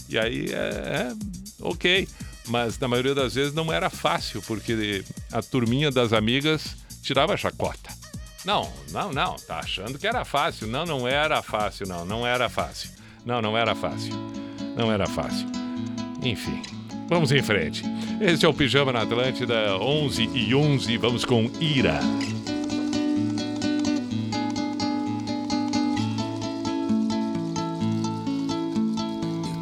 E 0.10 0.18
aí 0.20 0.48
é, 0.50 0.56
é 0.56 1.16
ok, 1.62 2.06
mas 2.48 2.78
na 2.78 2.90
maioria 2.90 3.16
das 3.16 3.36
vezes 3.36 3.54
não 3.54 3.72
era 3.72 3.90
fácil, 3.90 4.42
porque 4.42 5.02
a 5.32 5.42
turminha 5.42 5.90
das 5.90 6.12
amigas 6.12 6.76
tirava 7.02 7.34
a 7.34 7.38
chacota. 7.38 7.90
Não, 8.48 8.72
não, 8.94 9.12
não, 9.12 9.36
tá 9.36 9.60
achando 9.60 10.00
que 10.00 10.08
era 10.08 10.24
fácil. 10.24 10.68
Não, 10.68 10.86
não 10.86 11.06
era 11.06 11.44
fácil, 11.44 11.86
não, 11.86 12.06
não 12.06 12.26
era 12.26 12.48
fácil. 12.48 12.90
Não, 13.26 13.42
não 13.42 13.58
era 13.58 13.76
fácil. 13.76 14.14
Não 14.74 14.90
era 14.90 15.06
fácil. 15.06 15.46
Enfim, 16.24 16.62
vamos 17.10 17.34
em 17.34 17.44
frente. 17.44 17.84
Esse 18.22 18.46
é 18.46 18.48
o 18.48 18.54
Pijama 18.54 18.94
na 18.94 19.02
Atlântida, 19.02 19.78
11 19.82 20.30
e 20.34 20.56
11, 20.56 20.96
vamos 20.96 21.26
com 21.26 21.52
Ira. 21.60 22.00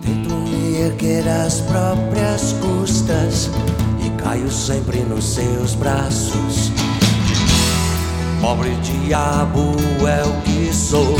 Tento 0.03 0.29
me 0.29 0.81
erguer 0.81 1.27
às 1.27 1.59
próprias 1.61 2.53
custas 2.53 3.49
e 4.05 4.21
caio 4.21 4.51
sempre 4.51 4.99
nos 4.99 5.25
seus 5.25 5.73
braços. 5.73 6.94
Pobre 8.45 8.75
diabo 8.75 9.75
é 10.07 10.23
o 10.23 10.41
que 10.43 10.71
sou. 10.71 11.17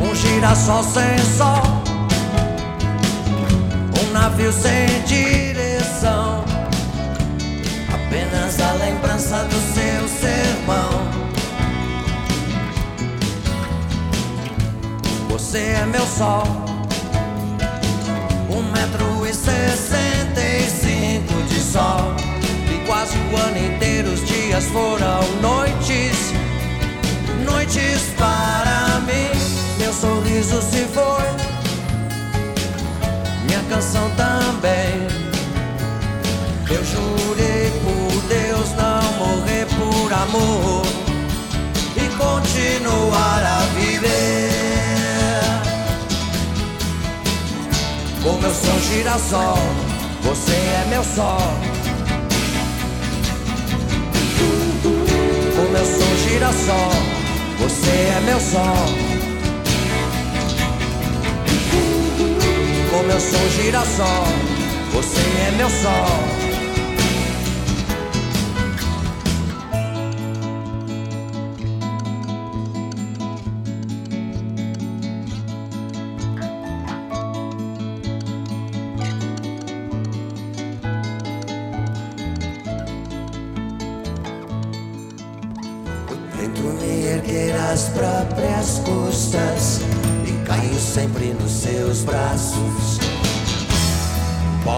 Um 0.00 0.14
girassol 0.14 0.84
sem 0.84 1.18
sol, 1.36 1.60
um 4.00 4.12
navio 4.12 4.52
sem 4.52 5.02
direção. 5.02 6.44
Apenas 7.92 8.60
a 8.60 8.72
lembrança 8.74 9.38
do 9.46 9.56
seu 9.74 10.08
sermão. 10.08 10.90
Você 15.30 15.58
é 15.58 15.86
meu 15.86 16.06
sol, 16.06 16.44
um 18.48 18.62
metro 18.70 19.26
e 19.26 19.34
sessenta 19.34 20.40
e 20.40 20.70
cinco 20.70 21.42
de 21.48 21.58
sol. 21.58 22.33
Quase 23.04 23.18
o 23.18 23.36
ano 23.36 23.58
inteiro 23.58 24.08
os 24.14 24.24
dias 24.26 24.64
foram 24.68 25.20
noites, 25.42 26.32
noites 27.44 28.14
para 28.16 28.98
mim. 29.00 29.28
Meu 29.78 29.92
sorriso 29.92 30.62
se 30.62 30.86
foi, 30.86 31.28
minha 33.46 33.62
canção 33.68 34.10
também. 34.16 35.06
Eu 36.70 36.82
jurei 36.82 37.70
por 37.82 38.22
Deus 38.26 38.70
não 38.72 39.12
morrer 39.18 39.66
por 39.66 40.10
amor 40.10 40.86
e 41.96 42.08
continuar 42.16 43.44
a 43.44 43.58
viver. 43.78 44.50
Como 48.22 48.46
eu 48.46 48.54
sou 48.54 48.80
girassol, 48.80 49.58
você 50.22 50.52
é 50.52 50.86
meu 50.88 51.04
sol. 51.04 51.83
Girassol, 56.54 56.90
você 57.58 57.90
é 57.90 58.20
meu 58.24 58.40
sol. 58.40 58.86
Como 62.90 63.10
eu 63.10 63.20
sou 63.20 63.48
girassol, 63.50 64.24
você 64.92 65.20
é 65.48 65.50
meu 65.56 65.68
sol. 65.68 66.43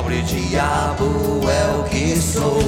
Pobre 0.07 0.23
diabo 0.23 1.41
é 1.51 1.81
o 1.81 1.83
que 1.83 2.17
sou. 2.17 2.61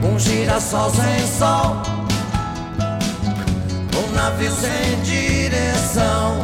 Um 0.00 0.16
girassol 0.16 0.88
sem 0.90 1.26
sol, 1.26 1.82
um 3.96 4.14
navio 4.14 4.52
sem 4.52 5.00
direção. 5.02 6.40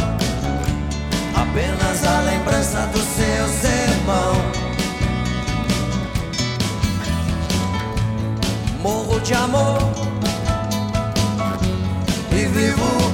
Apenas 1.36 2.04
a 2.04 2.20
lembrança 2.22 2.80
do 2.88 2.98
seu 2.98 3.48
sermão. 3.60 4.64
morro 8.82 9.20
de 9.20 9.34
amor 9.34 9.78
e 12.32 12.44
vivo 12.46 13.13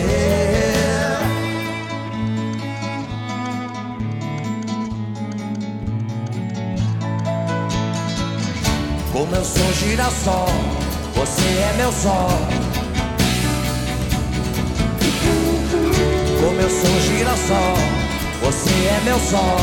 Como 9.31 9.43
eu 9.43 9.45
sou 9.45 9.73
girassol, 9.75 10.47
você 11.15 11.41
é 11.41 11.73
meu 11.77 11.89
sol. 11.93 12.29
Como 16.41 16.59
eu 16.59 16.69
sou 16.69 16.99
girassol, 16.99 17.77
você 18.41 18.69
é 18.69 19.01
meu 19.05 19.17
sol. 19.17 19.57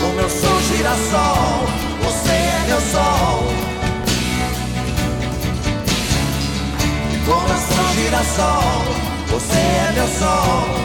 Como 0.00 0.20
eu 0.20 0.30
sou 0.30 0.60
girassol, 0.62 1.68
você 2.02 2.32
é 2.32 2.64
meu 2.66 2.80
sol. 2.80 3.44
Como 7.24 7.48
eu 7.48 7.60
sou 7.68 7.94
girassol, 7.94 8.84
você 9.30 9.58
é 9.58 9.92
meu 9.94 10.08
sol. 10.08 10.81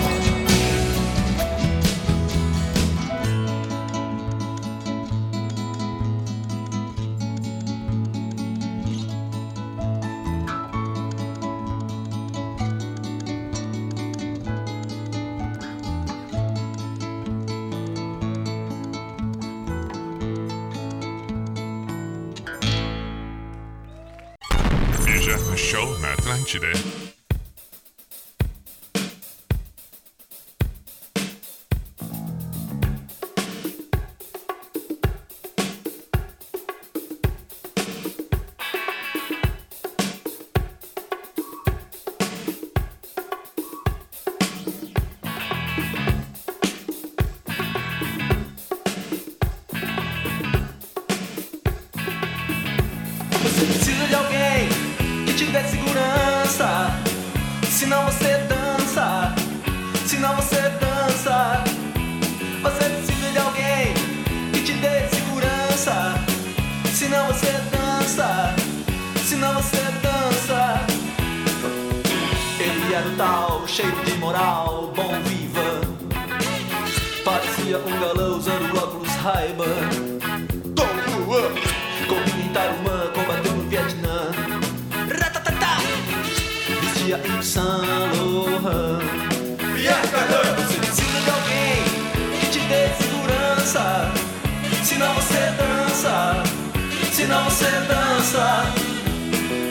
Senão 97.27 97.43
você 97.43 97.65
dança. 97.65 98.73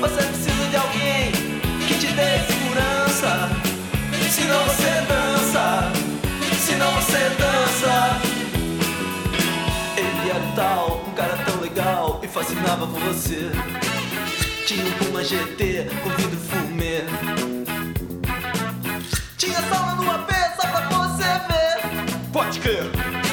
Você 0.00 0.22
precisa 0.26 0.68
de 0.68 0.76
alguém 0.76 1.32
que 1.88 1.94
te 1.94 2.06
dê 2.08 2.38
segurança. 2.46 3.48
Senão 4.30 4.62
você 4.64 4.90
dança, 5.08 5.92
senão 6.58 6.90
você 6.92 7.30
dança. 7.38 8.20
Ele 9.96 10.30
era 10.30 10.38
o 10.38 10.52
tal, 10.54 11.04
um 11.08 11.12
cara 11.12 11.36
tão 11.46 11.60
legal 11.60 12.20
e 12.22 12.28
fascinava 12.28 12.86
por 12.86 13.00
você. 13.00 13.50
Tinha 14.66 14.84
um 14.84 14.90
Puma 14.92 15.24
GT 15.24 15.86
com 16.02 16.10
vidro 16.10 16.38
fumê. 16.38 17.04
Tinha 19.38 19.62
sauna 19.62 19.94
no 19.94 20.10
AP 20.10 20.30
só 20.60 20.68
pra 20.68 20.80
você 20.88 21.24
ver. 21.24 22.30
Pode 22.32 22.60
crer. 22.60 23.25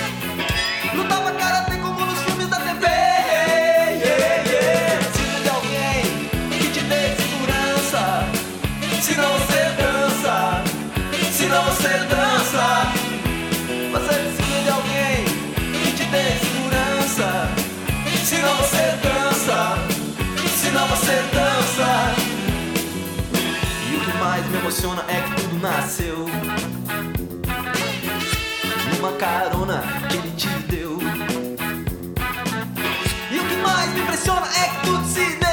É 25.08 25.22
que 25.22 25.42
tudo 25.42 25.60
nasceu 25.60 26.26
numa 28.96 29.12
carona 29.20 29.84
que 30.10 30.18
ele 30.18 30.32
te 30.32 30.48
deu. 30.68 30.98
E 33.30 33.40
o 33.40 33.48
que 33.48 33.56
mais 33.58 33.94
me 33.94 34.02
impressiona 34.02 34.48
é 34.48 34.70
que 34.70 34.86
tudo 34.88 35.08
se 35.08 35.36
deu 35.36 35.53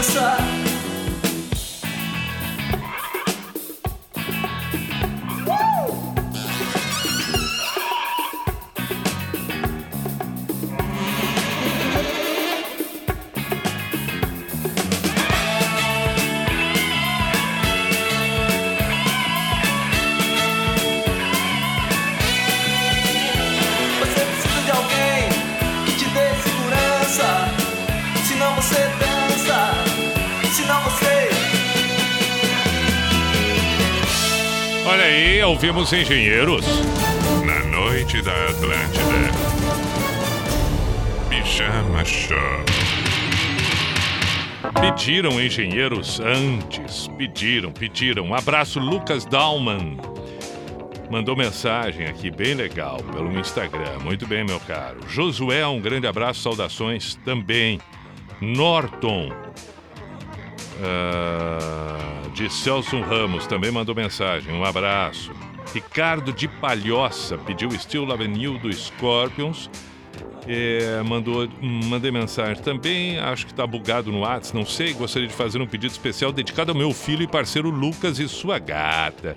cansa 0.00 0.36
e 0.36 0.39
ouvimos 35.62 35.92
Engenheiros 35.92 36.64
na 37.44 37.62
noite 37.66 38.22
da 38.22 38.32
Atlântida. 38.46 39.30
Pijama 41.28 42.02
Show. 42.02 42.38
Pediram 44.80 45.38
engenheiros 45.38 46.18
antes, 46.18 47.08
pediram, 47.08 47.72
pediram. 47.72 48.24
Um 48.24 48.34
abraço, 48.34 48.80
Lucas 48.80 49.26
Dalman. 49.26 49.98
Mandou 51.10 51.36
mensagem 51.36 52.06
aqui, 52.06 52.30
bem 52.30 52.54
legal, 52.54 52.96
pelo 53.12 53.38
Instagram. 53.38 53.98
Muito 54.02 54.26
bem, 54.26 54.42
meu 54.42 54.60
caro. 54.60 55.00
Josué, 55.10 55.66
um 55.66 55.78
grande 55.78 56.06
abraço, 56.06 56.40
saudações 56.40 57.16
também. 57.16 57.78
Norton, 58.40 59.30
ah, 60.82 62.30
de 62.32 62.48
Celso 62.48 62.98
Ramos, 63.02 63.46
também 63.46 63.70
mandou 63.70 63.94
mensagem. 63.94 64.54
Um 64.54 64.64
abraço. 64.64 65.30
Ricardo 65.72 66.32
de 66.32 66.48
Palhoça 66.48 67.38
pediu 67.38 67.70
Still 67.72 68.10
Avenue 68.12 68.58
do 68.58 68.72
Scorpions. 68.72 69.70
É, 70.46 71.02
mandou, 71.02 71.48
mandei 71.60 72.10
mensagem 72.10 72.60
também, 72.62 73.18
acho 73.18 73.46
que 73.46 73.54
tá 73.54 73.66
bugado 73.66 74.10
no 74.10 74.20
WhatsApp, 74.20 74.56
não 74.56 74.66
sei. 74.66 74.92
Gostaria 74.92 75.28
de 75.28 75.34
fazer 75.34 75.60
um 75.60 75.66
pedido 75.66 75.90
especial 75.90 76.32
dedicado 76.32 76.72
ao 76.72 76.76
meu 76.76 76.92
filho 76.92 77.22
e 77.22 77.26
parceiro 77.28 77.70
Lucas 77.70 78.18
e 78.18 78.28
sua 78.28 78.58
gata. 78.58 79.36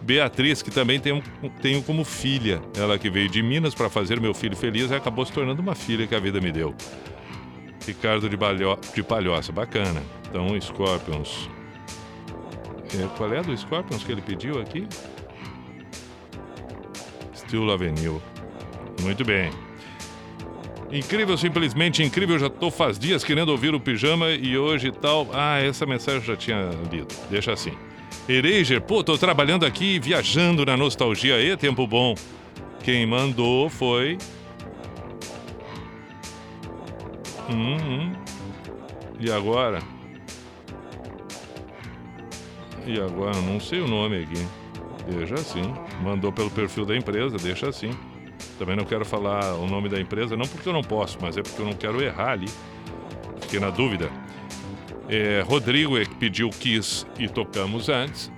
Beatriz, 0.00 0.62
que 0.62 0.70
também 0.70 1.00
tenho, 1.00 1.22
tenho 1.62 1.82
como 1.82 2.04
filha. 2.04 2.60
Ela 2.76 2.98
que 2.98 3.08
veio 3.10 3.28
de 3.28 3.42
Minas 3.42 3.74
para 3.74 3.88
fazer 3.88 4.20
meu 4.20 4.34
filho 4.34 4.56
feliz 4.56 4.90
e 4.90 4.94
acabou 4.94 5.24
se 5.24 5.32
tornando 5.32 5.62
uma 5.62 5.74
filha 5.74 6.06
que 6.06 6.14
a 6.14 6.20
vida 6.20 6.40
me 6.40 6.50
deu. 6.50 6.74
Ricardo 7.86 8.28
de, 8.28 8.36
Balho, 8.36 8.78
de 8.94 9.02
Palhoça, 9.02 9.52
bacana. 9.52 10.02
Então, 10.28 10.60
Scorpions. 10.60 11.48
É, 12.94 13.06
qual 13.16 13.32
é 13.32 13.38
a 13.38 13.42
do 13.42 13.56
Scorpions 13.56 14.02
que 14.02 14.12
ele 14.12 14.22
pediu 14.22 14.60
aqui? 14.60 14.86
Still 17.46 17.70
Avenue. 17.70 18.20
Muito 19.02 19.24
bem. 19.24 19.50
Incrível, 20.90 21.36
simplesmente 21.36 22.02
incrível. 22.02 22.38
Já 22.38 22.48
tô 22.48 22.70
faz 22.70 22.98
dias 22.98 23.24
querendo 23.24 23.50
ouvir 23.50 23.74
o 23.74 23.80
pijama 23.80 24.30
e 24.30 24.56
hoje 24.56 24.92
tal. 24.92 25.28
Ah, 25.32 25.58
essa 25.58 25.86
mensagem 25.86 26.20
eu 26.20 26.26
já 26.26 26.36
tinha 26.36 26.70
lido. 26.90 27.08
Deixa 27.30 27.52
assim. 27.52 27.72
Eraser, 28.28 28.80
pô, 28.80 29.04
tô 29.04 29.16
trabalhando 29.16 29.64
aqui, 29.64 29.98
viajando 29.98 30.64
na 30.64 30.76
nostalgia. 30.76 31.40
E 31.40 31.56
tempo 31.56 31.86
bom. 31.86 32.14
Quem 32.82 33.06
mandou 33.06 33.68
foi. 33.68 34.18
Hum, 37.48 37.76
hum. 37.76 38.12
E 39.20 39.30
agora? 39.30 39.80
E 42.86 43.00
agora? 43.00 43.40
Não 43.40 43.58
sei 43.58 43.80
o 43.80 43.88
nome 43.88 44.22
aqui. 44.22 44.65
Deixa 45.08 45.34
assim. 45.34 45.74
Mandou 46.02 46.32
pelo 46.32 46.50
perfil 46.50 46.84
da 46.84 46.96
empresa, 46.96 47.36
deixa 47.36 47.68
assim. 47.68 47.90
Também 48.58 48.76
não 48.76 48.84
quero 48.84 49.04
falar 49.04 49.54
o 49.54 49.66
nome 49.66 49.88
da 49.88 50.00
empresa, 50.00 50.36
não 50.36 50.46
porque 50.46 50.68
eu 50.68 50.72
não 50.72 50.82
posso, 50.82 51.18
mas 51.20 51.36
é 51.36 51.42
porque 51.42 51.60
eu 51.60 51.66
não 51.66 51.74
quero 51.74 52.02
errar 52.02 52.32
ali. 52.32 52.48
Fiquei 53.40 53.60
na 53.60 53.70
dúvida. 53.70 54.10
É, 55.08 55.42
Rodrigo 55.46 55.96
é 55.96 56.04
que 56.04 56.14
pediu 56.16 56.50
Kiss 56.50 57.06
e 57.18 57.28
tocamos 57.28 57.88
antes. 57.88 58.30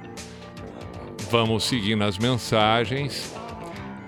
Vamos 1.31 1.65
seguir 1.65 1.97
nas 1.97 2.19
mensagens. 2.19 3.35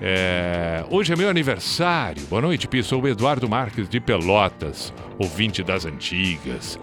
É, 0.01 0.85
hoje 0.91 1.13
é 1.13 1.17
meu 1.17 1.29
aniversário. 1.29 2.23
Boa 2.27 2.43
noite, 2.43 2.67
Pi. 2.67 2.83
Sou 2.83 3.03
o 3.03 3.09
Eduardo 3.09 3.49
Marques 3.49 3.89
de 3.89 4.01
Pelotas, 4.01 4.93
ouvinte 5.19 5.63
das 5.63 5.85
antigas. 5.85 6.79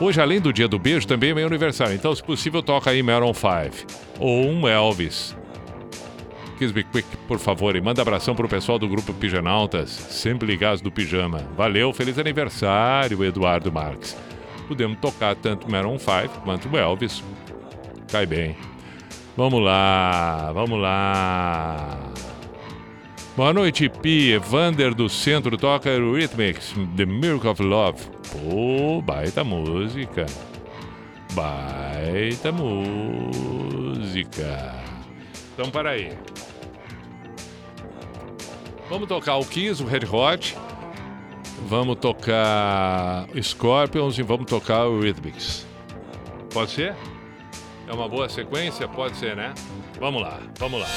Hoje, 0.00 0.20
além 0.20 0.40
do 0.40 0.52
dia 0.52 0.68
do 0.68 0.78
beijo, 0.78 1.06
também 1.08 1.30
é 1.30 1.34
meu 1.34 1.46
aniversário. 1.46 1.94
Então, 1.94 2.14
se 2.14 2.22
possível, 2.22 2.62
toca 2.62 2.90
aí 2.90 3.02
Maroon 3.02 3.34
5 3.34 3.86
ou 4.20 4.46
um 4.46 4.68
Elvis. 4.68 5.36
Kiss 6.56 6.72
Me 6.72 6.84
Quick, 6.84 7.16
por 7.28 7.38
favor, 7.38 7.74
e 7.74 7.80
manda 7.80 8.02
abração 8.02 8.34
pro 8.34 8.48
pessoal 8.48 8.78
do 8.78 8.88
grupo 8.88 9.12
Pijanautas, 9.14 9.90
sempre 9.90 10.46
ligados 10.46 10.80
do 10.80 10.90
pijama. 10.90 11.38
Valeu, 11.56 11.92
feliz 11.92 12.18
aniversário, 12.18 13.24
Eduardo 13.24 13.72
Marques. 13.72 14.16
Podemos 14.68 14.98
tocar 14.98 15.34
tanto 15.34 15.70
Maroon 15.70 15.98
5 15.98 16.42
quanto 16.44 16.68
o 16.68 16.76
Elvis. 16.76 17.22
Cai 18.10 18.26
bem. 18.26 18.56
Vamos 19.36 19.62
lá, 19.62 20.50
vamos 20.52 20.80
lá. 20.80 21.96
Boa 23.38 23.52
noite, 23.52 23.88
P. 23.88 24.32
Evander 24.32 24.92
do 24.92 25.08
Centro 25.08 25.56
toca 25.56 25.90
Rhythmics, 25.90 26.74
The 26.96 27.06
Miracle 27.06 27.50
of 27.50 27.62
Love. 27.62 28.02
Pô, 28.32 29.00
baita 29.00 29.44
música. 29.44 30.26
Baita 31.34 32.50
música. 32.50 33.54
Então, 35.54 35.70
para 35.70 35.90
aí. 35.90 36.18
Vamos 38.90 39.06
tocar 39.06 39.36
o 39.36 39.44
Kiss, 39.44 39.80
o 39.84 39.86
Red 39.86 40.04
Hot. 40.10 40.56
Vamos 41.68 41.94
tocar 42.00 43.28
Scorpions 43.40 44.18
e 44.18 44.22
vamos 44.24 44.46
tocar 44.46 44.88
o 44.88 44.98
Rhythmics. 44.98 45.64
Pode 46.52 46.72
ser? 46.72 46.96
É 47.86 47.92
uma 47.92 48.08
boa 48.08 48.28
sequência? 48.28 48.88
Pode 48.88 49.16
ser, 49.16 49.36
né? 49.36 49.54
Vamos 50.00 50.22
lá, 50.22 50.40
vamos 50.58 50.80
lá. 50.80 50.88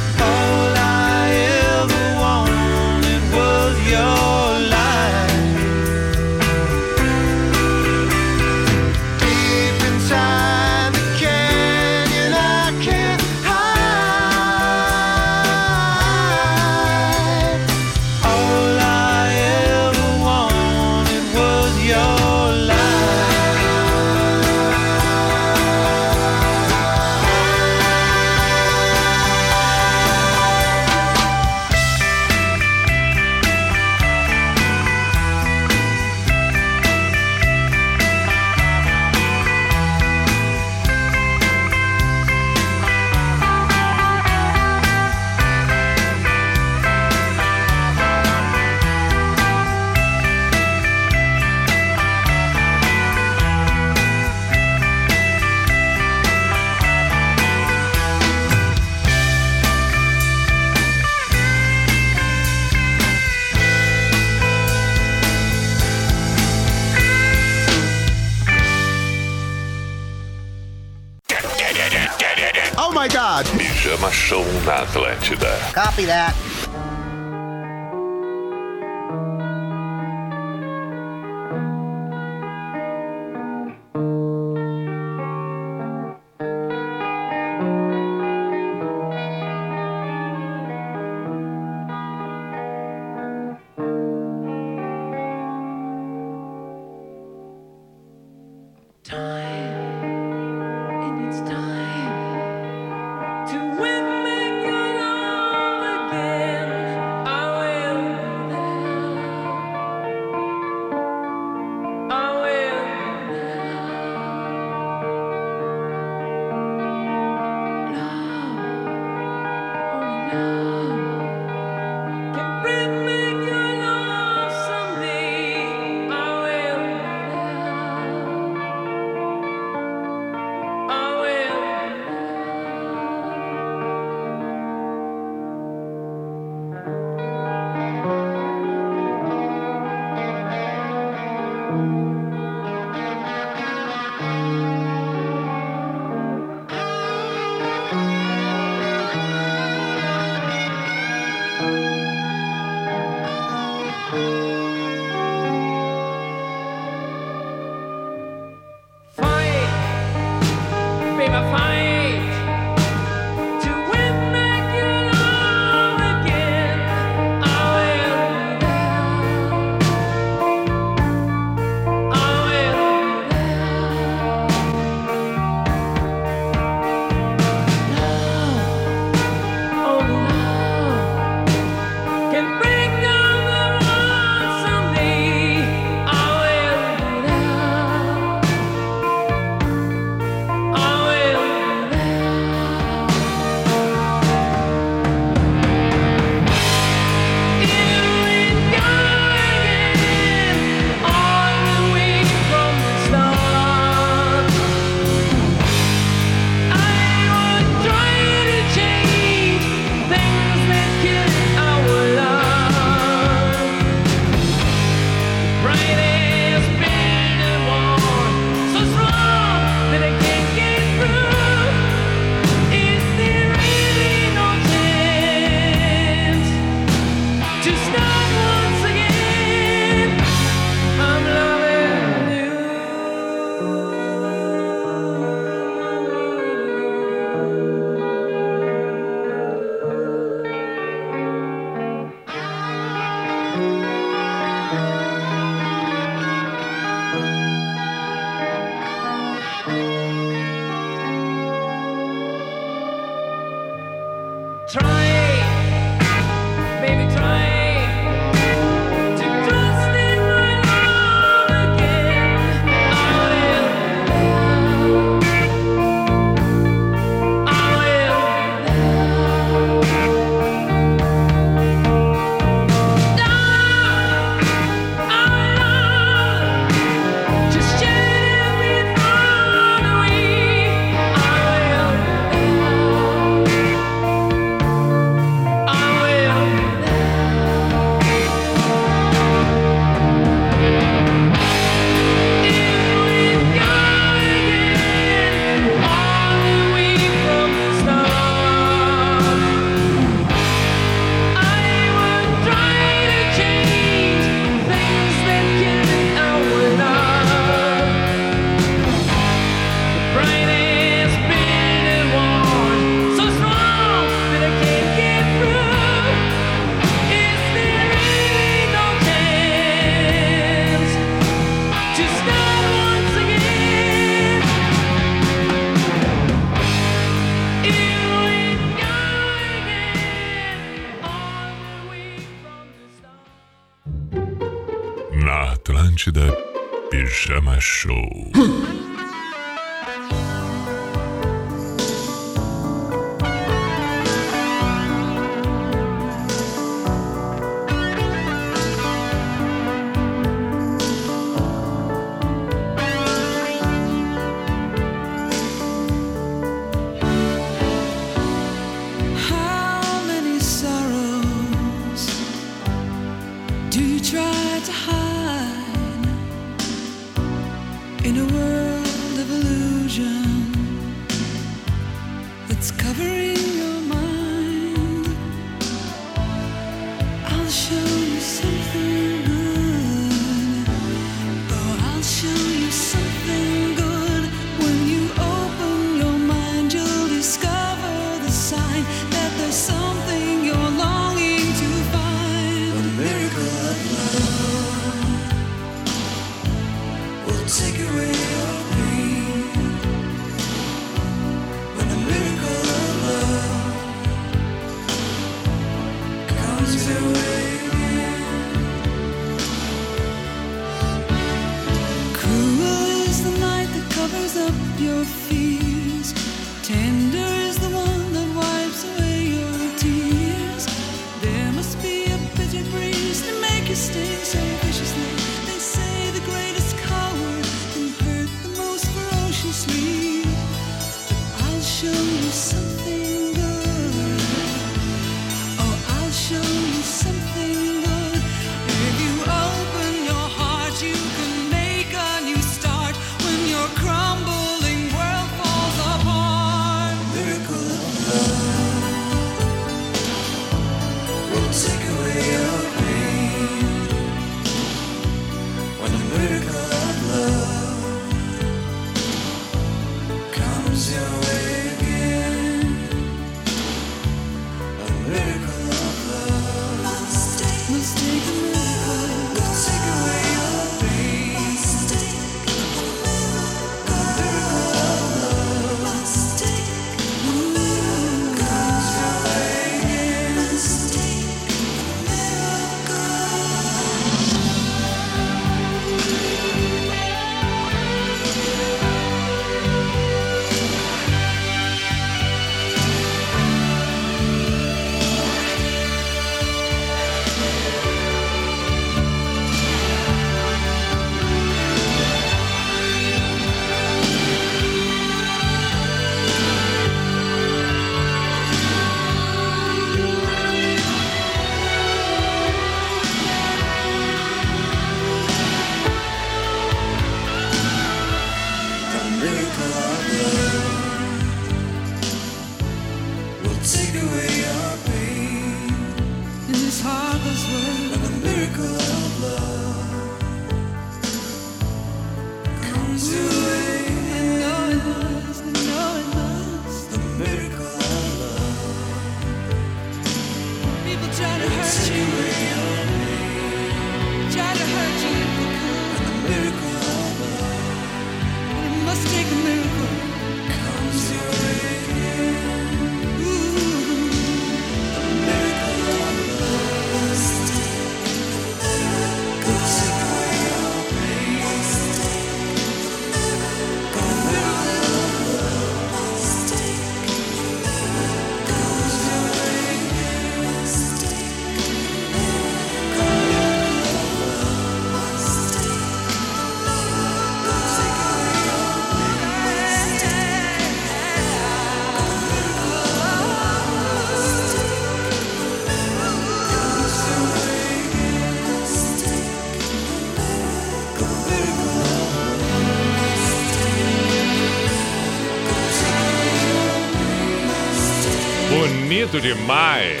Bonito 599.10 599.20
demais. 599.20 600.00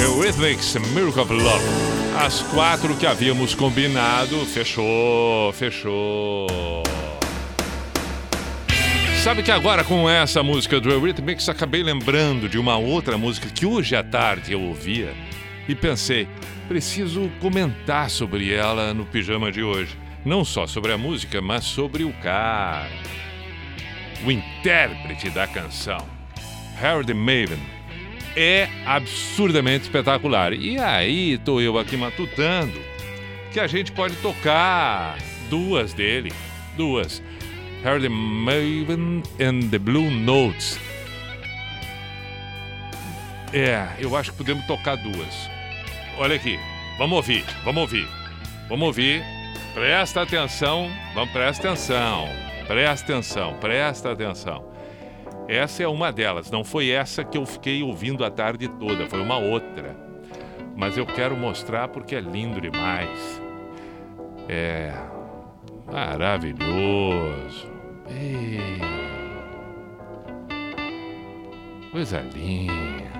Eurythmics 0.00 0.74
Miracle 0.92 1.22
of 1.22 1.32
Love. 1.32 1.64
As 2.18 2.42
quatro 2.42 2.96
que 2.96 3.06
havíamos 3.06 3.54
combinado. 3.54 4.44
Fechou, 4.46 5.52
fechou. 5.52 6.82
Sabe 9.22 9.44
que 9.44 9.52
agora 9.52 9.84
com 9.84 10.10
essa 10.10 10.42
música 10.42 10.80
do 10.80 10.90
Eurythmics 10.90 11.48
acabei 11.48 11.84
lembrando 11.84 12.48
de 12.48 12.58
uma 12.58 12.76
outra 12.76 13.16
música 13.16 13.48
que 13.48 13.64
hoje 13.64 13.94
à 13.94 14.02
tarde 14.02 14.52
eu 14.52 14.60
ouvia 14.60 15.14
e 15.68 15.76
pensei, 15.76 16.26
preciso 16.66 17.30
comentar 17.40 18.10
sobre 18.10 18.52
ela 18.52 18.92
no 18.92 19.06
pijama 19.06 19.52
de 19.52 19.62
hoje. 19.62 19.96
Não 20.24 20.44
só 20.44 20.66
sobre 20.66 20.92
a 20.92 20.98
música, 20.98 21.40
mas 21.40 21.62
sobre 21.62 22.02
o 22.02 22.12
cara, 22.14 22.90
o 24.24 24.32
intérprete 24.32 25.30
da 25.30 25.46
canção, 25.46 26.11
Harold 26.82 27.14
Maven. 27.14 27.60
É 28.36 28.68
absurdamente 28.84 29.84
espetacular. 29.84 30.52
E 30.52 30.78
aí, 30.78 31.38
tô 31.38 31.60
eu 31.60 31.78
aqui 31.78 31.96
matutando 31.96 32.80
que 33.52 33.60
a 33.60 33.66
gente 33.66 33.92
pode 33.92 34.16
tocar 34.16 35.16
duas 35.48 35.92
dele. 35.92 36.32
Duas. 36.76 37.22
Harold 37.84 38.08
Maven 38.08 39.22
and 39.40 39.68
the 39.70 39.78
Blue 39.78 40.10
Notes. 40.10 40.80
É, 43.52 43.86
eu 43.98 44.16
acho 44.16 44.32
que 44.32 44.38
podemos 44.38 44.66
tocar 44.66 44.96
duas. 44.96 45.50
Olha 46.16 46.36
aqui, 46.36 46.58
vamos 46.98 47.16
ouvir, 47.16 47.44
vamos 47.64 47.82
ouvir. 47.82 48.08
Vamos 48.68 48.86
ouvir. 48.86 49.22
Presta 49.74 50.22
atenção, 50.22 50.90
vamos 51.14 51.30
presta 51.32 51.68
atenção. 51.68 52.28
Presta 52.66 53.12
atenção, 53.12 53.54
presta 53.60 54.12
atenção. 54.12 54.71
Essa 55.52 55.82
é 55.82 55.86
uma 55.86 56.10
delas, 56.10 56.50
não 56.50 56.64
foi 56.64 56.88
essa 56.88 57.22
que 57.22 57.36
eu 57.36 57.44
fiquei 57.44 57.82
ouvindo 57.82 58.24
a 58.24 58.30
tarde 58.30 58.68
toda, 58.68 59.06
foi 59.06 59.20
uma 59.20 59.36
outra. 59.36 59.94
Mas 60.74 60.96
eu 60.96 61.04
quero 61.04 61.36
mostrar 61.36 61.88
porque 61.88 62.16
é 62.16 62.20
lindo 62.20 62.58
demais. 62.58 63.42
É 64.48 64.94
maravilhoso. 65.92 67.70
Ei, 68.08 68.80
coisa 71.90 72.24
linda. 72.34 73.11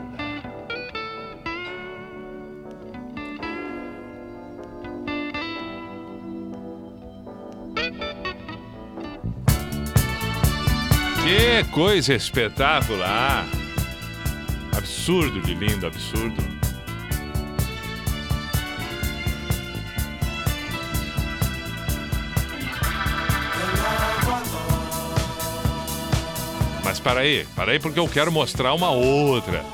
Que 11.32 11.64
coisa 11.70 12.12
espetacular! 12.12 13.46
Absurdo 14.76 15.40
de 15.40 15.54
lindo, 15.54 15.86
absurdo. 15.86 16.36
Mas 26.84 27.00
para 27.00 27.20
aí, 27.20 27.46
para 27.56 27.72
aí 27.72 27.78
porque 27.78 27.98
eu 27.98 28.06
quero 28.06 28.30
mostrar 28.30 28.74
uma 28.74 28.90
outra 28.90 29.64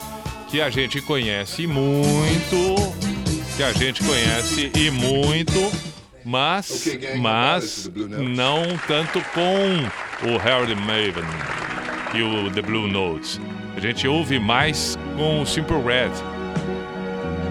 que 0.49 0.61
a 0.61 0.71
gente 0.71 1.03
conhece 1.03 1.67
muito, 1.67 2.77
que 3.57 3.65
a 3.65 3.73
gente 3.73 4.05
conhece 4.05 4.71
e 4.77 4.93
muito, 4.93 5.73
Mas, 6.25 6.87
gang, 6.87 7.19
mas 7.19 7.91
não 8.07 8.63
tanto 8.87 9.21
com 9.35 10.08
o 10.23 10.37
Harold 10.37 10.75
Maven 10.75 11.25
e 12.15 12.23
o 12.23 12.51
The 12.51 12.63
Blue 12.63 12.89
Notes. 12.89 13.41
A 13.77 13.81
gente 13.81 14.09
ouve 14.09 14.39
mais 14.39 14.99
com 15.17 15.43
o 15.43 15.47
Simple 15.47 15.77
Red. 15.83 16.11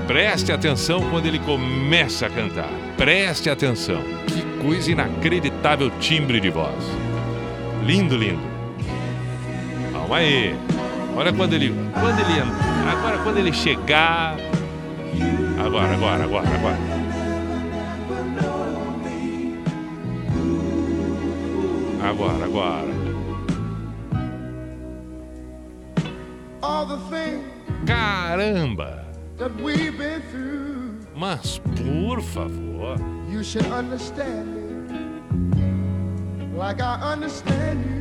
Preste 0.08 0.52
atenção 0.52 1.02
quando 1.10 1.26
ele 1.26 1.40
começa 1.40 2.28
a 2.28 2.30
cantar. 2.30 2.70
Preste 2.98 3.50
atenção. 3.50 4.02
Que 4.28 4.42
coisa 4.64 4.92
inacreditável 4.92 5.90
timbre 6.00 6.40
de 6.40 6.50
voz. 6.50 6.84
Lindo, 7.86 8.18
lindo. 8.18 8.42
Calma 9.92 10.18
aí. 10.18 10.56
Olha 11.16 11.32
quando 11.32 11.54
ele. 11.54 11.74
Quando 11.94 12.20
ele. 12.20 12.42
Agora 12.92 13.18
quando 13.20 13.38
ele 13.38 13.54
chegar. 13.54 14.38
Agora, 15.60 15.94
agora, 15.94 16.24
agora, 16.24 16.48
agora. 16.48 16.97
Agora, 22.02 22.46
agora. 22.46 22.94
All 26.64 26.86
the 26.86 26.98
things 27.10 27.44
Caramba! 27.86 29.04
that 29.38 29.54
we've 29.58 29.98
been 29.98 30.22
through, 30.32 31.00
Mas 31.16 31.60
por 31.76 32.22
favor. 32.22 32.98
you 33.30 33.44
should 33.44 33.66
understand 33.68 34.56
me 34.56 34.62
like 36.58 36.82
I 36.82 36.96
understand 37.14 37.86
you. 37.86 37.94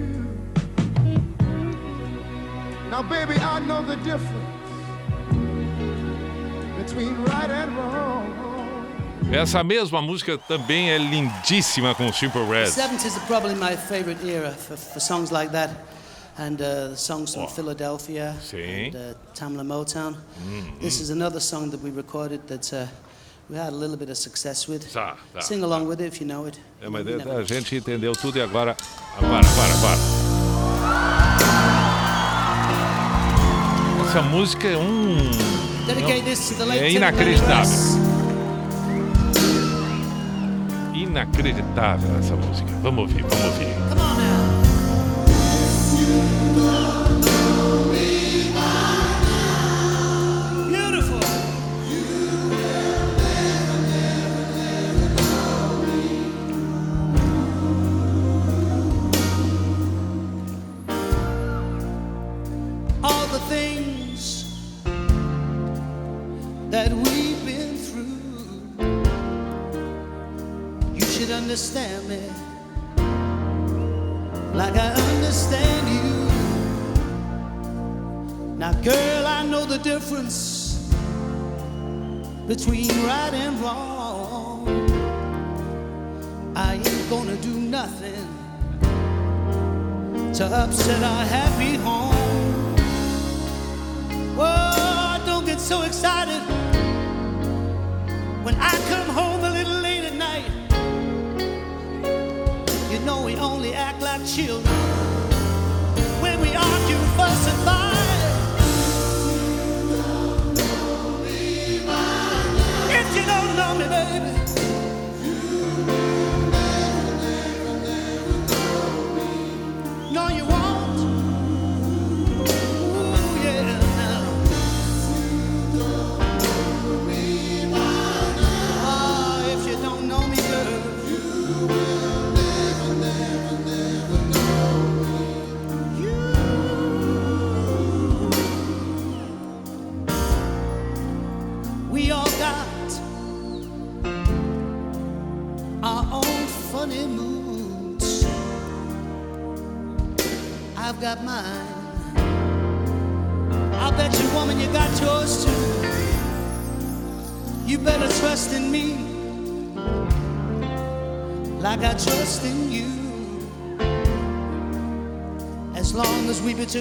Now, 2.91 3.03
baby, 3.03 3.35
I 3.35 3.59
know 3.61 3.83
the 3.83 3.97
difference 3.97 4.33
between 6.79 7.23
right 7.25 7.51
and 7.51 7.77
wrong. 7.77 8.33
Essa 9.33 9.63
mesma 9.65 10.01
música 10.01 10.39
também 10.39 10.91
é 10.91 10.99
lindíssima 10.99 11.95
com 11.95 12.07
o 12.07 12.13
Simple 12.13 12.41
The 12.47 12.51
Red. 12.51 12.67
70s 12.71 13.17
are 13.17 13.27
probably 13.27 13.55
my 13.55 13.77
favorite 13.77 14.19
era 14.29 14.53
for, 14.53 14.77
for 14.77 15.01
songs 15.01 15.31
like 15.31 15.51
that. 15.53 15.71
And 16.39 16.61
uh, 16.61 16.95
songs 16.97 17.35
from 17.35 17.49
Philadelphia 17.49 18.35
Sim. 18.43 18.59
and 18.89 18.95
uh, 18.95 19.15
Tamla 19.35 19.65
Motown. 19.65 20.17
Mhm. 20.45 20.81
This 20.81 21.01
is 21.01 21.11
another 21.11 21.41
song 21.41 21.71
that 21.71 21.83
we 21.83 21.91
recorded 21.91 22.41
that 22.49 22.73
uh, 22.75 22.87
we 23.49 23.57
had 23.57 23.73
a 23.73 23.77
little 23.77 23.97
bit 23.97 24.11
of 24.11 24.17
success 24.19 24.69
with. 24.69 24.85
Tá, 24.93 25.17
tá, 25.35 25.41
Sing 25.41 25.63
along 25.63 25.87
with 25.89 26.01
it 26.01 26.09
if 26.09 26.21
you 26.21 26.27
know 26.27 26.47
it. 26.47 26.59
É, 26.83 26.89
mas 26.91 27.05
never 27.07 27.39
a 27.39 27.43
gente 27.43 27.75
entendeu 27.75 28.13
tudo 28.13 28.37
e 28.39 28.43
agora. 28.43 28.77
Agora, 29.17 29.47
agora, 29.47 29.73
agora. 29.75 29.99
Essa 34.09 34.23
música 34.23 34.69
é 34.69 34.77
um. 34.77 35.17
Dedicate 35.87 36.23
this 36.23 36.49
to 36.51 36.55
the 36.57 36.65
late 36.67 36.85
É 36.85 36.91
inacreditável. 36.91 38.06
Inacreditável 41.17 42.19
essa 42.19 42.37
música. 42.37 42.71
Vamos 42.83 43.09
ouvir, 43.11 43.23
vamos 43.23 43.45
ouvir. 43.47 43.96
Between 82.47 82.89
right 83.05 83.35
and 83.35 83.61
wrong. 83.61 84.69
I 86.55 86.75
ain't 86.75 87.11
gonna 87.11 87.37
do 87.37 87.55
nothing 87.55 88.29
to 90.35 90.45
upset 90.45 91.03
our 91.03 91.25
happy 91.25 91.46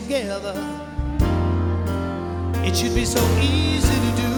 together, 0.01 0.53
it 2.65 2.75
should 2.75 2.93
be 2.93 3.05
so 3.05 3.23
easy 3.39 3.95
to 4.05 4.11
do. 4.23 4.31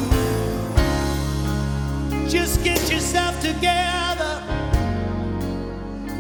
Just 2.30 2.64
get 2.64 2.80
yourself 2.92 3.42
together. 3.42 4.44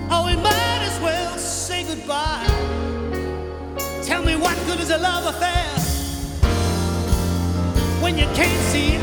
Oh, 0.10 0.24
we 0.26 0.36
might 0.38 0.82
as 0.90 1.00
well 1.02 1.38
say 1.38 1.84
goodbye. 1.84 2.48
Tell 4.02 4.24
me 4.24 4.36
what 4.36 4.58
good 4.66 4.80
is 4.80 4.90
a 4.90 4.98
love 4.98 5.28
affair 5.36 5.68
when 8.02 8.18
you 8.18 8.26
can't 8.34 8.64
see 8.72 8.97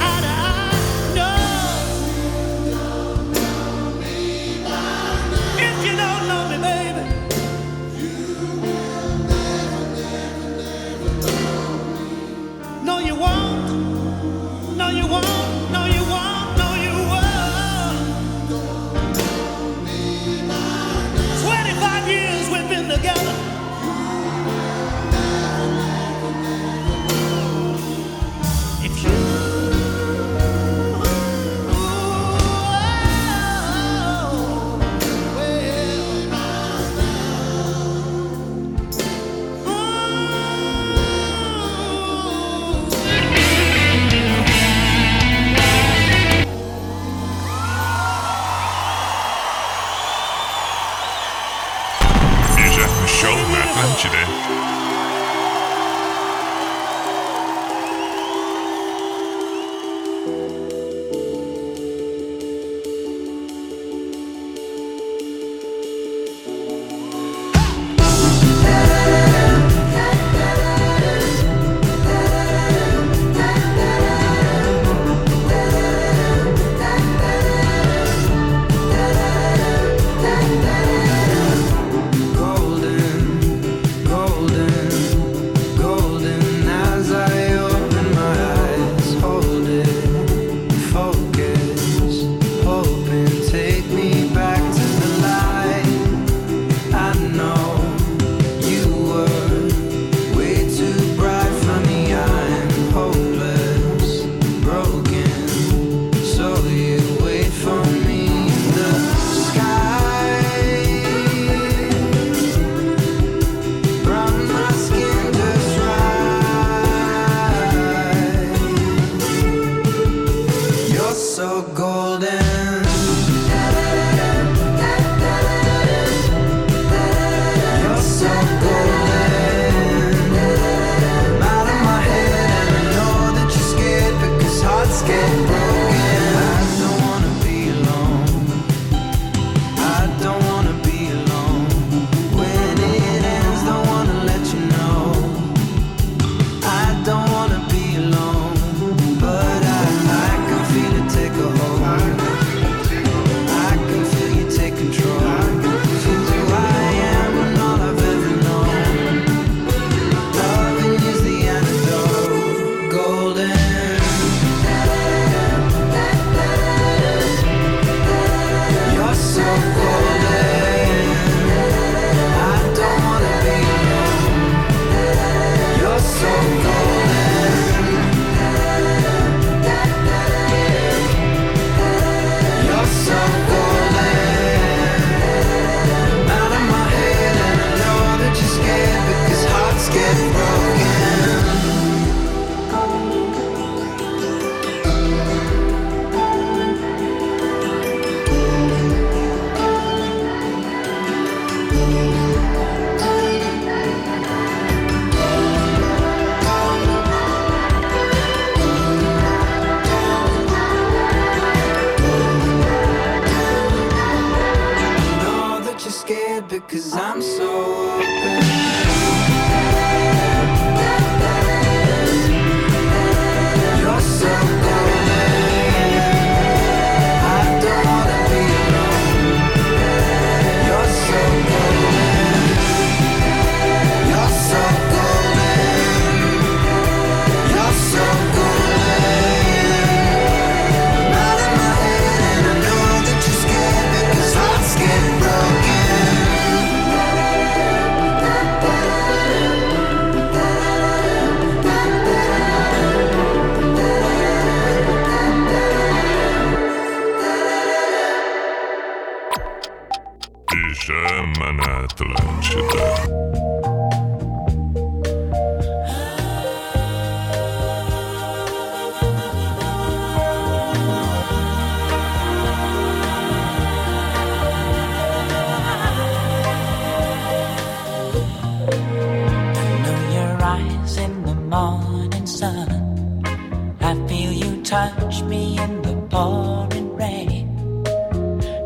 touch 284.96 285.22
me 285.22 285.58
in 285.58 285.82
the 285.82 285.94
pouring 286.10 286.94
rain. 286.96 287.48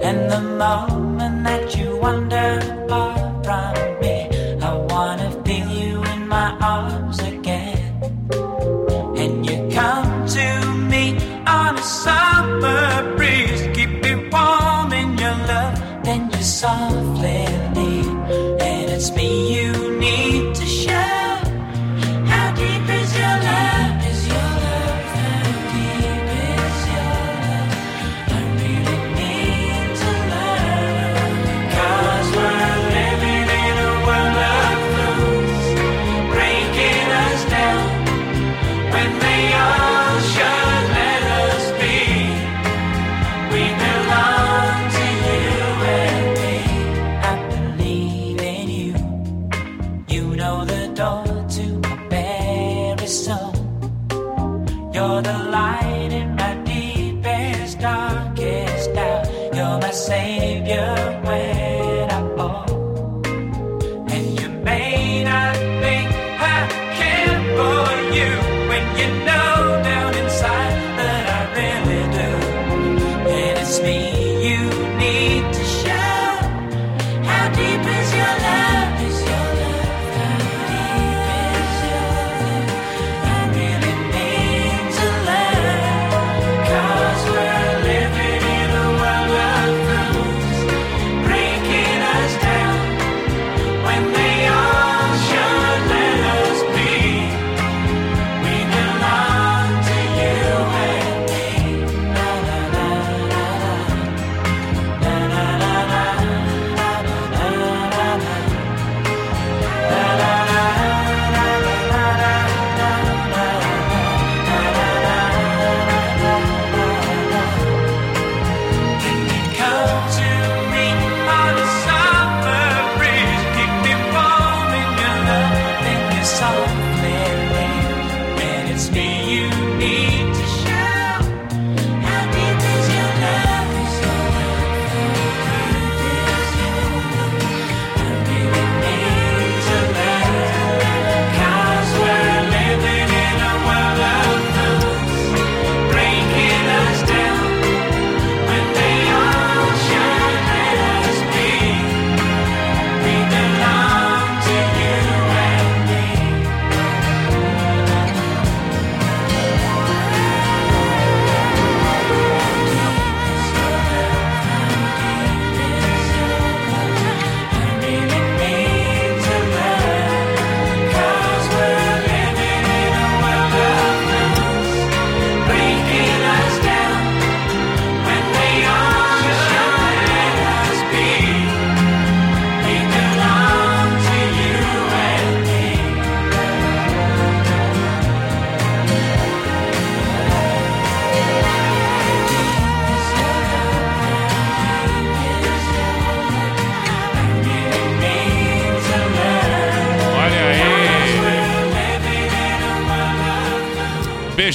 And 0.03 0.31
the 0.31 0.41
moment 0.41 1.45
that 1.45 1.77
you 1.77 1.97
wander 1.97 2.61
far 2.89 3.17
from 3.45 3.88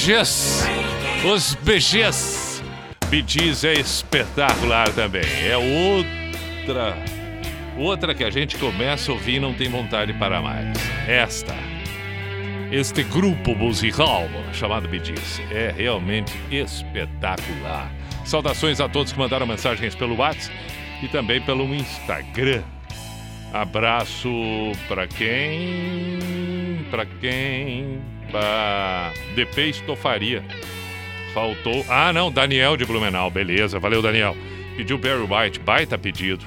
BGs. 0.03 0.65
Os 1.23 1.55
BGs. 1.55 2.61
BGs 3.09 3.65
é 3.65 3.73
espetacular 3.75 4.91
também. 4.91 5.23
É 5.23 5.55
outra. 5.55 6.97
Outra 7.77 8.13
que 8.13 8.25
a 8.25 8.30
gente 8.30 8.57
começa 8.57 9.09
a 9.09 9.13
ouvir 9.13 9.35
e 9.35 9.39
não 9.39 9.53
tem 9.53 9.69
vontade 9.69 10.11
para 10.15 10.41
mais. 10.41 10.77
Esta. 11.07 11.55
Este 12.69 13.01
grupo 13.03 13.55
musical 13.55 14.27
chamado 14.51 14.89
BGs 14.89 15.41
é 15.49 15.73
realmente 15.73 16.34
espetacular. 16.51 17.89
Saudações 18.25 18.81
a 18.81 18.89
todos 18.89 19.13
que 19.13 19.17
mandaram 19.17 19.47
mensagens 19.47 19.95
pelo 19.95 20.17
WhatsApp 20.17 20.53
e 21.01 21.07
também 21.07 21.39
pelo 21.43 21.63
Instagram. 21.73 22.63
Abraço 23.53 24.30
para 24.89 25.07
quem? 25.07 26.19
Para 26.91 27.05
quem? 27.05 28.12
Para 28.34 29.14
DP 29.35 29.69
Estofaria. 29.69 30.43
Faltou. 31.35 31.85
Ah, 31.88 32.11
não, 32.11 32.31
Daniel 32.31 32.76
de 32.76 32.84
Blumenau. 32.84 33.30
Beleza, 33.30 33.77
valeu, 33.80 34.01
Daniel. 34.01 34.35
Pediu 34.76 34.97
Barry 34.97 35.22
White, 35.22 35.60
baita 35.60 35.99
pedido. 35.99 36.43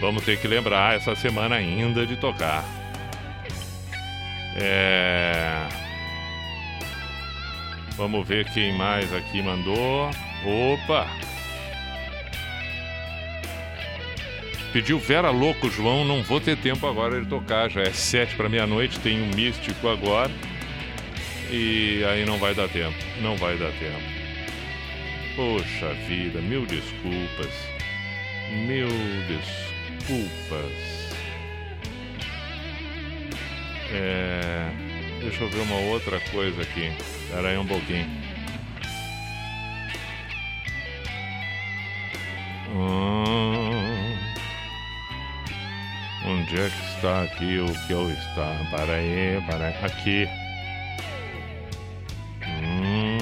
Vamos 0.00 0.24
ter 0.24 0.38
que 0.38 0.46
lembrar 0.46 0.94
essa 0.94 1.16
semana 1.16 1.56
ainda 1.56 2.06
de 2.06 2.16
tocar. 2.16 2.64
É. 4.54 5.66
Vamos 7.96 8.26
ver 8.26 8.44
quem 8.52 8.72
mais 8.76 9.12
aqui 9.12 9.42
mandou. 9.42 10.08
Opa! 10.44 11.08
Pediu 14.72 14.98
Vera 15.00 15.30
Louco, 15.30 15.68
João. 15.70 16.04
Não 16.04 16.22
vou 16.22 16.40
ter 16.40 16.56
tempo 16.56 16.86
agora 16.86 17.20
de 17.20 17.26
tocar. 17.26 17.68
Já 17.68 17.80
é 17.80 17.90
sete 17.90 18.36
para 18.36 18.48
meia-noite. 18.48 19.00
Tem 19.00 19.20
um 19.20 19.34
místico 19.34 19.88
agora. 19.88 20.30
E 21.50 22.04
aí 22.04 22.24
não 22.24 22.38
vai 22.38 22.54
dar 22.54 22.68
tempo. 22.68 22.96
Não 23.20 23.36
vai 23.36 23.56
dar 23.56 23.70
tempo. 23.72 24.02
Poxa 25.36 25.92
vida, 26.08 26.40
mil 26.40 26.66
desculpas. 26.66 27.52
Mil 28.66 28.88
desculpas. 29.28 30.72
É. 33.92 34.70
Deixa 35.20 35.44
eu 35.44 35.50
ver 35.50 35.60
uma 35.60 35.76
outra 35.76 36.18
coisa 36.30 36.62
aqui. 36.62 36.92
Espera 36.98 37.48
aí 37.48 37.58
um 37.58 37.66
pouquinho. 37.66 38.06
Hum... 42.74 44.16
Onde 46.26 46.60
é 46.60 46.68
que 46.68 46.94
está 46.96 47.22
aqui 47.22 47.58
o 47.58 47.86
que 47.86 47.92
eu 47.92 48.10
está? 48.10 48.66
Para 48.70 48.94
aí, 48.94 49.40
para 49.46 49.68
aí. 49.68 49.84
Aqui. 49.84 50.45
Hum... 52.66 53.18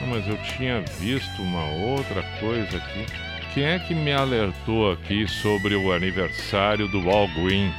Não, 0.00 0.06
mas 0.08 0.26
eu 0.26 0.36
tinha 0.56 0.82
visto 1.00 1.42
uma 1.42 1.64
outra 1.64 2.22
coisa 2.40 2.76
aqui. 2.76 3.06
Quem 3.52 3.64
é 3.64 3.78
que 3.78 3.94
me 3.94 4.12
alertou 4.12 4.92
aqui 4.92 5.28
sobre 5.28 5.74
o 5.74 5.92
aniversário 5.92 6.88
do 6.88 7.10
All 7.10 7.28
Green? 7.28 7.70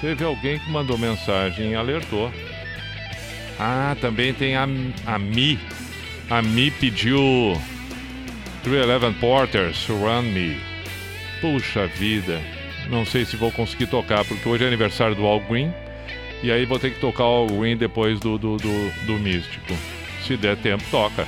Teve 0.00 0.24
alguém 0.24 0.58
que 0.58 0.70
mandou 0.70 0.98
mensagem 0.98 1.70
e 1.70 1.74
alertou. 1.74 2.32
Ah, 3.58 3.96
também 4.00 4.34
tem 4.34 4.56
a, 4.56 4.66
a 5.06 5.18
Mi. 5.18 5.58
A 6.28 6.42
Mi 6.42 6.70
pediu 6.72 7.56
311 8.64 9.18
Porter, 9.20 9.74
Surround 9.74 10.28
Me. 10.28 10.58
Puxa 11.40 11.86
vida. 11.86 12.40
Não 12.88 13.06
sei 13.06 13.24
se 13.24 13.36
vou 13.36 13.52
conseguir 13.52 13.86
tocar, 13.86 14.24
porque 14.24 14.48
hoje 14.48 14.64
é 14.64 14.66
aniversário 14.66 15.14
do 15.14 15.24
All 15.24 15.40
Green. 15.40 15.72
E 16.44 16.52
aí 16.52 16.66
vou 16.66 16.78
ter 16.78 16.92
que 16.92 17.00
tocar 17.00 17.24
o 17.24 17.46
Green 17.46 17.74
depois 17.74 18.20
do, 18.20 18.36
do, 18.36 18.58
do, 18.58 19.06
do 19.06 19.14
Místico. 19.14 19.72
Se 20.26 20.36
der 20.36 20.58
tempo, 20.58 20.84
toca. 20.90 21.26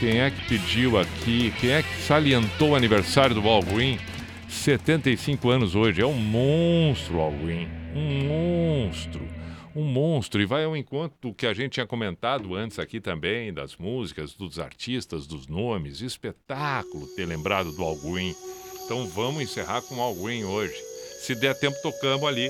Quem 0.00 0.18
é 0.18 0.30
que 0.30 0.48
pediu 0.48 0.98
aqui? 0.98 1.52
Quem 1.60 1.72
é 1.72 1.82
que 1.82 1.96
salientou 2.00 2.70
o 2.70 2.74
aniversário 2.74 3.34
do 3.34 3.42
Green? 3.60 3.98
75 4.48 5.50
anos 5.50 5.74
hoje. 5.74 6.00
É 6.00 6.06
um 6.06 6.14
monstro, 6.14 7.18
Green. 7.44 7.68
Um 7.94 8.86
monstro. 8.86 9.28
Um 9.76 9.84
monstro. 9.84 10.40
E 10.40 10.46
vai 10.46 10.64
ao 10.64 10.74
encontro 10.74 11.34
que 11.34 11.46
a 11.46 11.52
gente 11.52 11.72
tinha 11.72 11.86
comentado 11.86 12.54
antes 12.54 12.78
aqui 12.78 12.98
também, 12.98 13.52
das 13.52 13.76
músicas, 13.76 14.32
dos 14.32 14.58
artistas, 14.58 15.26
dos 15.26 15.46
nomes. 15.46 16.00
Espetáculo 16.00 17.06
ter 17.08 17.26
lembrado 17.26 17.70
do 17.72 17.94
Green. 17.96 18.34
Então 18.86 19.06
vamos 19.06 19.42
encerrar 19.42 19.82
com 19.82 20.00
o 20.00 20.14
Green 20.14 20.44
hoje. 20.44 20.72
Se 21.20 21.34
der 21.34 21.54
tempo, 21.54 21.76
tocamos 21.82 22.26
ali 22.26 22.48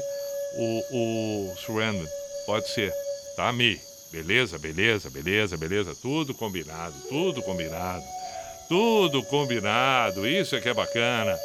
o, 0.57 1.51
o 1.53 1.57
Surrender. 1.57 2.07
Pode 2.47 2.69
ser. 2.69 2.93
Tá, 3.37 3.53
Mi? 3.53 3.81
Beleza, 4.11 4.59
beleza, 4.59 5.09
beleza, 5.09 5.57
beleza. 5.57 5.95
Tudo 6.01 6.35
combinado, 6.35 6.95
tudo 7.09 7.43
combinado. 7.43 8.05
Tudo 8.69 9.23
combinado. 9.25 10.27
Isso 10.27 10.55
é 10.57 10.61
que 10.61 10.69
é 10.69 10.75
bacana. 10.75 11.39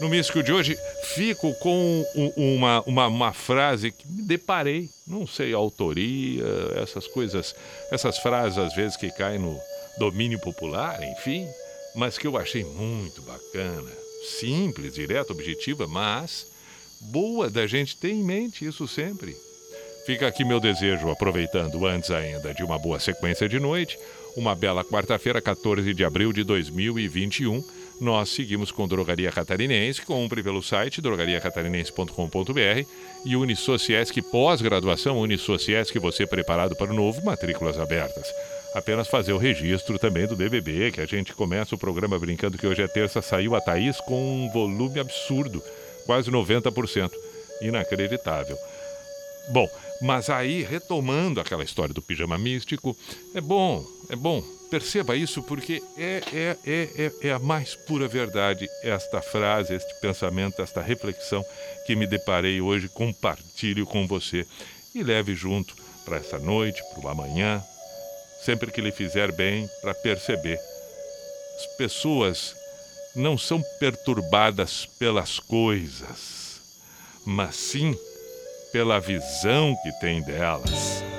No 0.00 0.08
místico 0.08 0.42
de 0.42 0.52
hoje, 0.52 0.76
fico 1.14 1.54
com 1.60 2.04
um- 2.16 2.32
uma, 2.56 2.82
uma, 2.86 3.06
uma 3.06 3.32
frase 3.32 3.92
que 3.92 4.06
me 4.08 4.22
deparei. 4.22 4.88
Não 5.06 5.26
sei 5.26 5.52
autoria, 5.52 6.42
essas 6.82 7.06
coisas, 7.06 7.54
essas 7.90 8.18
frases 8.18 8.58
às 8.58 8.74
vezes 8.74 8.96
que 8.96 9.10
caem 9.12 9.38
no 9.38 9.56
domínio 9.98 10.40
popular, 10.40 11.00
enfim, 11.04 11.46
mas 11.94 12.16
que 12.18 12.26
eu 12.26 12.36
achei 12.36 12.64
muito 12.64 13.22
bacana. 13.22 13.90
Simples, 14.40 14.94
direta, 14.94 15.32
objetiva, 15.32 15.86
mas 15.86 16.46
boa 17.10 17.50
da 17.50 17.66
gente 17.66 17.96
ter 17.96 18.10
em 18.10 18.22
mente 18.22 18.64
isso 18.64 18.86
sempre. 18.86 19.36
Fica 20.06 20.26
aqui 20.26 20.44
meu 20.44 20.58
desejo, 20.58 21.10
aproveitando 21.10 21.86
antes 21.86 22.10
ainda 22.10 22.52
de 22.52 22.64
uma 22.64 22.78
boa 22.78 22.98
sequência 22.98 23.48
de 23.48 23.60
noite, 23.60 23.96
uma 24.36 24.54
bela 24.54 24.84
quarta-feira, 24.84 25.40
14 25.40 25.94
de 25.94 26.04
abril 26.04 26.32
de 26.32 26.42
2021. 26.42 27.62
Nós 28.00 28.30
seguimos 28.30 28.72
com 28.72 28.88
Drogaria 28.88 29.30
Catarinense, 29.30 30.02
compre 30.02 30.42
pelo 30.42 30.60
site 30.60 31.00
drogariacatarinense.com.br 31.00 32.84
e 33.24 33.36
Unisociesc 33.36 34.20
pós-graduação, 34.22 35.20
Unisociesc 35.20 35.96
você 36.00 36.26
preparado 36.26 36.74
para 36.74 36.90
o 36.90 36.96
novo, 36.96 37.24
matrículas 37.24 37.78
abertas. 37.78 38.26
Apenas 38.74 39.06
fazer 39.06 39.32
o 39.34 39.38
registro 39.38 39.98
também 39.98 40.26
do 40.26 40.34
DBB, 40.34 40.92
que 40.92 41.00
a 41.00 41.06
gente 41.06 41.32
começa 41.34 41.74
o 41.74 41.78
programa 41.78 42.18
brincando 42.18 42.58
que 42.58 42.66
hoje 42.66 42.82
é 42.82 42.88
terça, 42.88 43.22
saiu 43.22 43.54
a 43.54 43.60
Thaís 43.60 44.00
com 44.00 44.46
um 44.46 44.50
volume 44.50 44.98
absurdo, 44.98 45.62
quase 46.06 46.30
90%. 46.30 47.10
Inacreditável. 47.60 48.56
Bom, 49.50 49.68
mas 50.00 50.30
aí, 50.30 50.62
retomando 50.62 51.40
aquela 51.40 51.64
história 51.64 51.94
do 51.94 52.02
pijama 52.02 52.36
místico, 52.36 52.96
é 53.34 53.40
bom, 53.40 53.84
é 54.10 54.16
bom. 54.16 54.42
Perceba 54.70 55.14
isso 55.14 55.42
porque 55.42 55.82
é, 55.98 56.22
é, 56.32 56.56
é, 56.66 56.88
é, 56.96 57.28
é 57.28 57.32
a 57.32 57.38
mais 57.38 57.74
pura 57.74 58.08
verdade 58.08 58.66
esta 58.82 59.20
frase, 59.20 59.74
este 59.74 59.94
pensamento, 60.00 60.62
esta 60.62 60.80
reflexão 60.80 61.44
que 61.86 61.94
me 61.94 62.06
deparei 62.06 62.60
hoje, 62.60 62.88
compartilho 62.88 63.86
com 63.86 64.06
você 64.06 64.46
e 64.94 65.02
leve 65.02 65.34
junto 65.34 65.74
para 66.04 66.16
essa 66.16 66.38
noite, 66.38 66.82
para 66.94 67.04
o 67.04 67.08
amanhã, 67.08 67.62
sempre 68.44 68.70
que 68.72 68.80
lhe 68.80 68.90
fizer 68.90 69.30
bem, 69.32 69.68
para 69.82 69.94
perceber. 69.94 70.58
As 71.56 71.66
pessoas 71.76 72.56
não 73.14 73.36
são 73.36 73.62
perturbadas 73.78 74.86
pelas 74.98 75.38
coisas, 75.38 76.60
mas 77.24 77.56
sim 77.56 77.94
pela 78.72 78.98
visão 78.98 79.76
que 79.82 79.92
tem 80.00 80.22
delas. 80.22 81.11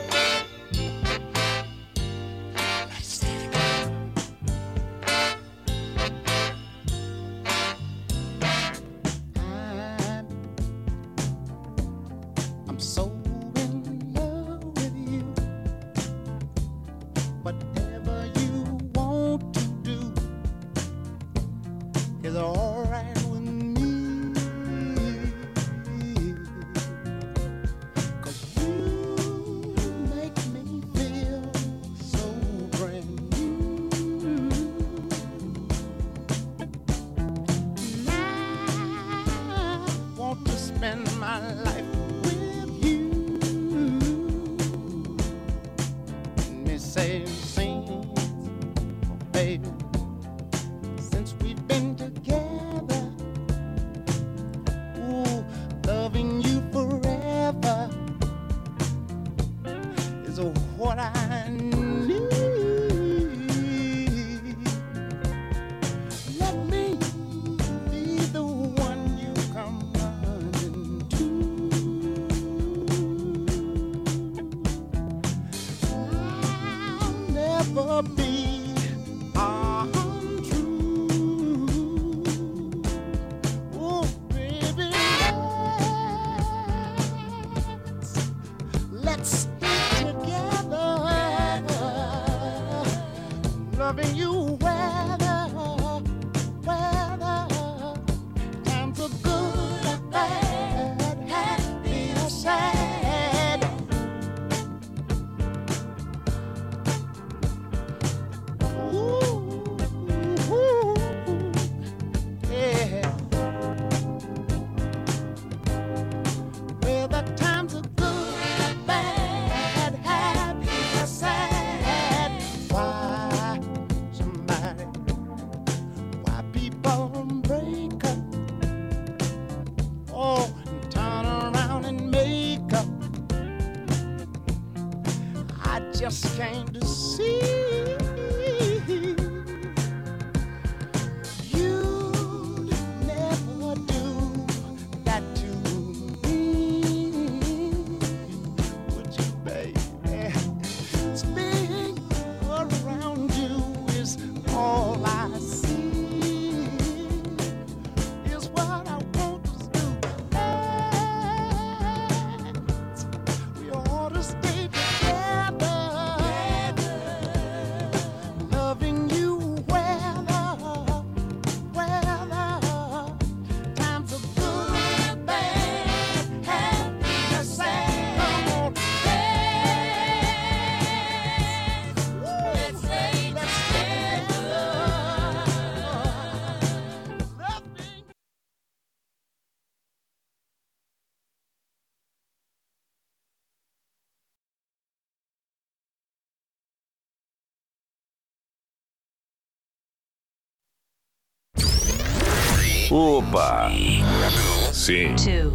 Sí. 204.83 205.07
Two. 205.15 205.53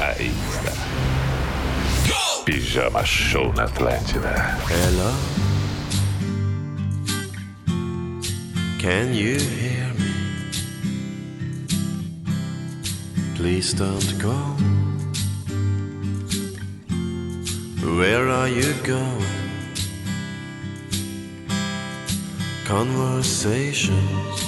Ahí 0.00 0.32
está. 0.50 0.72
Go. 2.08 2.44
Pijama 2.44 3.04
Show 3.04 3.52
na 3.52 3.66
Atlântida. 3.66 4.58
Hello. 4.66 5.14
Can 8.80 9.14
you 9.14 9.38
hear 9.38 9.94
me? 9.94 10.10
Please 13.36 13.72
don't 13.72 14.18
go. 14.18 14.34
Where 17.96 18.28
are 18.28 18.48
you 18.48 18.74
going? 18.82 19.24
Conversations 22.64 24.45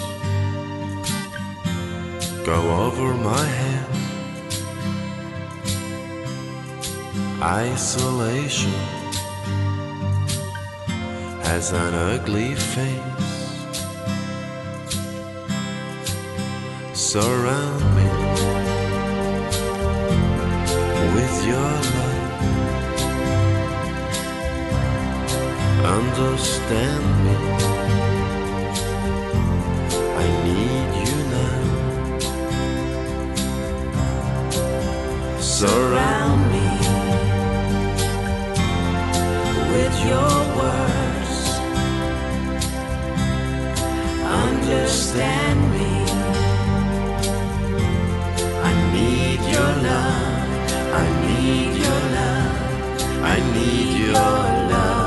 go 2.49 2.61
over 2.87 3.13
my 3.13 3.45
head. 3.61 3.87
Isolation 7.43 8.81
has 11.49 11.73
an 11.73 11.93
ugly 12.13 12.55
face. 12.55 13.27
Surround 16.95 17.85
me 17.97 18.09
with 21.17 21.35
your 21.51 21.73
love. 21.97 22.29
Understand 25.99 27.05
me. 27.27 27.78
surround 35.59 36.41
me 36.53 36.69
with 39.73 39.95
your 40.11 40.35
words. 40.59 41.39
Understand 44.45 45.59
me. 45.75 45.95
I 48.69 48.73
need 48.93 49.41
your 49.55 49.73
love. 49.89 50.49
I 51.03 51.07
need 51.27 51.73
your 51.85 52.03
love. 52.19 52.53
I 53.33 53.37
need 53.57 54.07
your 54.07 54.15
love. 54.15 54.98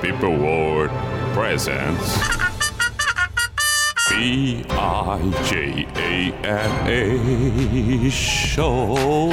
People 0.00 0.36
world 0.36 0.90
presents 1.34 2.18
B 4.08 4.64
I 4.70 5.18
J 5.44 5.86
A 5.96 6.32
N 6.44 6.88
A 6.88 8.10
show. 8.10 9.30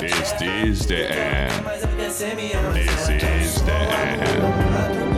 This 0.00 0.40
Is 0.40 0.86
the 0.86 1.10
end? 1.10 1.66
This 1.66 3.08
is 3.08 3.62
the 3.62 3.72
end. 3.72 5.17